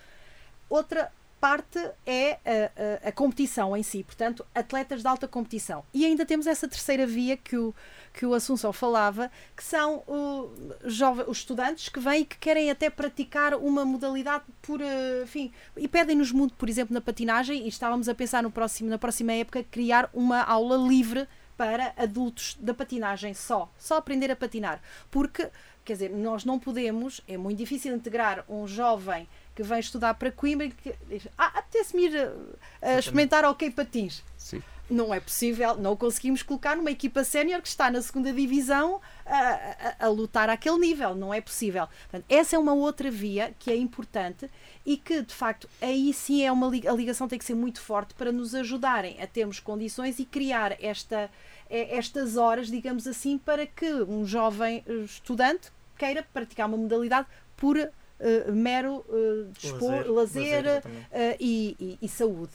Outra 0.69 1.13
parte 1.39 1.79
é 2.05 2.33
a, 2.33 3.05
a, 3.05 3.09
a, 3.09 3.11
competição 3.11 3.75
em 3.77 3.83
si, 3.83 4.03
portanto, 4.03 4.45
atletas 4.53 5.01
de 5.01 5.07
alta 5.07 5.27
competição. 5.27 5.83
E 5.93 6.05
ainda 6.05 6.25
temos 6.25 6.47
essa 6.47 6.67
terceira 6.67 7.05
via 7.05 7.37
que 7.37 7.55
o, 7.57 7.73
que 8.13 8.25
o 8.25 8.33
Assunção 8.33 8.73
falava, 8.73 9.31
que 9.55 9.63
são 9.63 10.03
uh, 10.07 10.51
jovens, 10.85 11.27
os 11.27 11.37
estudantes 11.37 11.89
que 11.89 11.99
vêm 11.99 12.21
e 12.21 12.25
que 12.25 12.37
querem 12.37 12.71
até 12.71 12.89
praticar 12.89 13.53
uma 13.53 13.85
modalidade 13.85 14.43
por, 14.61 14.81
enfim, 15.23 15.51
e 15.75 15.87
pedem-nos 15.87 16.31
muito, 16.31 16.55
por 16.55 16.67
exemplo, 16.67 16.93
na 16.93 17.01
patinagem, 17.01 17.65
e 17.65 17.67
estávamos 17.67 18.09
a 18.09 18.15
pensar 18.15 18.41
no 18.41 18.51
próximo, 18.51 18.89
na 18.89 18.97
próxima 18.97 19.33
época 19.33 19.63
criar 19.63 20.09
uma 20.13 20.41
aula 20.41 20.75
livre 20.75 21.27
para 21.55 21.93
adultos 21.97 22.55
da 22.59 22.73
patinagem 22.73 23.33
só, 23.33 23.71
só 23.77 23.97
aprender 23.97 24.29
a 24.29 24.35
patinar, 24.35 24.79
porque, 25.09 25.49
quer 25.83 25.93
dizer, 25.93 26.11
nós 26.11 26.45
não 26.45 26.59
podemos, 26.59 27.19
é 27.27 27.35
muito 27.35 27.57
difícil 27.57 27.95
integrar 27.95 28.45
um 28.47 28.67
jovem 28.67 29.27
que 29.57 29.63
vem 29.63 29.79
estudar 29.79 30.13
para 30.13 30.31
Coimbra 30.31 30.67
e 30.67 30.71
que 30.71 30.93
diz, 31.09 31.27
ah, 31.35 31.51
apetece-me 31.55 32.03
ir 32.03 32.15
a, 32.15 32.89
a 32.89 32.99
experimentar 32.99 33.43
ok 33.43 33.71
patins. 33.71 34.23
Sim. 34.37 34.61
Não 34.87 35.11
é 35.11 35.19
possível, 35.19 35.75
não 35.75 35.93
o 35.93 35.97
conseguimos 35.97 36.43
colocar 36.43 36.77
numa 36.77 36.91
equipa 36.91 37.23
sénior 37.23 37.59
que 37.59 37.67
está 37.67 37.89
na 37.89 37.99
segunda 37.99 38.31
divisão 38.31 39.01
a, 39.25 39.35
a, 39.35 40.05
a, 40.05 40.07
lutar 40.09 40.47
àquele 40.47 40.77
nível, 40.77 41.15
não 41.15 41.33
é 41.33 41.41
possível. 41.41 41.87
Portanto, 41.87 42.25
essa 42.29 42.55
é 42.55 42.59
uma 42.59 42.73
outra 42.73 43.09
via 43.09 43.53
que 43.57 43.71
é 43.71 43.75
importante 43.75 44.49
e 44.85 44.95
que, 44.95 45.23
de 45.23 45.33
facto, 45.33 45.67
aí 45.81 46.13
sim 46.13 46.43
é 46.43 46.51
uma 46.51 46.67
a 46.67 46.93
ligação 46.93 47.27
tem 47.27 47.39
que 47.39 47.43
ser 47.43 47.55
muito 47.55 47.81
forte 47.81 48.13
para 48.13 48.31
nos 48.31 48.53
ajudarem 48.53 49.19
a 49.19 49.25
termos 49.25 49.59
condições 49.59 50.19
e 50.19 50.25
criar 50.25 50.77
esta, 50.79 51.31
estas 51.67 52.37
horas, 52.37 52.67
digamos 52.67 53.07
assim, 53.07 53.39
para 53.39 53.65
que 53.65 53.91
um 53.91 54.23
jovem 54.23 54.85
estudante 55.03 55.71
queira 55.97 56.23
praticar 56.31 56.67
uma 56.67 56.77
modalidade 56.77 57.27
por 57.57 57.75
uh, 58.19 58.51
mero 58.51 59.05
uh, 59.09 59.51
dispor, 59.51 60.09
lazer, 60.09 60.63
lazer, 60.65 60.83
uh, 60.85 61.35
e, 61.39 61.75
e, 61.79 61.97
e, 62.01 62.09
saúde. 62.09 62.53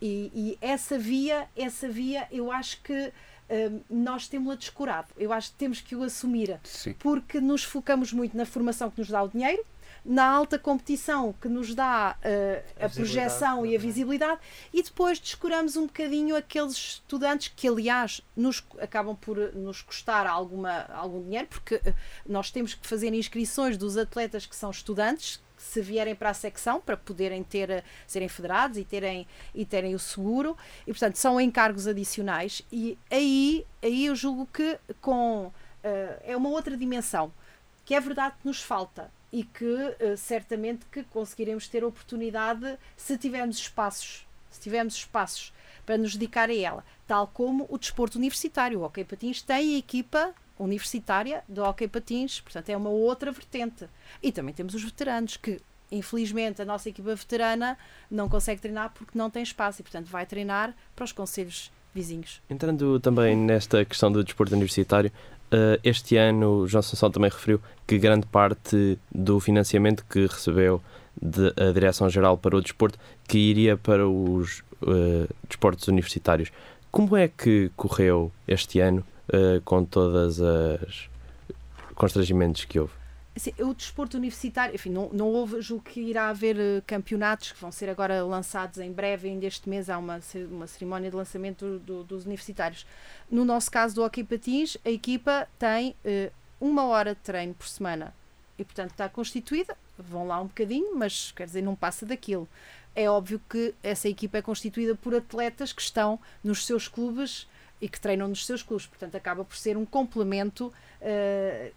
E, 0.00 0.32
e, 0.34 0.58
essa 0.60 0.98
via, 0.98 1.48
essa 1.56 1.88
via, 1.88 2.26
eu 2.30 2.50
acho 2.50 2.82
que 2.82 3.12
nós 3.90 4.28
temos-la 4.28 4.54
descurado. 4.54 5.08
Eu 5.16 5.32
acho 5.32 5.50
que 5.50 5.56
temos 5.56 5.80
que 5.80 5.94
o 5.94 6.02
assumir, 6.02 6.58
Sim. 6.64 6.94
porque 6.98 7.40
nos 7.40 7.64
focamos 7.64 8.12
muito 8.12 8.36
na 8.36 8.46
formação 8.46 8.90
que 8.90 9.00
nos 9.00 9.08
dá 9.08 9.22
o 9.22 9.28
dinheiro, 9.28 9.64
na 10.04 10.24
alta 10.24 10.58
competição 10.58 11.32
que 11.40 11.48
nos 11.48 11.74
dá 11.74 12.16
uh, 12.18 12.82
a, 12.82 12.86
a 12.86 12.88
projeção 12.88 13.64
e 13.64 13.76
a 13.76 13.78
visibilidade 13.78 14.40
e 14.72 14.82
depois 14.82 15.18
descuramos 15.18 15.76
um 15.76 15.86
bocadinho 15.86 16.34
aqueles 16.34 16.72
estudantes 16.72 17.52
que 17.54 17.68
aliás 17.68 18.20
nos 18.36 18.64
acabam 18.80 19.14
por 19.14 19.36
nos 19.54 19.80
custar 19.80 20.26
alguma, 20.26 20.86
algum 20.92 21.22
dinheiro 21.22 21.46
porque 21.48 21.76
uh, 21.76 21.94
nós 22.26 22.50
temos 22.50 22.74
que 22.74 22.86
fazer 22.86 23.14
inscrições 23.14 23.76
dos 23.76 23.96
atletas 23.96 24.44
que 24.44 24.56
são 24.56 24.70
estudantes 24.70 25.40
se 25.62 25.80
vierem 25.80 26.14
para 26.14 26.30
a 26.30 26.34
secção 26.34 26.80
para 26.80 26.96
poderem 26.96 27.42
ter 27.44 27.70
eh, 27.70 27.84
serem 28.06 28.28
federados 28.28 28.76
e 28.76 28.84
terem 28.84 29.26
e 29.54 29.64
terem 29.64 29.94
o 29.94 29.98
seguro 29.98 30.56
e 30.86 30.90
portanto 30.90 31.16
são 31.16 31.40
encargos 31.40 31.86
adicionais 31.86 32.62
e 32.70 32.98
aí 33.10 33.64
aí 33.82 34.06
eu 34.06 34.16
julgo 34.16 34.46
que 34.46 34.78
com 35.00 35.46
uh, 35.46 35.52
é 36.24 36.36
uma 36.36 36.48
outra 36.48 36.76
dimensão 36.76 37.32
que 37.84 37.94
é 37.94 38.00
verdade 38.00 38.34
que 38.40 38.46
nos 38.46 38.60
falta 38.60 39.10
e 39.32 39.44
que 39.44 39.64
uh, 39.64 40.16
certamente 40.16 40.84
que 40.86 41.04
conseguiremos 41.04 41.68
ter 41.68 41.84
oportunidade 41.84 42.76
se 42.96 43.16
tivermos 43.16 43.56
espaços, 43.56 44.26
se 44.50 44.60
tivermos 44.60 44.94
espaços 44.94 45.52
para 45.86 45.96
nos 45.96 46.14
dedicar 46.14 46.50
a 46.50 46.54
ela, 46.54 46.84
tal 47.06 47.26
como 47.26 47.66
o 47.68 47.78
desporto 47.78 48.18
universitário. 48.18 48.80
O 48.80 48.84
Hockey 48.84 49.04
Patins 49.04 49.42
tem 49.42 49.74
a 49.74 49.78
equipa 49.78 50.34
universitária 50.62 51.42
do 51.48 51.62
Hockey 51.62 51.88
Patins, 51.88 52.40
portanto 52.40 52.68
é 52.68 52.76
uma 52.76 52.90
outra 52.90 53.30
vertente. 53.32 53.86
E 54.22 54.30
também 54.30 54.54
temos 54.54 54.74
os 54.74 54.82
veteranos 54.82 55.36
que 55.36 55.60
infelizmente 55.90 56.62
a 56.62 56.64
nossa 56.64 56.88
equipa 56.88 57.14
veterana 57.14 57.76
não 58.10 58.28
consegue 58.28 58.60
treinar 58.60 58.92
porque 58.94 59.18
não 59.18 59.28
tem 59.28 59.42
espaço 59.42 59.80
e 59.80 59.82
portanto 59.82 60.06
vai 60.06 60.24
treinar 60.24 60.74
para 60.96 61.04
os 61.04 61.12
conselhos 61.12 61.70
vizinhos. 61.94 62.40
Entrando 62.48 62.98
também 63.00 63.36
nesta 63.36 63.84
questão 63.84 64.10
do 64.10 64.24
desporto 64.24 64.54
universitário, 64.54 65.12
Uh, 65.52 65.76
este 65.84 66.16
ano, 66.16 66.66
João 66.66 66.80
Sansão 66.80 67.10
também 67.10 67.28
referiu 67.28 67.60
que 67.86 67.98
grande 67.98 68.24
parte 68.26 68.98
do 69.14 69.38
financiamento 69.38 70.02
que 70.08 70.26
recebeu 70.26 70.82
da 71.20 71.72
Direção-Geral 71.72 72.38
para 72.38 72.56
o 72.56 72.62
Desporto 72.62 72.98
que 73.28 73.36
iria 73.36 73.76
para 73.76 74.08
os 74.08 74.60
uh, 74.80 75.28
desportos 75.46 75.86
universitários. 75.88 76.50
Como 76.90 77.14
é 77.14 77.28
que 77.28 77.70
correu 77.76 78.32
este 78.48 78.80
ano 78.80 79.04
uh, 79.32 79.60
com 79.64 79.84
todas 79.84 80.40
as 80.40 81.08
constrangimentos 81.94 82.64
que 82.64 82.78
houve? 82.78 82.92
Assim, 83.34 83.52
o 83.60 83.72
desporto 83.72 84.18
universitário, 84.18 84.74
enfim, 84.74 84.90
não, 84.90 85.08
não 85.10 85.28
houve, 85.28 85.62
julgo 85.62 85.84
que 85.84 86.00
irá 86.00 86.28
haver 86.28 86.56
uh, 86.56 86.82
campeonatos 86.86 87.52
que 87.52 87.60
vão 87.60 87.72
ser 87.72 87.88
agora 87.88 88.22
lançados 88.22 88.78
em 88.78 88.92
breve, 88.92 89.28
ainda 89.28 89.46
este 89.46 89.70
mês 89.70 89.88
há 89.88 89.96
uma, 89.96 90.20
uma 90.50 90.66
cerimónia 90.66 91.10
de 91.10 91.16
lançamento 91.16 91.64
do, 91.64 91.78
do, 91.78 92.04
dos 92.04 92.26
universitários. 92.26 92.86
No 93.30 93.44
nosso 93.44 93.70
caso 93.70 93.94
do 93.94 94.04
Hockey 94.04 94.22
Patins, 94.22 94.76
a 94.84 94.90
equipa 94.90 95.48
tem 95.58 95.96
uh, 96.04 96.30
uma 96.60 96.84
hora 96.84 97.14
de 97.14 97.20
treino 97.22 97.54
por 97.54 97.66
semana 97.66 98.14
e, 98.58 98.64
portanto, 98.64 98.90
está 98.90 99.08
constituída. 99.08 99.74
Vão 99.98 100.26
lá 100.26 100.38
um 100.38 100.46
bocadinho, 100.46 100.94
mas 100.94 101.32
quer 101.32 101.46
dizer, 101.46 101.62
não 101.62 101.74
passa 101.74 102.04
daquilo. 102.04 102.46
É 102.94 103.08
óbvio 103.08 103.40
que 103.48 103.74
essa 103.82 104.10
equipa 104.10 104.38
é 104.38 104.42
constituída 104.42 104.94
por 104.94 105.14
atletas 105.14 105.72
que 105.72 105.80
estão 105.80 106.20
nos 106.44 106.66
seus 106.66 106.86
clubes 106.86 107.48
e 107.82 107.88
que 107.88 108.00
treinam 108.00 108.28
nos 108.28 108.46
seus 108.46 108.62
clubes, 108.62 108.86
portanto, 108.86 109.16
acaba 109.16 109.44
por 109.44 109.56
ser 109.56 109.76
um 109.76 109.84
complemento. 109.84 110.72
Uh, 111.00 111.72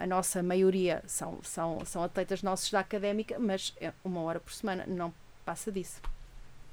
a 0.00 0.06
nossa 0.06 0.42
maioria 0.42 1.02
são, 1.06 1.38
são, 1.42 1.84
são 1.84 2.02
atletas 2.02 2.42
nossos 2.42 2.70
da 2.70 2.80
académica, 2.80 3.36
mas 3.38 3.74
é 3.78 3.92
uma 4.02 4.22
hora 4.22 4.40
por 4.40 4.50
semana, 4.50 4.84
não 4.88 5.12
passa 5.44 5.70
disso. 5.70 6.00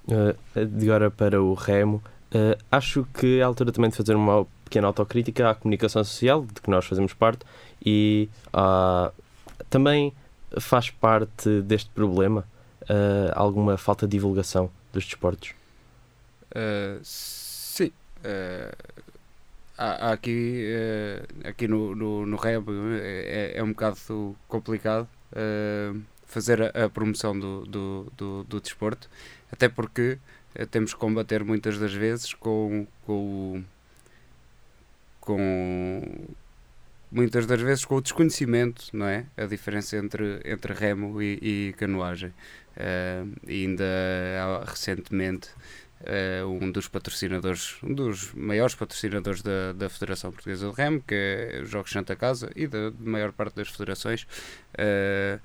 Uh, 0.08 0.66
de 0.66 0.90
agora 0.90 1.12
para 1.12 1.44
o 1.44 1.54
remo, 1.54 2.02
uh, 2.34 2.58
acho 2.72 3.06
que 3.14 3.40
é 3.40 3.44
a 3.44 3.48
altura 3.48 3.74
também 3.74 3.90
de 3.90 3.98
fazer 3.98 4.16
uma 4.16 4.48
pequena 4.64 4.88
autocrítica 4.88 5.50
à 5.50 5.54
comunicação 5.54 6.02
social, 6.06 6.46
de 6.46 6.62
que 6.62 6.70
nós 6.70 6.86
fazemos 6.86 7.14
parte, 7.14 7.46
e 7.86 8.30
uh, 8.48 9.12
também 9.70 10.14
faz 10.58 10.90
parte 10.90 11.62
deste 11.64 11.90
problema 11.90 12.48
uh, 12.84 13.34
alguma 13.36 13.78
falta 13.78 14.08
de 14.08 14.14
divulgação 14.14 14.72
dos 14.94 15.04
desportos? 15.04 15.54
sim 17.04 17.49
há, 19.78 20.12
aqui, 20.12 20.68
uh, 20.74 21.48
aqui 21.48 21.68
no, 21.68 21.96
no, 21.96 22.26
no 22.26 22.38
Reb 22.38 22.66
é, 23.02 23.54
é 23.56 23.64
um 23.64 23.70
bocado 23.70 24.36
complicado 24.48 25.08
fazer 26.26 26.62
a, 26.62 26.86
a, 26.86 26.90
promoção 26.90 27.38
do, 27.40 27.66
do, 27.66 28.12
do, 28.16 28.44
do, 28.44 28.62
desporto, 28.62 29.10
até 29.52 29.68
porque 29.68 30.20
temos 30.72 30.94
que 30.94 31.00
combater 31.00 31.44
muitas 31.44 31.78
das 31.80 31.94
vezes 31.94 32.34
com, 32.34 32.86
com, 33.06 33.64
com 35.22 36.28
muitas 37.12 37.46
das 37.46 37.62
vezes 37.62 37.86
com 37.86 37.96
o 37.96 38.02
desconhecimento, 38.02 38.86
não 38.94 39.08
é? 39.08 39.26
A 39.36 39.46
diferença 39.46 39.98
entre, 39.98 40.40
entre 40.46 40.74
remo 40.74 41.22
e, 41.22 41.40
e 41.42 41.74
canoagem. 41.74 42.34
Uh, 42.78 43.36
ainda 43.46 44.64
recentemente 44.66 45.50
uh, 45.50 45.89
um 46.48 46.72
dos 46.72 46.88
patrocinadores, 46.88 47.78
um 47.84 47.94
dos 47.94 48.34
maiores 48.34 48.76
patrocinadores 48.76 49.42
da, 49.42 49.74
da 49.74 49.90
Federação 49.90 50.32
Portuguesa 50.32 50.70
de 50.70 50.76
Remo, 50.76 51.02
que 51.02 51.14
é 51.14 51.62
os 51.62 51.70
Jogos 51.70 51.92
Santa 51.92 52.16
Casa 52.16 52.52
e 52.56 52.68
da 52.68 52.92
maior 53.00 53.32
parte 53.32 53.56
das 53.56 53.68
federações. 53.68 54.24
Uh, 54.74 55.40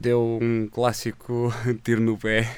deu 0.00 0.38
um 0.40 0.66
clássico 0.66 1.52
tiro 1.84 2.00
no 2.00 2.16
pé 2.16 2.50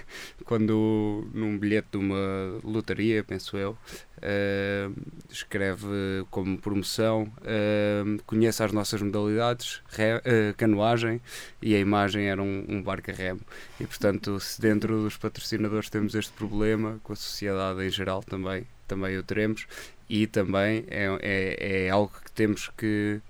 quando 0.45 1.29
num 1.33 1.59
bilhete 1.59 1.89
de 1.93 1.99
uma 1.99 2.61
lotaria, 2.63 3.25
penso 3.25 3.57
eu, 3.57 3.73
uh, 3.73 4.95
escreve 5.31 5.87
como 6.31 6.59
promoção 6.59 7.33
uh, 7.41 8.63
as 8.63 8.73
nossas 8.73 9.01
modalidades, 9.03 9.83
re, 9.89 10.17
uh, 10.17 10.55
canoagem 10.57 11.21
e 11.61 11.75
a 11.75 11.79
imagem 11.79 12.29
era 12.29 12.43
um, 12.43 12.65
um 12.69 12.83
barco 12.83 13.11
a 13.11 13.15
remo 13.15 13.41
e 13.81 13.87
portanto 13.87 14.39
se 14.39 14.61
dentro 14.61 15.03
dos 15.03 15.17
patrocinadores 15.17 15.89
temos 15.89 16.15
este 16.15 16.33
problema 16.33 17.01
com 17.03 17.13
a 17.13 17.17
sociedade 17.17 17.83
em 17.85 17.91
geral 17.91 18.23
também, 18.23 18.67
também 18.87 19.17
o 19.17 19.23
teremos. 19.23 19.67
E 20.09 20.27
também 20.27 20.85
é, 20.89 21.07
é, 21.23 21.87
é 21.87 21.89
algo 21.89 22.13
que 22.23 22.31
temos 22.33 22.71
que 22.77 23.23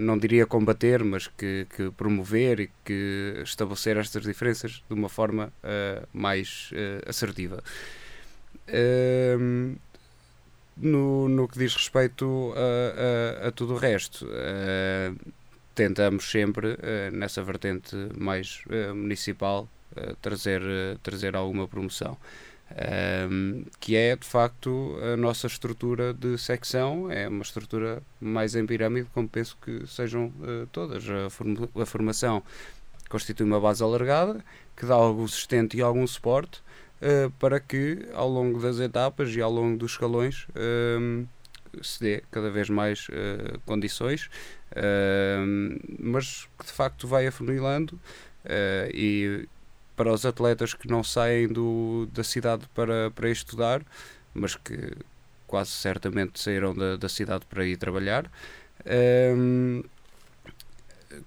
não 0.00 0.18
diria 0.18 0.46
combater, 0.46 1.04
mas 1.04 1.26
que, 1.26 1.66
que, 1.74 1.90
promover 1.92 2.60
e 2.60 2.70
que 2.84 3.40
estabelecer 3.42 3.96
estas 3.96 4.24
diferenças 4.24 4.82
de 4.88 4.94
uma 4.94 5.08
forma 5.08 5.52
uh, 5.62 6.06
mais 6.12 6.70
uh, 6.72 7.08
assertiva. 7.08 7.62
Uh, 8.68 9.76
no, 10.76 11.28
no 11.28 11.46
que 11.48 11.58
diz 11.58 11.74
respeito 11.74 12.54
a, 12.56 13.44
a, 13.44 13.48
a 13.48 13.52
tudo 13.52 13.74
o 13.74 13.76
resto, 13.76 14.26
tentamos 15.74 16.30
sempre, 16.30 16.78
nessa 17.12 17.42
vertente 17.42 17.94
mais 18.16 18.62
municipal, 18.94 19.68
trazer, 20.22 20.62
trazer 21.02 21.36
alguma 21.36 21.68
promoção 21.68 22.16
um, 22.70 23.64
que 23.80 23.96
é 23.96 24.14
de 24.14 24.26
facto 24.26 24.96
a 25.12 25.16
nossa 25.16 25.46
estrutura 25.46 26.14
de 26.14 26.38
secção, 26.38 27.10
é 27.10 27.28
uma 27.28 27.42
estrutura 27.42 28.02
mais 28.20 28.54
em 28.54 28.64
pirâmide, 28.64 29.08
como 29.12 29.28
penso 29.28 29.56
que 29.60 29.86
sejam 29.86 30.26
uh, 30.26 30.66
todas. 30.70 31.08
A, 31.08 31.28
form 31.30 31.56
a, 31.74 31.86
formação 31.86 32.42
constitui 33.08 33.44
uma 33.44 33.60
base 33.60 33.82
alargada 33.82 34.44
que 34.76 34.86
dá 34.86 34.94
algum 34.94 35.26
sustento 35.26 35.76
e 35.76 35.82
algum 35.82 36.06
suporte 36.06 36.62
uh, 37.02 37.30
para 37.38 37.58
que 37.58 38.06
ao 38.14 38.28
longo 38.28 38.60
das 38.60 38.78
etapas 38.78 39.34
e 39.34 39.40
ao 39.40 39.50
longo 39.50 39.76
dos 39.76 39.92
escalões 39.92 40.46
um, 40.56 41.26
se 41.82 42.00
dê 42.00 42.22
cada 42.30 42.50
vez 42.50 42.68
mais 42.68 43.08
uh, 43.08 43.58
condições, 43.66 44.30
mas 45.98 46.48
que 46.56 46.66
de 46.66 46.72
facto 46.72 47.08
vai 47.08 47.26
afunilando 47.26 47.98
e 48.94 49.48
para 50.00 50.14
os 50.14 50.24
atletas 50.24 50.72
que 50.72 50.88
não 50.88 51.04
saem 51.04 51.46
do, 51.46 52.08
da 52.10 52.24
cidade 52.24 52.66
para, 52.74 53.10
para 53.10 53.28
estudar, 53.28 53.82
mas 54.32 54.54
que 54.54 54.96
quase 55.46 55.72
certamente 55.72 56.40
saíram 56.40 56.74
da, 56.74 56.96
da 56.96 57.06
cidade 57.06 57.44
para 57.44 57.66
ir 57.66 57.76
trabalhar. 57.76 58.24
Um, 59.36 59.82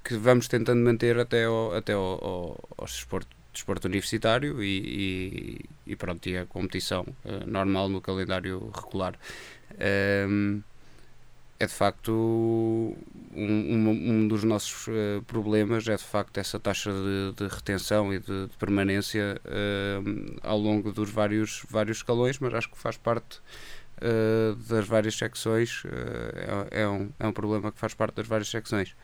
que 0.04 0.16
vamos 0.16 0.48
tentando 0.48 0.84
manter 0.84 1.20
até 1.20 1.46
ao, 1.46 1.76
até 1.76 1.94
ao, 1.94 2.58
ao, 2.76 2.86
desporto, 2.88 3.30
desporto 3.54 3.88
universitário 3.88 4.64
e, 4.64 5.60
e, 5.86 5.92
e, 5.92 5.96
pronto, 5.96 6.28
e 6.28 6.36
a 6.36 6.48
competição 6.48 7.06
uh, 7.26 7.46
normal 7.46 7.88
no 7.90 8.02
calendário 8.02 8.72
regular. 8.74 9.14
Um, 10.28 10.64
é 11.64 11.68
de 11.68 11.74
facto 11.74 12.12
um, 12.12 12.96
um, 13.36 13.90
um 13.90 14.28
dos 14.28 14.44
nossos 14.44 14.88
uh, 14.88 15.22
problemas 15.26 15.88
é 15.88 15.96
de 15.96 16.04
facto 16.04 16.38
essa 16.38 16.60
taxa 16.60 16.92
de, 16.92 17.34
de 17.36 17.48
retenção 17.54 18.14
e 18.14 18.20
de, 18.20 18.48
de 18.48 18.58
permanência 18.58 19.42
uh, 19.46 20.40
ao 20.44 20.58
longo 20.58 20.92
dos 20.92 21.10
vários, 21.10 21.66
vários 21.70 21.98
escalões, 21.98 22.38
mas 22.40 22.54
acho 22.54 22.70
que 22.70 22.78
faz 22.78 22.98
parte 22.98 23.40
uh, 23.98 24.56
das 24.68 24.86
várias 24.86 25.16
secções, 25.16 25.84
é, 26.72 26.82
é, 26.82 26.88
um, 26.88 27.10
é 27.20 27.28
um 27.28 27.34
problema 27.34 27.72
que 27.72 27.80
faz 27.80 27.94
parte 27.94 28.16
das 28.16 28.28
várias 28.28 28.50
secções. 28.50 28.96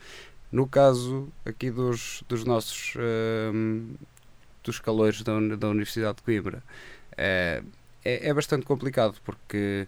No 0.52 0.68
caso 0.68 1.30
aqui 1.46 1.72
dos, 1.72 2.24
dos 2.28 2.44
nossos 2.44 2.96
dos 4.64 4.76
escalões 4.76 5.22
da, 5.22 5.34
da 5.56 5.70
Universidade 5.70 6.18
de 6.18 6.24
Coimbra, 6.24 6.64
é, 7.16 7.62
é 8.04 8.34
bastante 8.34 8.66
complicado 8.66 9.16
porque 9.24 9.88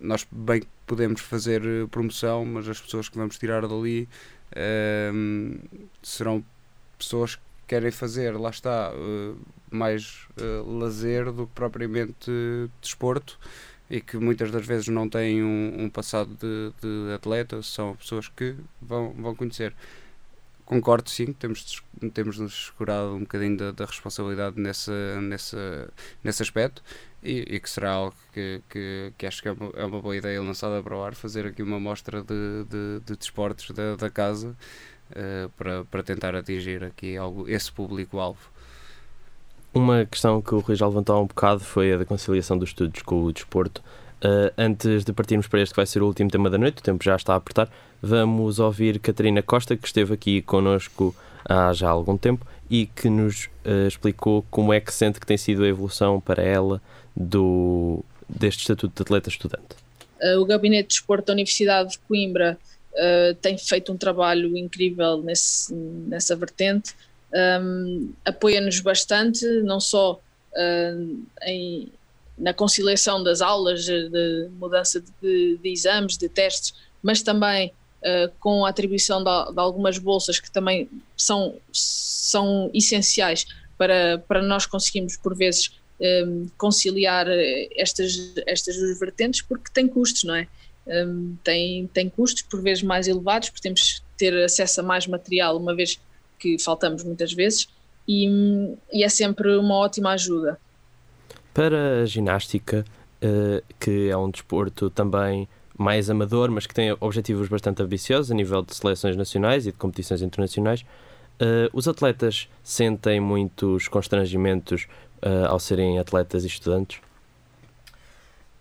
nós 0.00 0.26
bem 0.30 0.62
podemos 0.90 1.20
fazer 1.20 1.62
eh, 1.64 1.86
promoção, 1.88 2.44
mas 2.44 2.68
as 2.68 2.80
pessoas 2.80 3.08
que 3.08 3.16
vamos 3.16 3.38
tirar 3.38 3.64
dali 3.64 4.08
uh, 4.50 5.78
serão 6.02 6.44
pessoas 6.98 7.36
que 7.36 7.42
querem 7.68 7.92
fazer, 7.92 8.36
lá 8.36 8.50
está, 8.50 8.92
uh, 8.92 9.38
mais 9.70 10.26
uh, 10.36 10.78
lazer 10.78 11.30
do 11.30 11.46
que 11.46 11.52
propriamente 11.54 12.28
desporto 12.80 13.38
e 13.88 14.00
que 14.00 14.16
muitas 14.16 14.50
das 14.50 14.66
vezes 14.66 14.88
não 14.88 15.08
têm 15.08 15.44
um, 15.44 15.84
um 15.84 15.88
passado 15.88 16.34
de, 16.34 16.72
de, 16.82 17.14
atleta, 17.14 17.62
são 17.62 17.94
pessoas 17.94 18.26
que 18.26 18.56
vão, 18.82 19.12
vão 19.12 19.32
conhecer. 19.36 19.72
Concordo 20.64 21.08
sim, 21.08 21.32
temos, 21.32 21.84
temos 22.12 22.36
nos 22.36 22.66
segurado 22.66 23.14
um 23.14 23.20
bocadinho 23.20 23.56
da, 23.56 23.70
da 23.70 23.84
responsabilidade 23.84 24.60
nessa, 24.60 25.20
nessa, 25.20 25.88
nesse 26.24 26.42
aspecto 26.42 26.82
e, 27.22 27.56
e, 27.56 27.60
que 27.60 27.68
será 27.68 27.92
algo 27.92 28.14
que, 28.32 28.62
que, 28.68 29.12
que 29.16 29.26
acho 29.26 29.42
que 29.42 29.48
é 29.48 29.52
uma, 29.52 29.70
é 29.74 29.84
uma, 29.84 30.00
boa 30.00 30.16
ideia 30.16 30.40
lançada 30.40 30.82
para 30.82 30.96
o 30.96 31.04
ar, 31.04 31.14
fazer 31.14 31.46
aqui 31.46 31.62
uma 31.62 31.78
mostra 31.78 32.22
de, 32.22 32.64
de, 32.64 33.00
de 33.04 33.16
desportos 33.16 33.70
da, 33.70 33.96
da 33.96 34.10
casa 34.10 34.56
uh, 35.10 35.48
para, 35.50 35.84
para 35.84 36.02
tentar 36.02 36.34
atingir 36.34 36.82
aqui 36.82 37.16
algo, 37.16 37.48
esse 37.48 37.70
público-alvo. 37.70 38.50
Uma 39.72 40.04
questão 40.04 40.40
que 40.42 40.54
o 40.54 40.58
Rui 40.58 40.74
já 40.74 40.86
levantou 40.86 41.14
há 41.14 41.20
um 41.20 41.26
bocado 41.26 41.60
foi 41.60 41.92
a 41.92 41.98
da 41.98 42.04
conciliação 42.04 42.58
dos 42.58 42.70
estudos 42.70 43.02
com 43.02 43.22
o 43.22 43.32
desporto. 43.32 43.82
Uh, 44.22 44.52
antes 44.58 45.04
de 45.04 45.12
partirmos 45.12 45.46
para 45.46 45.60
este 45.60 45.72
que 45.72 45.76
vai 45.76 45.86
ser 45.86 46.02
o 46.02 46.06
último 46.06 46.30
tema 46.30 46.50
da 46.50 46.58
noite, 46.58 46.78
o 46.78 46.82
tempo 46.82 47.04
já 47.04 47.16
está 47.16 47.34
a 47.34 47.36
apertar, 47.36 47.70
vamos 48.02 48.58
ouvir 48.58 48.98
Catarina 48.98 49.42
Costa, 49.42 49.76
que 49.76 49.86
esteve 49.86 50.14
aqui 50.14 50.42
connosco 50.42 51.14
há 51.44 51.72
já 51.72 51.88
algum 51.88 52.16
tempo 52.16 52.46
e 52.68 52.86
que 52.86 53.08
nos 53.08 53.46
uh, 53.64 53.86
explicou 53.88 54.44
como 54.50 54.72
é 54.72 54.80
que 54.80 54.92
sente 54.92 55.18
que 55.18 55.26
tem 55.26 55.36
sido 55.36 55.64
a 55.64 55.68
evolução 55.68 56.20
para 56.20 56.42
ela 56.42 56.80
do, 57.20 58.02
deste 58.28 58.60
Estatuto 58.60 58.94
de 58.94 59.02
Atleta 59.02 59.28
Estudante? 59.28 59.76
Uh, 60.22 60.40
o 60.40 60.44
Gabinete 60.44 60.88
de 60.88 60.94
Desporto 60.94 61.26
da 61.26 61.32
Universidade 61.34 61.92
de 61.92 61.98
Coimbra 62.00 62.58
uh, 62.92 63.34
tem 63.36 63.58
feito 63.58 63.92
um 63.92 63.96
trabalho 63.96 64.56
incrível 64.56 65.18
nesse, 65.22 65.74
nessa 65.74 66.34
vertente, 66.34 66.94
um, 67.32 68.12
apoia-nos 68.24 68.80
bastante, 68.80 69.44
não 69.62 69.78
só 69.80 70.14
uh, 70.14 71.26
em, 71.42 71.88
na 72.36 72.52
conciliação 72.52 73.22
das 73.22 73.40
aulas, 73.40 73.84
de 73.84 74.48
mudança 74.58 75.00
de, 75.22 75.58
de 75.58 75.68
exames, 75.68 76.16
de 76.16 76.28
testes, 76.28 76.74
mas 77.02 77.22
também 77.22 77.72
Uh, 78.00 78.32
com 78.40 78.64
a 78.64 78.70
atribuição 78.70 79.22
de, 79.22 79.52
de, 79.52 79.60
algumas 79.60 79.98
bolsas 79.98 80.40
que 80.40 80.50
também 80.50 80.88
são, 81.14 81.56
são 81.70 82.70
essenciais 82.72 83.44
para, 83.76 84.16
para 84.26 84.40
nós 84.40 84.64
conseguirmos, 84.64 85.18
por 85.18 85.36
vezes, 85.36 85.78
um, 86.00 86.46
conciliar 86.56 87.26
eh, 87.28 87.68
estas, 87.76 88.32
estas 88.46 88.76
duas 88.76 88.98
vertentes 88.98 89.42
porque 89.42 89.70
tem 89.72 89.86
custos, 89.86 90.24
não 90.24 90.34
é? 90.34 90.46
Um, 90.86 91.36
tem, 91.44 91.86
tem 91.88 92.08
custos 92.08 92.42
por 92.42 92.62
vezes 92.62 92.82
mais 92.82 93.06
elevados, 93.06 93.50
porque 93.50 93.62
temos 93.62 94.00
que 94.00 94.02
ter 94.16 94.36
acesso 94.42 94.80
a 94.80 94.82
mais 94.82 95.06
material, 95.06 95.56
uma 95.56 95.74
vez 95.74 96.00
que 96.38 96.58
faltamos 96.58 97.04
muitas 97.04 97.32
vezes, 97.32 97.68
e, 98.08 98.26
e 98.92 99.04
é 99.04 99.08
sempre 99.08 99.54
uma 99.56 99.74
ótima 99.74 100.10
ajuda. 100.12 100.58
Para 101.52 102.02
a 102.02 102.06
ginástica, 102.06 102.84
uh, 103.22 103.62
que 103.78 104.08
é 104.08 104.16
um 104.16 104.30
desporto 104.30 104.90
também 104.90 105.48
mais 105.78 106.10
amador, 106.10 106.50
mas 106.50 106.66
que 106.66 106.74
tem 106.74 106.94
objetivos 107.00 107.48
bastante 107.48 107.82
ambiciosos 107.82 108.30
a 108.30 108.34
nível 108.34 108.62
de 108.62 108.74
seleções 108.74 109.16
nacionais 109.16 109.66
e 109.66 109.72
de 109.72 109.78
competições 109.78 110.22
internacionais, 110.22 110.82
uh, 110.82 111.70
os 111.72 111.86
atletas 111.88 112.48
sentem 112.62 113.20
muitos 113.20 113.88
constrangimentos 113.88 114.86
uh, 115.22 115.46
ao 115.48 115.58
serem 115.58 115.98
atletas 115.98 116.44
e 116.44 116.46
estudantes? 116.46 117.00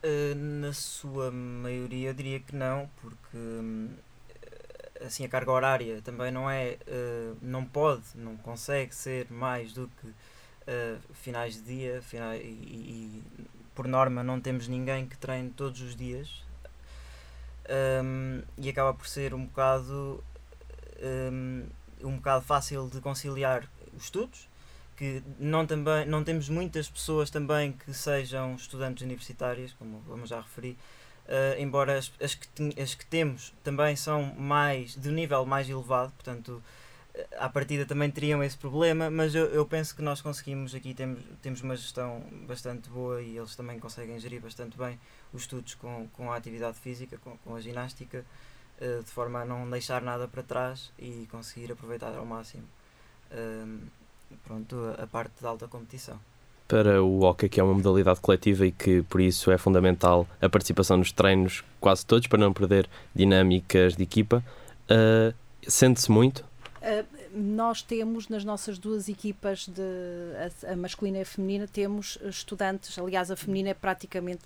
Uh, 0.03 0.35
na 0.35 0.73
sua 0.73 1.31
maioria, 1.31 2.13
diria 2.13 2.39
que 2.39 2.55
não, 2.55 2.89
porque 3.01 3.37
hum, 3.37 3.89
assim 5.05 5.25
a 5.25 5.29
carga 5.29 5.51
horária 5.51 6.01
também 6.01 6.31
não 6.31 6.49
é, 6.49 6.77
uh, 6.87 7.37
não 7.41 7.65
pode, 7.65 8.03
não 8.15 8.37
consegue 8.37 8.93
ser 8.93 9.29
mais 9.29 9.73
do 9.73 9.89
que 10.01 10.13
finais 11.13 11.55
de 11.55 11.61
dia 11.61 12.03
e, 12.35 12.37
e, 12.37 13.23
por 13.73 13.87
norma 13.87 14.23
não 14.23 14.39
temos 14.39 14.67
ninguém 14.67 15.07
que 15.07 15.17
treine 15.17 15.49
todos 15.49 15.81
os 15.81 15.95
dias 15.95 16.43
um, 18.03 18.43
e 18.55 18.69
acaba 18.69 18.93
por 18.93 19.07
ser 19.07 19.33
um 19.33 19.45
bocado 19.45 20.23
um, 21.31 21.65
um 22.03 22.15
bocado 22.17 22.45
fácil 22.45 22.87
de 22.87 23.01
conciliar 23.01 23.67
os 23.95 24.03
estudos 24.03 24.48
que 24.99 25.23
não, 25.39 25.65
também, 25.65 26.05
não 26.05 26.25
temos 26.25 26.49
muitas 26.49 26.89
pessoas 26.89 27.29
também 27.29 27.71
que 27.71 27.93
sejam 27.93 28.55
estudantes 28.55 29.01
universitárias, 29.01 29.71
como, 29.71 30.01
como 30.01 30.27
já 30.27 30.41
referi, 30.41 30.77
uh, 31.25 31.57
embora 31.57 31.97
as, 31.97 32.11
as, 32.21 32.35
que, 32.35 32.47
as 32.81 32.95
que 32.95 33.05
temos 33.05 33.53
também 33.63 33.95
são 33.95 34.35
mais 34.35 34.97
de 34.97 35.09
nível 35.09 35.45
mais 35.45 35.69
elevado, 35.69 36.11
portanto 36.11 36.61
à 37.37 37.47
partida 37.47 37.85
também 37.85 38.11
teriam 38.11 38.43
esse 38.43 38.57
problema, 38.57 39.09
mas 39.09 39.33
eu, 39.33 39.45
eu 39.45 39.65
penso 39.65 39.95
que 39.95 40.01
nós 40.01 40.21
conseguimos 40.21 40.75
aqui, 40.75 40.93
temos, 40.93 41.23
temos 41.41 41.61
uma 41.61 41.77
gestão 41.77 42.21
bastante 42.45 42.89
boa 42.89 43.21
e 43.21 43.37
eles 43.37 43.55
também 43.55 43.79
conseguem 43.79 44.19
gerir 44.19 44.41
bastante 44.41 44.77
bem 44.77 44.99
os 45.31 45.43
estudos 45.43 45.75
com, 45.75 46.09
com 46.09 46.29
a 46.29 46.35
atividade 46.35 46.77
física, 46.77 47.17
com, 47.19 47.37
com 47.37 47.55
a 47.55 47.61
ginástica, 47.61 48.25
uh, 48.81 49.01
de 49.01 49.09
forma 49.11 49.39
a 49.39 49.45
não 49.45 49.69
deixar 49.69 50.01
nada 50.01 50.27
para 50.27 50.43
trás 50.43 50.91
e 50.99 51.25
conseguir 51.31 51.71
aproveitar 51.71 52.13
ao 52.15 52.25
máximo. 52.25 52.67
Uh, 53.31 53.98
pronto, 54.43 54.75
a, 54.97 55.07
parte 55.07 55.41
da 55.41 55.49
alta 55.49 55.67
competição 55.67 56.19
para 56.69 57.03
o 57.03 57.23
hockey, 57.23 57.49
que 57.49 57.59
é 57.59 57.63
uma 57.63 57.73
modalidade 57.73 58.19
coletiva 58.19 58.63
e 58.63 58.71
que 58.71 59.01
por 59.01 59.19
isso 59.19 59.49
é 59.49 59.57
fundamental 59.57 60.27
a 60.39 60.47
participação 60.47 60.97
nos 60.97 61.11
treinos, 61.11 61.63
quase 61.81 62.05
todos, 62.05 62.27
para 62.27 62.37
não 62.37 62.53
perder 62.53 62.87
dinâmicas 63.13 63.95
de 63.95 64.03
equipa. 64.03 64.43
Uh, 64.85 65.33
Sente-se 65.67 66.11
muito? 66.11 66.45
Uh, 66.79 67.05
nós 67.33 67.81
temos 67.81 68.29
nas 68.29 68.45
nossas 68.45 68.77
duas 68.77 69.09
equipas, 69.09 69.67
de, 69.67 69.81
a, 70.67 70.73
a, 70.73 70.75
masculina 70.75 71.17
e 71.17 71.21
a 71.21 71.25
feminina, 71.25 71.67
temos 71.67 72.19
estudantes, 72.23 72.97
aliás, 72.99 73.31
a 73.31 73.35
feminina 73.35 73.69
é 73.69 73.73
praticamente 73.73 74.41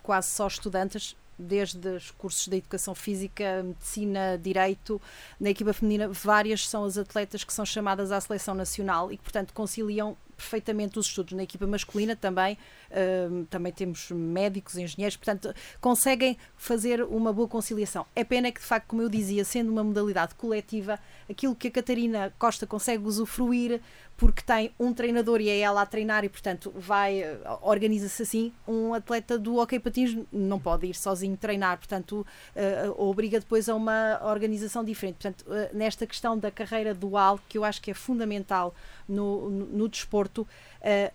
quase 0.00 0.30
só 0.30 0.46
estudantes, 0.46 1.16
desde 1.38 1.88
os 1.88 2.10
cursos 2.10 2.46
de 2.48 2.56
educação 2.56 2.94
física, 2.94 3.62
medicina, 3.62 4.38
direito. 4.40 5.00
Na 5.38 5.50
equipa 5.50 5.72
feminina, 5.72 6.08
várias 6.08 6.68
são 6.68 6.84
as 6.84 6.96
atletas 6.96 7.44
que 7.44 7.52
são 7.52 7.64
chamadas 7.64 8.12
à 8.12 8.20
seleção 8.20 8.54
nacional 8.54 9.12
e 9.12 9.16
que, 9.16 9.22
portanto, 9.22 9.52
conciliam 9.52 10.16
perfeitamente 10.36 10.98
os 10.98 11.06
estudos. 11.06 11.32
Na 11.32 11.42
equipa 11.42 11.66
masculina 11.66 12.14
também, 12.14 12.58
uh, 12.90 13.44
também 13.46 13.72
temos 13.72 14.10
médicos, 14.10 14.76
engenheiros, 14.76 15.16
portanto, 15.16 15.54
conseguem 15.80 16.36
fazer 16.56 17.02
uma 17.02 17.32
boa 17.32 17.48
conciliação. 17.48 18.06
É 18.14 18.24
pena 18.24 18.50
que, 18.52 18.60
de 18.60 18.66
facto, 18.66 18.88
como 18.88 19.02
eu 19.02 19.08
dizia, 19.08 19.44
sendo 19.44 19.70
uma 19.70 19.84
modalidade 19.84 20.34
coletiva, 20.34 20.98
aquilo 21.28 21.54
que 21.54 21.68
a 21.68 21.70
Catarina 21.70 22.32
Costa 22.38 22.66
consegue 22.66 23.04
usufruir 23.04 23.80
porque 24.16 24.42
tem 24.42 24.70
um 24.78 24.92
treinador 24.92 25.40
e 25.40 25.48
é 25.48 25.58
ela 25.58 25.82
a 25.82 25.86
treinar 25.86 26.24
e, 26.24 26.28
portanto, 26.28 26.72
vai, 26.76 27.20
eh, 27.20 27.38
organiza-se 27.62 28.22
assim. 28.22 28.52
Um 28.66 28.94
atleta 28.94 29.36
do 29.36 29.56
hockey 29.56 29.80
patins 29.80 30.16
não 30.32 30.58
pode 30.58 30.86
ir 30.86 30.94
sozinho 30.94 31.36
treinar, 31.36 31.78
portanto, 31.78 32.24
uh, 32.54 33.02
obriga 33.02 33.40
depois 33.40 33.68
a 33.68 33.74
uma 33.74 34.20
organização 34.22 34.84
diferente. 34.84 35.16
Portanto, 35.16 35.44
uh, 35.48 35.76
nesta 35.76 36.06
questão 36.06 36.38
da 36.38 36.50
carreira 36.50 36.94
dual, 36.94 37.40
que 37.48 37.58
eu 37.58 37.64
acho 37.64 37.82
que 37.82 37.90
é 37.90 37.94
fundamental 37.94 38.74
no, 39.08 39.50
no, 39.50 39.66
no 39.66 39.88
desporto, 39.88 40.42
uh, 40.42 40.46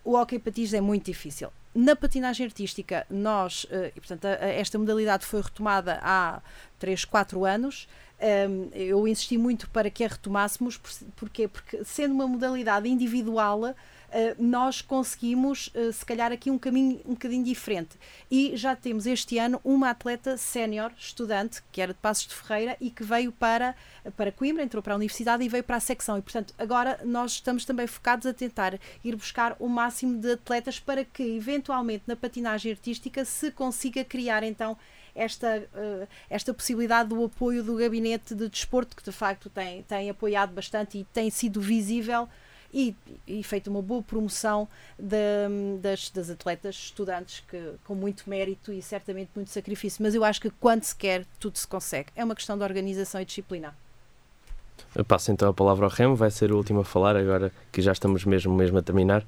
o 0.04 0.14
hockey 0.14 0.38
patins 0.38 0.74
é 0.74 0.80
muito 0.80 1.06
difícil. 1.06 1.50
Na 1.74 1.94
patinagem 1.94 2.46
artística, 2.46 3.06
nós, 3.08 3.64
e 3.94 4.00
portanto, 4.00 4.24
esta 4.24 4.76
modalidade 4.76 5.24
foi 5.24 5.40
retomada 5.40 6.00
há 6.02 6.42
3, 6.80 7.04
4 7.04 7.44
anos. 7.44 7.86
Um, 8.20 8.68
eu 8.74 9.08
insisti 9.08 9.38
muito 9.38 9.70
para 9.70 9.88
que 9.88 10.04
a 10.04 10.08
retomássemos, 10.08 10.78
porquê? 11.16 11.48
Porque 11.48 11.82
sendo 11.84 12.12
uma 12.12 12.28
modalidade 12.28 12.86
individual, 12.86 13.62
uh, 13.62 13.74
nós 14.38 14.82
conseguimos, 14.82 15.68
uh, 15.68 15.90
se 15.90 16.04
calhar, 16.04 16.30
aqui 16.30 16.50
um 16.50 16.58
caminho 16.58 17.00
um 17.06 17.14
bocadinho 17.14 17.42
diferente. 17.42 17.98
E 18.30 18.54
já 18.56 18.76
temos 18.76 19.06
este 19.06 19.38
ano 19.38 19.58
uma 19.64 19.88
atleta 19.88 20.36
sénior, 20.36 20.92
estudante, 20.98 21.62
que 21.72 21.80
era 21.80 21.94
de 21.94 21.98
Passos 21.98 22.26
de 22.26 22.34
Ferreira 22.34 22.76
e 22.78 22.90
que 22.90 23.02
veio 23.02 23.32
para, 23.32 23.74
para 24.14 24.30
Coimbra, 24.30 24.62
entrou 24.62 24.82
para 24.82 24.92
a 24.92 24.96
universidade 24.96 25.42
e 25.42 25.48
veio 25.48 25.64
para 25.64 25.76
a 25.76 25.80
secção. 25.80 26.18
E, 26.18 26.22
portanto, 26.22 26.52
agora 26.58 27.00
nós 27.02 27.32
estamos 27.32 27.64
também 27.64 27.86
focados 27.86 28.26
a 28.26 28.34
tentar 28.34 28.78
ir 29.02 29.16
buscar 29.16 29.56
o 29.58 29.66
máximo 29.66 30.18
de 30.18 30.32
atletas 30.32 30.78
para 30.78 31.06
que, 31.06 31.22
eventualmente, 31.22 32.04
na 32.06 32.16
patinagem 32.16 32.70
artística, 32.72 33.24
se 33.24 33.50
consiga 33.50 34.04
criar 34.04 34.42
então 34.42 34.76
esta, 35.14 35.58
uh, 35.58 36.08
esta 36.28 36.52
possibilidade 36.52 37.08
do 37.08 37.24
apoio 37.24 37.62
do 37.62 37.76
gabinete 37.76 38.34
de 38.34 38.48
desporto, 38.48 38.96
que 38.96 39.02
de 39.02 39.12
facto 39.12 39.50
tem, 39.50 39.82
tem 39.82 40.10
apoiado 40.10 40.52
bastante 40.52 40.98
e 40.98 41.04
tem 41.04 41.30
sido 41.30 41.60
visível 41.60 42.28
e, 42.72 42.94
e 43.26 43.42
feito 43.42 43.68
uma 43.68 43.82
boa 43.82 44.02
promoção 44.02 44.68
de, 44.98 45.16
das, 45.80 46.10
das 46.10 46.30
atletas 46.30 46.76
estudantes 46.76 47.42
que, 47.48 47.72
com 47.84 47.94
muito 47.94 48.28
mérito 48.28 48.72
e 48.72 48.80
certamente 48.80 49.30
muito 49.34 49.50
sacrifício. 49.50 50.02
Mas 50.02 50.14
eu 50.14 50.24
acho 50.24 50.40
que 50.40 50.50
quando 50.50 50.84
se 50.84 50.94
quer, 50.94 51.24
tudo 51.38 51.58
se 51.58 51.66
consegue. 51.66 52.08
É 52.14 52.24
uma 52.24 52.34
questão 52.34 52.56
de 52.56 52.64
organização 52.64 53.20
e 53.20 53.24
disciplina. 53.24 53.74
Eu 54.94 55.04
passo 55.04 55.30
então 55.30 55.48
a 55.48 55.52
palavra 55.52 55.86
ao 55.86 55.90
Remo, 55.90 56.16
vai 56.16 56.30
ser 56.30 56.52
o 56.52 56.56
último 56.56 56.80
a 56.80 56.84
falar, 56.84 57.16
agora 57.16 57.52
que 57.70 57.82
já 57.82 57.92
estamos 57.92 58.24
mesmo, 58.24 58.54
mesmo 58.54 58.78
a 58.78 58.82
terminar. 58.82 59.24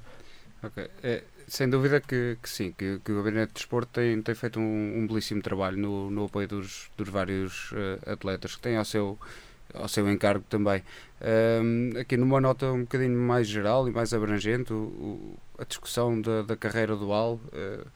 Ok. 0.63 0.89
É, 1.03 1.23
sem 1.53 1.69
dúvida 1.69 2.01
que, 2.01 2.39
que 2.43 2.49
sim, 2.49 2.73
que, 2.73 2.99
que, 3.05 3.13
o 3.13 3.17
Gabinete 3.17 3.49
de 3.49 3.55
Desporto 3.57 3.93
tem, 3.93 4.23
tem 4.23 4.35
feito 4.35 4.59
um, 4.59 5.01
um 5.01 5.07
belíssimo 5.07 5.43
trabalho 5.43 5.77
no, 5.77 6.11
no 6.11 6.25
apoio 6.25 6.49
dos, 6.49 6.91
dos 6.97 7.11
vários 7.11 7.73
uh, 7.73 8.11
atletas 8.11 8.57
que 8.57 8.63
têm 8.63 8.79
ao 8.79 8.87
seu, 8.87 9.19
ao 9.75 9.87
seu 9.87 10.11
encargo 10.11 10.43
também. 10.49 10.83
Um, 11.21 12.01
aqui 12.01 12.17
numa 12.17 12.41
nota 12.41 12.73
um 12.73 12.81
bocadinho 12.81 13.19
mais 13.21 13.47
geral 13.47 13.87
e 13.87 13.93
mais 13.93 14.15
abrangente, 14.15 14.73
o, 14.73 14.77
o, 14.77 15.39
a 15.59 15.65
discussão 15.65 16.19
da, 16.23 16.41
da 16.41 16.57
carreira 16.57 16.97
dual 16.97 17.35
uh, 17.35 17.87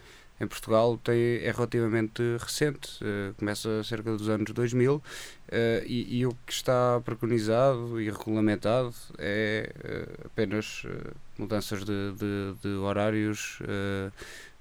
em 0.40 0.46
Portugal 0.46 0.98
tem, 0.98 1.38
é 1.42 1.50
relativamente 1.50 2.22
recente, 2.38 3.02
uh, 3.02 3.34
começa 3.34 3.82
cerca 3.84 4.16
dos 4.16 4.28
anos 4.28 4.50
2000 4.50 4.96
uh, 4.96 5.02
e, 5.86 6.18
e, 6.18 6.26
o 6.26 6.36
que 6.46 6.52
está 6.52 7.00
preconizado 7.04 8.00
e 8.00 8.10
regulamentado 8.10 8.94
é 9.18 9.72
apenas 10.24 10.84
mudanças 11.38 11.84
de, 11.84 12.12
de, 12.12 12.54
de 12.62 12.68
horários, 12.76 13.60
uh, 13.60 14.12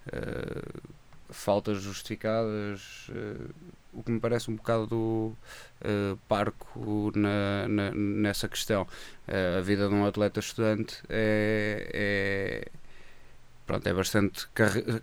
uh, 0.07 0.93
faltas 1.29 1.81
justificadas, 1.81 3.09
uh, 3.09 3.53
o 3.93 4.03
que 4.03 4.11
me 4.11 4.19
parece 4.19 4.51
um 4.51 4.55
bocado 4.55 5.37
parco 6.27 7.11
na, 7.15 7.65
na, 7.69 7.91
nessa 7.91 8.49
questão. 8.49 8.85
a 9.57 9.61
vida 9.61 9.87
de 9.87 9.93
um 9.93 10.05
atleta 10.05 10.41
estudante 10.41 11.01
é, 11.07 11.89
é 11.93 12.67
pronto, 13.65 13.87
é 13.87 13.93
bastante 13.93 14.47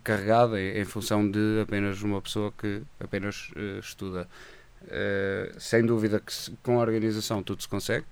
carregada 0.02 0.60
em 0.60 0.84
função 0.84 1.28
de 1.28 1.60
apenas 1.62 2.02
uma 2.02 2.20
pessoa 2.20 2.52
que 2.56 2.82
apenas 3.00 3.50
uh, 3.56 3.78
estuda. 3.78 4.28
Uh, 4.82 5.60
sem 5.60 5.86
dúvida 5.86 6.18
que 6.18 6.32
se, 6.32 6.50
com 6.62 6.78
a 6.78 6.82
organização 6.82 7.40
tudo 7.40 7.62
se 7.62 7.68
consegue, 7.68 8.04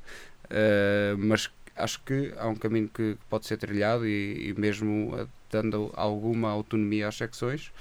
uh, 0.44 1.18
mas 1.18 1.51
acho 1.74 2.01
que 2.05 2.32
há 2.36 2.46
um 2.46 2.55
caminho 2.55 2.88
que 2.88 3.16
pode 3.28 3.46
ser 3.46 3.57
trilhado 3.57 4.07
e, 4.07 4.51
e 4.51 4.55
mesmo 4.55 5.28
dando 5.51 5.90
alguma 5.94 6.51
autonomia 6.51 7.09
às 7.09 7.16
secções 7.16 7.72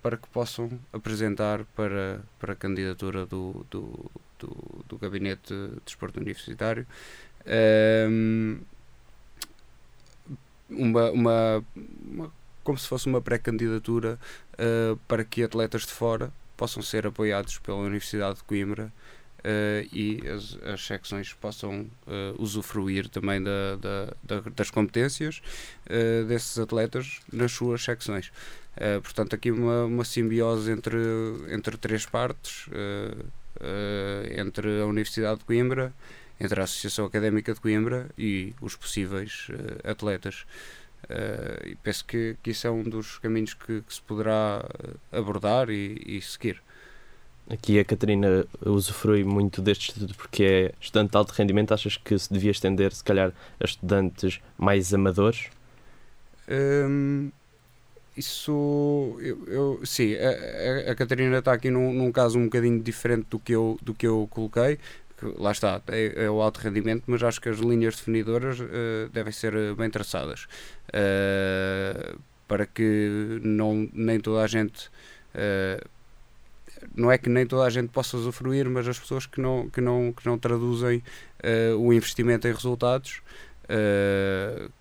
para 0.00 0.16
que 0.16 0.26
possam 0.28 0.70
apresentar 0.90 1.64
para, 1.76 2.22
para 2.38 2.54
a 2.54 2.56
candidatura 2.56 3.26
do, 3.26 3.66
do, 3.70 4.10
do, 4.38 4.84
do 4.88 4.98
Gabinete 4.98 5.52
de 5.52 5.80
Desporto 5.84 6.18
Universitário 6.18 6.86
um, 7.46 8.58
uma, 10.76 11.10
uma, 11.10 11.64
uma, 12.06 12.32
como 12.62 12.78
se 12.78 12.88
fosse 12.88 13.06
uma 13.06 13.20
pré-candidatura 13.20 14.18
uh, 14.54 14.96
para 15.08 15.24
que 15.24 15.42
atletas 15.42 15.82
de 15.82 15.92
fora 15.92 16.32
possam 16.56 16.82
ser 16.82 17.06
apoiados 17.06 17.58
pela 17.58 17.78
Universidade 17.78 18.38
de 18.38 18.44
Coimbra 18.44 18.92
uh, 19.40 19.88
e 19.92 20.22
as, 20.28 20.58
as 20.64 20.86
secções 20.86 21.32
possam 21.32 21.82
uh, 22.06 22.42
usufruir 22.42 23.08
também 23.08 23.42
da, 23.42 23.76
da, 23.76 24.16
da, 24.22 24.50
das 24.54 24.70
competências 24.70 25.42
desses 26.26 26.58
atletas 26.58 27.20
nas 27.32 27.52
suas 27.52 27.82
secções. 27.84 28.32
portanto, 29.02 29.34
aqui 29.34 29.50
uma, 29.50 29.84
uma 29.84 30.04
simbiose 30.04 30.70
entre, 30.70 30.96
entre 31.48 31.76
três 31.76 32.06
partes, 32.06 32.66
entre 34.36 34.80
a 34.80 34.86
Universidade 34.86 35.40
de 35.40 35.44
Coimbra, 35.44 35.92
entre 36.44 36.60
a 36.60 36.64
Associação 36.64 37.06
Académica 37.06 37.52
de 37.54 37.60
Coimbra 37.60 38.08
e 38.18 38.54
os 38.60 38.76
possíveis 38.76 39.48
atletas. 39.84 40.44
Uh, 41.04 41.68
e 41.68 41.74
penso 41.76 42.04
que, 42.04 42.36
que 42.42 42.50
isso 42.50 42.66
é 42.66 42.70
um 42.70 42.82
dos 42.82 43.18
caminhos 43.18 43.52
que, 43.52 43.82
que 43.82 43.94
se 43.94 44.00
poderá 44.00 44.64
abordar 45.12 45.68
e, 45.68 46.00
e 46.06 46.20
seguir. 46.22 46.62
Aqui 47.48 47.78
a 47.78 47.84
Catarina 47.84 48.46
usufrui 48.64 49.22
muito 49.22 49.60
deste 49.60 49.90
estudo 49.90 50.14
porque 50.14 50.44
é 50.44 50.74
estudante 50.80 51.10
de 51.10 51.16
alto 51.18 51.32
rendimento. 51.32 51.74
Achas 51.74 51.98
que 51.98 52.18
se 52.18 52.32
devia 52.32 52.50
estender, 52.50 52.92
se 52.92 53.04
calhar, 53.04 53.32
a 53.60 53.64
estudantes 53.64 54.40
mais 54.56 54.94
amadores? 54.94 55.50
Hum, 56.48 57.30
isso, 58.16 59.18
eu, 59.20 59.44
eu 59.46 59.80
sim, 59.84 60.14
a, 60.14 60.88
a, 60.88 60.92
a, 60.92 60.94
Catarina 60.94 61.38
está 61.38 61.52
aqui 61.52 61.70
num, 61.70 61.92
num, 61.92 62.10
caso 62.10 62.38
um 62.38 62.44
bocadinho 62.44 62.80
diferente 62.82 63.26
do 63.28 63.38
que 63.38 63.52
eu, 63.52 63.78
do 63.82 63.92
que 63.92 64.06
eu 64.06 64.26
coloquei. 64.30 64.78
Lá 65.38 65.52
está, 65.52 65.80
é, 65.88 66.24
é, 66.24 66.30
o 66.30 66.40
alto 66.40 66.58
rendimento, 66.60 67.04
mas 67.06 67.22
acho 67.22 67.40
que 67.40 67.48
as 67.48 67.58
linhas 67.58 67.96
definidoras 67.96 68.60
uh, 68.60 69.08
devem 69.12 69.32
ser 69.32 69.54
eh, 69.54 69.74
bem 69.74 69.88
traçadas 69.90 70.46
uh, 70.88 72.18
para 72.46 72.66
que 72.66 73.40
não, 73.42 73.88
nem 73.92 74.20
toda 74.20 74.42
a 74.42 74.46
gente. 74.46 74.88
Uh, 75.34 75.88
não 76.94 77.10
é 77.10 77.16
que 77.16 77.28
nem 77.30 77.46
toda 77.46 77.64
a 77.64 77.70
gente 77.70 77.88
possa 77.88 78.16
usufruir, 78.16 78.68
mas 78.68 78.86
as 78.86 78.98
pessoas 78.98 79.26
que 79.26 79.40
não, 79.40 79.70
que 79.70 79.80
não, 79.80 80.12
que 80.12 80.26
não 80.26 80.38
traduzem 80.38 81.02
o 81.78 81.92
investimento 81.94 82.46
em 82.46 82.52
resultados, 82.52 83.22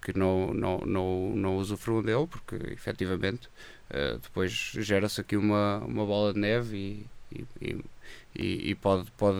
que 0.02 0.18
não, 0.18 0.54
não, 0.54 0.80
não, 0.80 1.34
não 1.34 1.58
usufruam 1.58 2.04
dele, 2.04 2.28
porque 2.28 2.56
efetivamente 2.74 3.50
depois 4.22 4.52
gera-se 4.52 5.22
aqui 5.22 5.38
uma, 5.38 5.78
uma 5.80 6.06
bola 6.06 6.34
de 6.34 6.40
neve 6.40 7.08
e, 7.32 7.46
e, 7.62 7.78
e 8.36 8.76
pode, 8.76 9.12
pode 9.12 9.38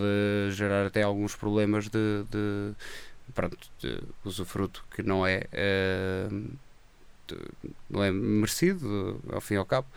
gerar 0.52 0.86
até 0.86 1.02
alguns 1.02 1.36
problemas 1.36 1.86
de, 1.86 2.24
de, 2.30 2.74
pronto, 3.34 3.58
de 3.80 4.00
usufruto 4.24 4.86
que 4.96 5.02
não 5.02 5.26
é, 5.26 5.48
de, 7.28 7.38
não 7.90 8.04
é 8.04 8.12
merecido, 8.12 9.20
ao 9.32 9.42
fim 9.42 9.56
e 9.56 9.58
ao 9.58 9.66
cabo. 9.66 9.88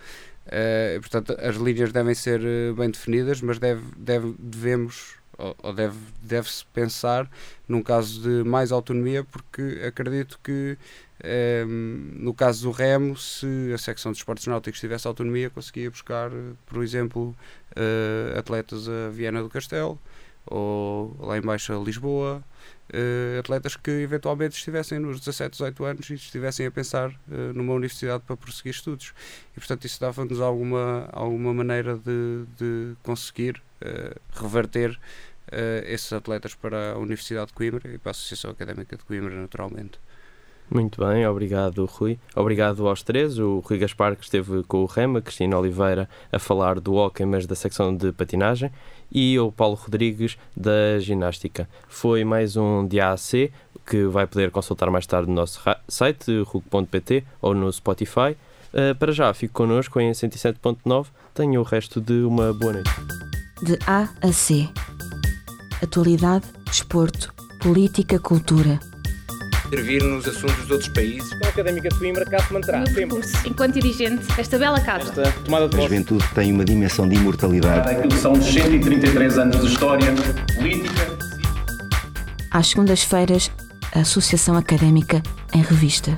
Uh, 0.47 1.01
portanto, 1.01 1.37
as 1.41 1.57
linhas 1.57 1.93
devem 1.93 2.15
ser 2.15 2.41
bem 2.77 2.89
definidas, 2.89 3.43
mas 3.43 3.59
deve, 3.59 3.83
deve, 3.97 4.35
devemos 4.39 5.16
ou 5.39 5.73
deve, 5.73 5.97
deve-se 6.23 6.65
pensar 6.67 7.31
num 7.69 7.83
caso 7.83 8.23
de 8.23 8.49
mais 8.49 8.73
autonomia, 8.73 9.25
porque 9.25 9.83
acredito 9.87 10.39
que 10.43 10.79
um, 11.25 11.29
ehm, 11.29 12.23
no 12.23 12.35
caso 12.35 12.63
do 12.63 12.71
remo, 12.71 13.17
se 13.17 13.73
a 13.75 13.79
secção 13.79 14.13
de 14.13 14.19
esportes 14.19 14.47
náuticos 14.47 14.81
tivesse 14.81 15.07
autonomia, 15.07 15.51
conseguia 15.51 15.91
buscar, 15.91 16.31
por 16.67 16.83
exemplo, 16.83 17.35
uh, 17.77 18.39
atletas 18.39 18.89
a 18.89 19.11
Viana 19.11 19.43
do 19.43 19.49
Castelo 19.49 19.99
ou 20.47 21.17
lá 21.19 21.37
embaixo 21.37 21.73
a 21.73 21.77
Lisboa, 21.83 22.43
uh, 22.93 23.39
atletas 23.41 23.77
que 23.77 23.91
eventualmente 23.91 24.57
estivessem 24.57 24.99
nos 24.99 25.19
17, 25.21 25.53
18 25.53 25.85
anos 25.85 26.11
e 26.11 26.15
estivessem 26.15 26.67
a 26.67 26.71
pensar 26.71 27.11
uh, 27.11 27.53
numa 27.55 27.75
universidade 27.75 28.23
para 28.27 28.37
prosseguir 28.37 28.73
estudos. 28.73 29.13
E 29.57 29.61
portanto 29.61 29.85
isso 29.85 30.01
dava-nos 30.01 30.41
alguma, 30.41 31.09
alguma 31.13 31.53
maneira 31.53 31.97
de, 31.97 32.45
de 32.57 32.97
conseguir 33.03 33.63
reverter 34.33 34.99
esses 35.87 36.11
atletas 36.13 36.55
para 36.55 36.93
a 36.93 36.99
Universidade 36.99 37.49
de 37.49 37.53
Coimbra 37.53 37.93
e 37.93 37.99
para 37.99 38.11
a 38.11 38.13
Associação 38.13 38.51
Académica 38.51 38.97
de 38.97 39.05
Coimbra, 39.05 39.35
naturalmente. 39.35 40.01
Muito 40.69 41.05
bem, 41.05 41.27
obrigado 41.27 41.85
Rui. 41.87 42.19
Obrigado 42.35 42.89
aos 42.89 43.03
três, 43.03 43.39
o 43.39 43.61
Rui 43.61 43.79
Gaspar 43.79 44.17
que 44.17 44.25
esteve 44.25 44.65
com 44.65 44.83
o 44.83 44.87
Rema, 44.87 45.23
Cristina 45.23 45.57
Oliveira 45.57 46.09
a 46.33 46.39
falar 46.39 46.81
do 46.81 46.95
hóquei, 46.95 47.25
mas 47.25 47.47
da 47.47 47.55
secção 47.55 47.97
de 47.97 48.11
patinagem, 48.13 48.71
e 49.11 49.39
o 49.39 49.53
Paulo 49.53 49.77
Rodrigues 49.77 50.37
da 50.57 50.99
ginástica. 50.99 51.69
Foi 51.87 52.25
mais 52.25 52.57
um 52.57 52.87
DAC 52.87 53.53
que 53.87 54.05
vai 54.07 54.27
poder 54.27 54.51
consultar 54.51 54.91
mais 54.91 55.07
tarde 55.07 55.29
no 55.29 55.37
nosso 55.37 55.63
site, 55.89 56.43
rug.pt 56.43 57.25
ou 57.41 57.55
no 57.55 57.73
Spotify. 57.73 58.37
Uh, 58.75 58.95
para 58.99 59.13
já, 59.13 59.33
fico 59.33 59.55
connosco 59.55 60.01
em 60.01 60.11
107.9. 60.11 61.07
Tenha 61.33 61.61
o 61.61 61.63
resto 61.63 62.01
de 62.01 62.25
uma 62.25 62.53
boa 62.53 62.73
noite. 62.73 62.91
De 63.63 63.79
A 63.87 64.09
a 64.21 64.33
C. 64.33 64.69
Atualidade, 65.81 66.47
desporto, 66.67 67.33
política, 67.61 68.19
cultura 68.19 68.81
intervir 69.67 70.03
nos 70.03 70.27
assuntos 70.27 70.65
de 70.67 70.73
outros 70.73 70.89
países. 70.91 71.33
A 71.45 71.49
Académica 71.49 71.89
de 71.89 71.99
Coimbra 71.99 72.25
cá 72.25 72.39
se 72.39 72.53
manterá 72.53 72.85
sempre. 72.87 73.21
Enquanto 73.45 73.75
dirigente 73.75 74.25
desta 74.37 74.59
bela 74.59 74.81
casa. 74.81 75.23
Esta 75.23 75.33
tomada 75.45 75.69
de 75.69 75.77
A 75.77 75.81
juventude 75.81 76.25
tem 76.35 76.53
uma 76.53 76.65
dimensão 76.65 77.09
de 77.09 77.17
imortalidade. 77.17 77.91
Aquilo 77.91 78.13
são 78.19 78.41
133 78.41 79.39
anos 79.39 79.61
de 79.61 79.67
história 79.67 80.15
política. 80.55 81.17
Às 82.51 82.69
segundas-feiras, 82.69 83.51
a 83.93 84.01
Associação 84.01 84.57
Académica 84.57 85.23
em 85.53 85.63
Revista. 85.63 86.17